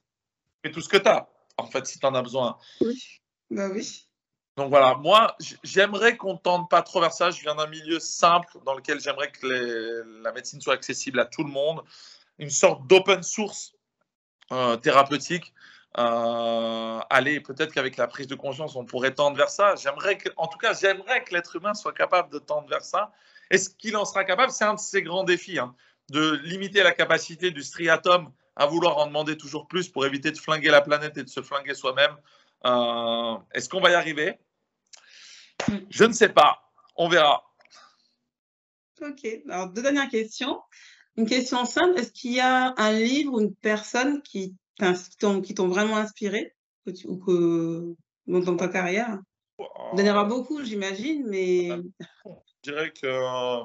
Mais 0.65 0.71
tout 0.71 0.81
ce 0.81 0.89
que 0.89 0.97
tu 0.97 1.09
as, 1.09 1.29
en 1.57 1.67
fait, 1.67 1.87
si 1.87 1.99
tu 1.99 2.07
en 2.07 2.15
as 2.15 2.23
besoin. 2.23 2.59
Oui. 2.81 3.21
Bah 3.51 3.69
oui. 3.73 4.08
Donc 4.59 4.71
voilà, 4.71 4.97
moi, 4.97 5.37
j'aimerais 5.63 6.17
qu'on 6.17 6.37
tente 6.37 6.69
pas 6.69 6.83
trop 6.83 7.01
vers 7.01 7.13
ça. 7.13 7.31
Je 7.31 7.41
viens 7.43 7.55
d'un 7.55 7.69
milieu 7.69 8.01
simple 8.01 8.59
dans 8.67 8.75
lequel 8.75 8.99
j'aimerais 9.01 9.31
que 9.31 10.05
la 10.21 10.33
médecine 10.33 10.61
soit 10.61 10.75
accessible 10.75 11.21
à 11.21 11.27
tout 11.27 11.45
le 11.45 11.51
monde. 11.51 11.81
Une 12.41 12.51
sorte 12.51 12.85
d'open 12.89 13.23
source 13.23 13.75
euh, 14.51 14.77
thérapeutique. 14.77 15.55
Euh, 15.97 16.99
allez, 17.09 17.39
peut-être 17.39 17.73
qu'avec 17.73 17.97
la 17.97 18.09
prise 18.09 18.27
de 18.27 18.35
conscience, 18.35 18.75
on 18.75 18.85
pourrait 18.85 19.15
tendre 19.15 19.37
vers 19.37 19.49
ça. 19.49 19.77
J'aimerais 19.77 20.19
en 20.37 20.49
tout 20.49 20.59
cas, 20.59 20.73
j'aimerais 20.73 21.23
que 21.23 21.35
l'être 21.35 21.55
humain 21.55 21.75
soit 21.75 21.93
capable 21.93 22.33
de 22.33 22.41
tendre 22.41 22.69
vers 22.69 22.83
ça. 22.83 23.13
Est-ce 23.51 23.71
qu'il 23.71 23.97
en 23.97 24.05
sera 24.05 24.25
capable 24.25 24.51
C'est 24.51 24.65
un 24.65 24.75
de 24.75 24.81
ses 24.81 25.03
grands 25.03 25.23
défis, 25.23 25.61
hein, 25.61 25.77
de 26.11 26.33
limiter 26.43 26.83
la 26.83 26.93
capacité 26.93 27.53
du 27.53 27.63
striatum 27.63 28.33
à 28.57 28.67
vouloir 28.67 28.99
en 28.99 29.07
demander 29.07 29.37
toujours 29.37 29.69
plus 29.69 29.89
pour 29.89 30.05
éviter 30.05 30.33
de 30.33 30.37
flinguer 30.37 30.71
la 30.71 30.81
planète 30.81 31.17
et 31.17 31.23
de 31.23 31.29
se 31.29 31.43
flinguer 31.43 31.75
soi-même. 31.75 32.17
Euh, 32.67 33.37
est-ce 33.55 33.69
qu'on 33.69 33.81
va 33.81 33.91
y 33.91 33.95
arriver? 33.95 34.37
Je 35.91 36.05
ne 36.05 36.13
sais 36.13 36.29
pas. 36.29 36.71
On 36.97 37.09
verra. 37.09 37.45
Ok. 39.01 39.27
Alors, 39.49 39.69
deux 39.69 39.83
dernières 39.83 40.09
questions. 40.09 40.61
Une 41.17 41.27
question 41.27 41.65
simple. 41.65 41.99
Est-ce 41.99 42.13
qu'il 42.13 42.33
y 42.33 42.41
a 42.41 42.75
un 42.77 42.93
livre 42.93 43.35
ou 43.35 43.41
une 43.41 43.55
personne 43.55 44.23
qui 44.23 44.57
t'ont 45.19 45.69
vraiment 45.69 45.97
inspiré 45.97 46.55
ou 47.05 47.19
que, 47.19 47.95
dans 48.27 48.57
ta 48.57 48.69
carrière? 48.69 49.19
Il 49.95 50.01
y 50.05 50.09
en 50.09 50.13
aura 50.13 50.25
beaucoup, 50.25 50.63
j'imagine, 50.63 51.27
mais. 51.27 51.71
Je 52.65 52.73
dirais 52.73 52.93
que 52.93 53.07
euh, 53.07 53.65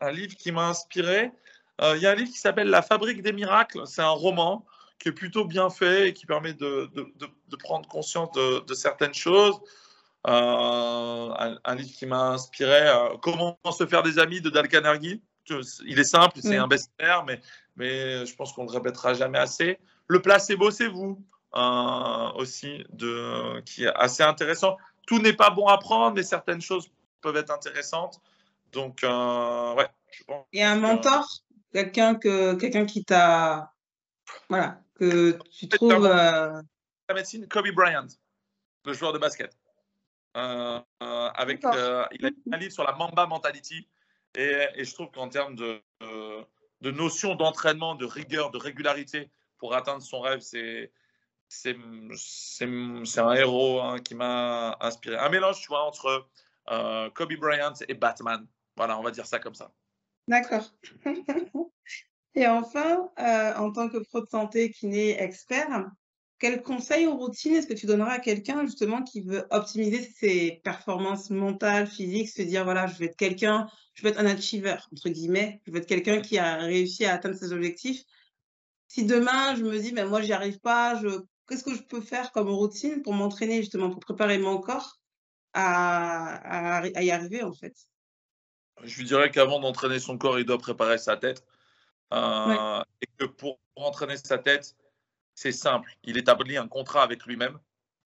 un 0.00 0.12
livre 0.12 0.34
qui 0.36 0.52
m'a 0.52 0.68
inspiré. 0.68 1.32
Euh, 1.80 1.96
il 1.96 2.02
y 2.02 2.06
a 2.06 2.10
un 2.10 2.14
livre 2.14 2.30
qui 2.30 2.38
s'appelle 2.38 2.68
La 2.68 2.82
fabrique 2.82 3.22
des 3.22 3.32
miracles. 3.32 3.82
C'est 3.86 4.02
un 4.02 4.10
roman 4.10 4.66
qui 4.98 5.08
est 5.08 5.12
plutôt 5.12 5.44
bien 5.44 5.70
fait 5.70 6.08
et 6.08 6.12
qui 6.12 6.26
permet 6.26 6.52
de, 6.52 6.90
prendre 7.58 7.88
conscience 7.88 8.30
de, 8.32 8.74
certaines 8.74 9.14
choses. 9.14 9.58
Euh, 10.26 11.56
un, 11.64 11.74
livre 11.74 11.92
qui 11.96 12.04
m'a 12.04 12.32
inspiré, 12.32 12.88
euh, 12.88 13.16
Comment 13.22 13.58
se 13.72 13.86
faire 13.86 14.02
des 14.02 14.18
amis 14.18 14.40
de 14.40 14.50
Dal 14.50 14.68
Carnegie. 14.68 15.22
Il 15.86 15.98
est 15.98 16.04
simple, 16.04 16.38
c'est 16.40 16.58
un 16.58 16.68
best-seller, 16.68 17.20
mais, 17.26 17.40
mais 17.76 18.24
je 18.26 18.36
pense 18.36 18.52
qu'on 18.52 18.64
ne 18.64 18.70
le 18.70 18.76
répétera 18.76 19.14
jamais 19.14 19.38
assez. 19.38 19.78
Le 20.06 20.22
placebo, 20.22 20.70
c'est 20.70 20.86
vous 20.86 21.24
euh, 21.56 22.32
aussi, 22.36 22.84
de, 22.90 23.60
qui 23.62 23.84
est 23.84 23.94
assez 23.94 24.22
intéressant. 24.22 24.76
Tout 25.06 25.18
n'est 25.18 25.32
pas 25.32 25.50
bon 25.50 25.66
à 25.66 25.78
prendre, 25.78 26.14
mais 26.14 26.22
certaines 26.22 26.60
choses 26.60 26.88
peuvent 27.20 27.36
être 27.36 27.50
intéressantes. 27.50 28.20
Donc, 28.72 29.00
ouais, 29.02 29.88
je 30.12 30.24
pense. 30.24 30.46
Et 30.52 30.62
un 30.62 30.76
mentor, 30.76 31.26
quelqu'un 31.72 32.14
que 32.14 32.54
quelqu'un 32.54 32.84
qui 32.84 33.04
t'a, 33.04 33.72
voilà, 34.48 34.80
que 34.94 35.36
tu 35.50 35.68
trouves. 35.68 36.06
La 36.06 36.62
médecine, 37.12 37.48
Kobe 37.48 37.72
Bryant, 37.74 38.06
le 38.84 38.92
joueur 38.92 39.12
de 39.12 39.18
basket. 39.18 39.59
Euh, 40.36 40.80
euh, 41.02 41.28
avec, 41.34 41.64
euh, 41.64 42.04
il 42.12 42.24
a 42.24 42.30
un 42.52 42.56
livre 42.56 42.72
sur 42.72 42.84
la 42.84 42.92
Mamba 42.92 43.26
Mentality. 43.26 43.88
Et, 44.36 44.66
et 44.76 44.84
je 44.84 44.94
trouve 44.94 45.10
qu'en 45.10 45.28
termes 45.28 45.56
de, 45.56 45.82
de 46.80 46.90
notion 46.90 47.34
d'entraînement, 47.34 47.96
de 47.96 48.04
rigueur, 48.06 48.50
de 48.50 48.58
régularité 48.58 49.30
pour 49.58 49.74
atteindre 49.74 50.02
son 50.02 50.20
rêve, 50.20 50.40
c'est 50.40 50.92
c'est 51.52 51.74
un 52.64 53.32
héros 53.32 53.80
hein, 53.80 53.98
qui 53.98 54.14
m'a 54.14 54.76
inspiré. 54.80 55.16
Un 55.16 55.30
mélange, 55.30 55.60
tu 55.60 55.66
vois, 55.66 55.82
entre 55.82 56.28
Kobe 57.14 57.34
Bryant 57.34 57.72
et 57.88 57.94
Batman. 57.94 58.46
Voilà, 58.76 58.96
on 59.00 59.02
va 59.02 59.10
dire 59.10 59.26
ça 59.26 59.40
comme 59.40 59.56
ça. 59.56 59.72
D'accord. 60.28 60.70
et 62.36 62.46
enfin, 62.46 63.10
en 63.16 63.72
tant 63.72 63.88
que 63.88 63.98
pro 63.98 64.20
de 64.20 64.28
santé 64.28 64.70
kiné 64.70 65.20
expert, 65.20 65.90
quel 66.40 66.62
conseil 66.62 67.06
ou 67.06 67.16
routine 67.16 67.54
est-ce 67.54 67.66
que 67.66 67.74
tu 67.74 67.86
donneras 67.86 68.14
à 68.14 68.18
quelqu'un 68.18 68.64
justement 68.64 69.02
qui 69.02 69.20
veut 69.20 69.46
optimiser 69.50 70.02
ses 70.02 70.60
performances 70.64 71.28
mentales, 71.28 71.86
physiques, 71.86 72.30
se 72.30 72.40
dire 72.40 72.64
voilà, 72.64 72.86
je 72.86 72.98
vais 72.98 73.04
être 73.06 73.16
quelqu'un, 73.16 73.68
je 73.92 74.02
veux 74.02 74.08
être 74.08 74.18
un 74.18 74.26
achiever, 74.26 74.76
entre 74.90 75.10
guillemets, 75.10 75.60
je 75.66 75.70
veux 75.70 75.78
être 75.78 75.86
quelqu'un 75.86 76.22
qui 76.22 76.38
a 76.38 76.56
réussi 76.56 77.04
à 77.04 77.14
atteindre 77.14 77.36
ses 77.36 77.52
objectifs. 77.52 78.04
Si 78.88 79.04
demain 79.04 79.54
je 79.54 79.62
me 79.62 79.78
dis, 79.78 79.92
mais 79.92 80.06
moi 80.06 80.22
j'y 80.22 80.32
arrive 80.32 80.60
pas, 80.60 80.98
je... 81.02 81.08
qu'est-ce 81.46 81.62
que 81.62 81.74
je 81.74 81.82
peux 81.82 82.00
faire 82.00 82.32
comme 82.32 82.48
routine 82.48 83.02
pour 83.02 83.12
m'entraîner 83.12 83.58
justement, 83.58 83.90
pour 83.90 84.00
préparer 84.00 84.38
mon 84.38 84.58
corps 84.58 84.98
à, 85.52 86.78
à, 86.78 87.02
y 87.02 87.10
arriver 87.10 87.42
en 87.42 87.52
fait? 87.52 87.76
Je 88.82 88.98
lui 88.98 89.04
dirais 89.04 89.30
qu'avant 89.30 89.60
d'entraîner 89.60 89.98
son 89.98 90.16
corps, 90.16 90.38
il 90.38 90.46
doit 90.46 90.56
préparer 90.56 90.96
sa 90.96 91.18
tête. 91.18 91.44
Euh, 92.14 92.82
et 93.02 93.06
que 93.18 93.26
pour 93.26 93.60
entraîner 93.76 94.16
sa 94.16 94.38
tête, 94.38 94.74
c'est 95.40 95.52
simple. 95.52 95.90
Il 96.04 96.18
établit 96.18 96.58
un 96.58 96.68
contrat 96.68 97.02
avec 97.02 97.24
lui-même 97.24 97.58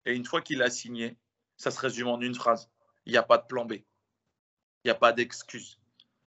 et 0.05 0.15
une 0.15 0.25
fois 0.25 0.43
qu'il 0.43 0.63
a 0.63 0.71
signé, 0.71 1.17
ça 1.57 1.73
se 1.73 1.81
résume 1.81 2.07
en 2.07 2.21
une 2.21 2.37
phrase. 2.37 2.71
Il 3.05 3.11
n'y 3.11 3.19
a 3.19 3.25
pas 3.25 3.37
de 3.37 3.45
plan 3.49 3.65
B. 3.65 3.73
Il 3.73 3.85
n'y 4.85 4.91
a 4.93 4.95
pas 4.95 5.13
d'excuse. 5.13 5.81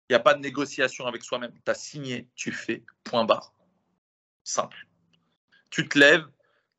Il 0.10 0.12
n'y 0.12 0.16
a 0.18 0.20
pas 0.20 0.34
de 0.34 0.42
négociation 0.42 1.08
avec 1.08 1.24
soi-même. 1.24 1.54
Tu 1.64 1.72
as 1.72 1.76
signé, 1.76 2.28
tu 2.36 2.52
fais, 2.52 2.84
point 3.06 3.24
barre. 3.24 3.54
Simple. 4.44 4.86
Tu 5.70 5.88
te 5.88 5.98
lèves, 5.98 6.28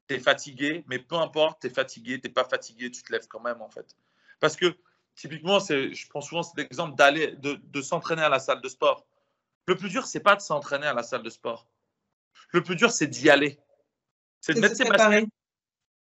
tu 0.09 0.17
es 0.17 0.19
fatigué, 0.19 0.85
mais 0.89 0.99
peu 0.99 1.17
importe, 1.17 1.63
tu 1.63 1.69
es 1.69 1.71
fatigué, 1.71 2.21
tu 2.21 2.29
n'es 2.29 2.35
pas 2.35 2.45
fatigué, 2.45 2.91
tu 2.91 3.03
te 3.03 3.11
lèves 3.11 3.29
quand 3.29 3.41
même 3.41 3.63
en 3.63 3.71
fait. 3.71 3.97
Parce 4.41 4.57
que 4.57 4.77
typiquement, 5.15 5.59
je 5.59 6.09
prends 6.11 6.21
souvent 6.21 6.43
cet 6.43 6.59
exemple 6.59 6.97
d'aller, 6.97 7.29
de, 7.37 7.55
de 7.55 7.81
s'entraîner 7.81 8.21
à 8.23 8.29
la 8.29 8.41
salle 8.41 8.61
de 8.61 8.69
sport. 8.69 9.07
Le 9.67 9.75
plus 9.75 9.89
dur, 9.89 10.05
c'est 10.05 10.21
pas 10.21 10.37
de 10.37 10.43
s'entraîner 10.43 10.87
à 10.87 10.93
la 10.93 11.03
salle 11.03 11.23
de 11.23 11.31
sport. 11.31 11.67
Le 12.51 12.63
plus 12.63 12.77
dur, 12.77 12.91
c'est 12.91 13.07
d'y 13.07 13.31
aller. 13.31 13.59
C'est 14.43 14.55
de 14.55 14.61
mettre 14.61 14.76
ses 14.76 14.84
baskets. 14.84 15.28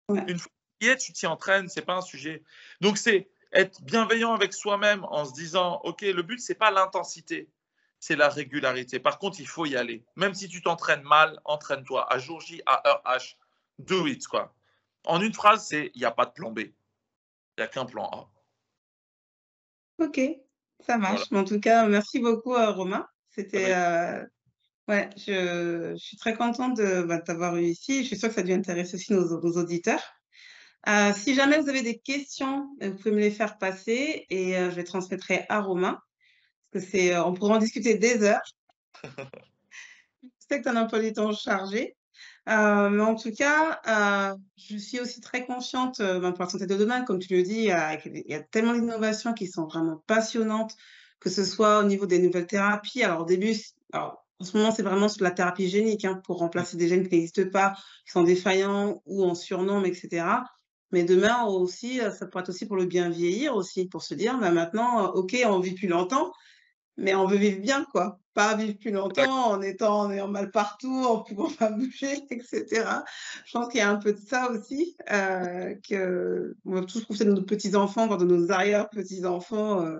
Une 0.09 0.37
fois 0.37 0.51
que 0.51 0.79
tu 0.79 0.85
y 0.85 0.89
es, 0.89 0.97
tu 0.97 1.13
t'y 1.13 1.25
entraînes, 1.25 1.69
c'est 1.69 1.81
pas 1.81 1.95
un 1.95 2.01
sujet. 2.01 2.43
Donc 2.81 2.97
c'est 2.97 3.29
être 3.53 3.81
bienveillant 3.81 4.33
avec 4.33 4.53
soi-même 4.53 5.05
en 5.05 5.25
se 5.25 5.33
disant, 5.33 5.81
ok, 5.83 6.01
le 6.01 6.21
but 6.21 6.39
c'est 6.39 6.55
pas 6.55 6.69
l'intensité, 6.69 7.49
c'est 7.99 8.17
la 8.17 8.29
régularité. 8.29 8.99
Par 8.99 9.17
contre, 9.17 9.39
il 9.39 9.47
faut 9.47 9.65
y 9.65 9.75
aller. 9.75 10.03
Même 10.17 10.33
si 10.33 10.49
tu 10.49 10.61
t'entraînes 10.61 11.03
mal, 11.03 11.39
entraîne-toi 11.45 12.11
à 12.11 12.19
jour 12.19 12.41
J, 12.41 12.61
à 12.65 12.87
heure 12.87 13.01
H, 13.05 13.37
do 13.79 14.05
it 14.05 14.27
quoi. 14.27 14.53
En 15.05 15.21
une 15.21 15.33
phrase, 15.33 15.65
c'est 15.65 15.91
il 15.95 15.99
n'y 15.99 16.05
a 16.05 16.11
pas 16.11 16.25
de 16.25 16.31
plan 16.31 16.51
B, 16.51 16.59
il 16.59 16.73
n'y 17.57 17.63
a 17.63 17.67
qu'un 17.67 17.85
plan 17.85 18.09
A. 18.11 20.03
Ok, 20.03 20.19
ça 20.81 20.97
marche. 20.97 21.31
En 21.31 21.45
tout 21.45 21.61
cas, 21.61 21.87
merci 21.87 22.19
beaucoup 22.19 22.53
à 22.53 22.71
Romain. 22.71 23.07
C'était 23.29 23.73
euh, 23.73 24.25
Ouais, 24.87 25.09
je, 25.17 25.93
je 25.93 26.01
suis 26.01 26.15
très 26.15 26.33
contente 26.35 26.77
de 26.77 27.03
bah, 27.03 27.19
t'avoir 27.19 27.57
eu 27.57 27.63
ici. 27.63 28.03
Je 28.03 28.07
suis 28.07 28.17
sûre 28.17 28.29
que 28.29 28.35
ça 28.35 28.41
a 28.41 28.43
dû 28.45 28.53
intéresser 28.53 28.95
aussi 28.95 29.11
nos, 29.11 29.41
nos 29.41 29.61
auditeurs. 29.61 30.01
Euh, 30.87 31.11
si 31.13 31.35
jamais 31.35 31.59
vous 31.59 31.67
avez 31.67 31.81
des 31.81 31.99
questions, 31.99 32.69
euh, 32.81 32.91
vous 32.91 32.97
pouvez 32.97 33.11
me 33.11 33.19
les 33.19 33.31
faire 33.31 33.57
passer 33.57 34.25
et 34.29 34.57
euh, 34.57 34.71
je 34.71 34.77
les 34.77 34.85
transmettrai 34.85 35.45
à 35.49 35.59
Romain. 35.59 35.99
Parce 36.71 36.85
que 36.85 36.91
c'est, 36.91 37.17
on 37.17 37.33
pourra 37.33 37.55
en 37.55 37.59
discuter 37.59 37.95
des 37.95 38.23
heures. 38.23 38.41
je 39.03 39.09
sais 40.49 40.59
que 40.59 40.63
tu 40.63 40.69
as 40.69 40.79
un 40.79 40.85
peu 40.85 41.01
du 41.01 41.11
temps 41.11 41.33
chargé. 41.33 41.97
mais 42.45 43.01
en 43.01 43.15
tout 43.15 43.33
cas, 43.33 43.81
je 44.55 44.77
suis 44.77 45.01
aussi 45.01 45.19
très 45.19 45.45
consciente 45.45 45.99
bah, 45.99 46.31
pour 46.31 46.45
la 46.45 46.49
santé 46.49 46.65
de 46.65 46.75
demain. 46.75 47.03
Comme 47.03 47.19
tu 47.19 47.35
le 47.35 47.43
dis, 47.43 47.55
il 47.55 47.65
y 47.65 47.71
a, 47.71 47.99
il 48.05 48.23
y 48.25 48.33
a 48.33 48.41
tellement 48.41 48.73
d'innovations 48.73 49.33
qui 49.33 49.47
sont 49.47 49.65
vraiment 49.65 50.03
passionnantes, 50.07 50.75
que 51.19 51.29
ce 51.29 51.43
soit 51.43 51.79
au 51.79 51.83
niveau 51.83 52.05
des 52.05 52.19
nouvelles 52.19 52.47
thérapies. 52.47 53.03
Alors 53.03 53.21
au 53.21 53.25
début, 53.25 53.53
alors, 53.91 54.26
en 54.39 54.45
ce 54.45 54.55
moment, 54.55 54.71
c'est 54.71 54.83
vraiment 54.83 55.09
sur 55.09 55.23
la 55.23 55.31
thérapie 55.31 55.67
génique 55.67 56.05
hein, 56.05 56.21
pour 56.23 56.37
remplacer 56.37 56.77
des 56.77 56.87
gènes 56.87 57.07
qui 57.07 57.15
n'existent 57.15 57.49
pas, 57.51 57.73
qui 58.05 58.11
sont 58.11 58.23
défaillants 58.23 59.01
ou 59.05 59.23
en 59.23 59.33
surnombre, 59.33 59.87
etc. 59.87 60.25
Mais 60.91 61.03
demain 61.03 61.43
aussi, 61.45 61.99
euh, 61.99 62.11
ça 62.11 62.27
pourrait 62.27 62.43
être 62.43 62.49
aussi 62.49 62.67
pour 62.67 62.77
le 62.77 62.85
bien 62.85 63.09
vieillir 63.09 63.55
aussi, 63.55 63.87
pour 63.87 64.03
se 64.03 64.13
dire, 64.13 64.37
bah 64.39 64.51
maintenant, 64.51 65.05
euh, 65.05 65.07
ok, 65.19 65.35
on 65.45 65.59
vit 65.59 65.73
plus 65.73 65.87
longtemps, 65.87 66.31
mais 66.97 67.15
on 67.15 67.25
veut 67.25 67.37
vivre 67.37 67.61
bien, 67.61 67.85
quoi. 67.91 68.19
Pas 68.33 68.55
vivre 68.55 68.77
plus 68.77 68.91
longtemps 68.91 69.51
en 69.51 69.61
étant, 69.61 70.01
en 70.01 70.11
ayant 70.11 70.27
mal 70.27 70.51
partout, 70.51 71.03
en 71.03 71.23
pouvant 71.23 71.49
pas 71.59 71.71
bouger, 71.71 72.23
etc. 72.29 72.65
Je 73.45 73.51
pense 73.51 73.69
qu'il 73.69 73.79
y 73.79 73.83
a 73.83 73.89
un 73.89 73.97
peu 73.97 74.13
de 74.13 74.19
ça 74.19 74.51
aussi, 74.51 74.95
euh, 75.11 75.73
que 75.89 76.55
on 76.65 76.73
va 76.73 76.81
tous 76.81 77.03
profiter 77.03 77.25
de 77.25 77.33
nos 77.33 77.43
petits-enfants, 77.43 78.07
de 78.15 78.25
nos 78.25 78.51
arrière-petits-enfants, 78.51 79.83
euh, 79.83 79.99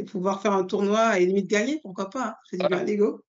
et 0.00 0.04
pouvoir 0.04 0.42
faire 0.42 0.52
un 0.52 0.64
tournoi 0.64 1.18
et 1.18 1.26
limite 1.26 1.48
gagner, 1.48 1.80
pourquoi 1.82 2.10
pas, 2.10 2.28
hein, 2.28 2.34
c'est 2.44 2.56
du 2.56 2.66
bien 2.66 2.82
l'ego 2.84 3.22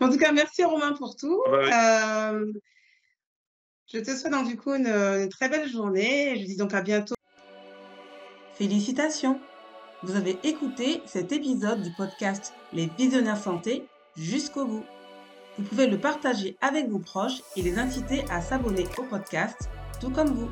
en 0.00 0.10
tout 0.10 0.18
cas, 0.18 0.32
merci 0.32 0.64
Romain 0.64 0.92
pour 0.92 1.16
tout. 1.16 1.42
Ah 1.46 1.50
bah 1.50 2.32
euh, 2.32 2.52
je 3.92 3.98
te 3.98 4.16
souhaite 4.16 4.32
donc 4.32 4.46
du 4.46 4.56
coup 4.56 4.72
une, 4.72 5.28
très 5.30 5.48
belle 5.48 5.68
journée. 5.68 6.38
Je 6.38 6.44
dis 6.44 6.56
donc 6.56 6.74
à 6.74 6.80
bientôt. 6.80 7.14
Félicitations 8.54 9.40
Vous 10.02 10.16
avez 10.16 10.38
écouté 10.44 11.02
cet 11.06 11.32
épisode 11.32 11.82
du 11.82 11.90
podcast 11.92 12.52
Les 12.72 12.86
Visionnaires 12.98 13.36
Santé 13.36 13.86
jusqu'au 14.16 14.66
bout. 14.66 14.84
Vous 15.58 15.64
pouvez 15.64 15.86
le 15.88 15.98
partager 15.98 16.56
avec 16.60 16.88
vos 16.88 17.00
proches 17.00 17.42
et 17.56 17.62
les 17.62 17.78
inciter 17.78 18.24
à 18.30 18.40
s'abonner 18.40 18.86
au 18.98 19.02
podcast 19.02 19.68
tout 20.00 20.10
comme 20.10 20.28
vous. 20.28 20.50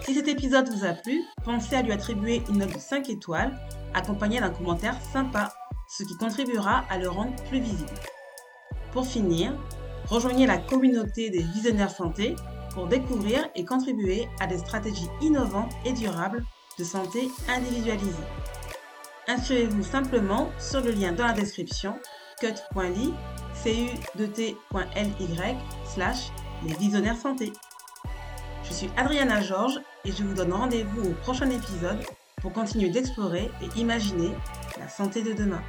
Si 0.00 0.14
cet 0.14 0.28
épisode 0.28 0.68
vous 0.68 0.84
a 0.84 0.92
plu, 0.92 1.22
pensez 1.44 1.76
à 1.76 1.82
lui 1.82 1.92
attribuer 1.92 2.42
une 2.50 2.58
note 2.58 2.74
de 2.74 2.78
5 2.78 3.08
étoiles, 3.08 3.56
accompagnée 3.94 4.40
d'un 4.40 4.50
commentaire 4.50 5.00
sympa, 5.12 5.54
ce 5.96 6.02
qui 6.02 6.16
contribuera 6.16 6.84
à 6.90 6.98
le 6.98 7.08
rendre 7.08 7.36
plus 7.44 7.60
visible. 7.60 7.94
Pour 8.92 9.06
finir, 9.06 9.56
rejoignez 10.08 10.46
la 10.46 10.58
communauté 10.58 11.30
des 11.30 11.42
visionnaires 11.42 11.90
santé 11.90 12.34
pour 12.72 12.88
découvrir 12.88 13.48
et 13.54 13.64
contribuer 13.64 14.28
à 14.40 14.46
des 14.46 14.58
stratégies 14.58 15.08
innovantes 15.20 15.72
et 15.84 15.92
durables 15.92 16.44
de 16.78 16.84
santé 16.84 17.30
individualisée. 17.48 18.24
Inscrivez-vous 19.28 19.84
simplement 19.84 20.50
sur 20.58 20.80
le 20.80 20.90
lien 20.90 21.12
dans 21.12 21.26
la 21.26 21.32
description 21.32 21.96
cut.ly 22.40 23.14
cu2t.ly 23.64 25.56
slash 25.86 26.32
les 26.66 26.74
visionnaires 26.74 27.16
santé. 27.16 27.52
Je 28.64 28.72
suis 28.72 28.90
Adriana 28.96 29.40
Georges 29.40 29.80
et 30.04 30.10
je 30.10 30.24
vous 30.24 30.34
donne 30.34 30.52
rendez-vous 30.52 31.10
au 31.10 31.14
prochain 31.14 31.48
épisode 31.50 32.04
pour 32.44 32.52
continuer 32.52 32.90
d'explorer 32.90 33.50
et 33.62 33.80
imaginer 33.80 34.30
la 34.78 34.86
santé 34.86 35.22
de 35.22 35.32
demain. 35.32 35.62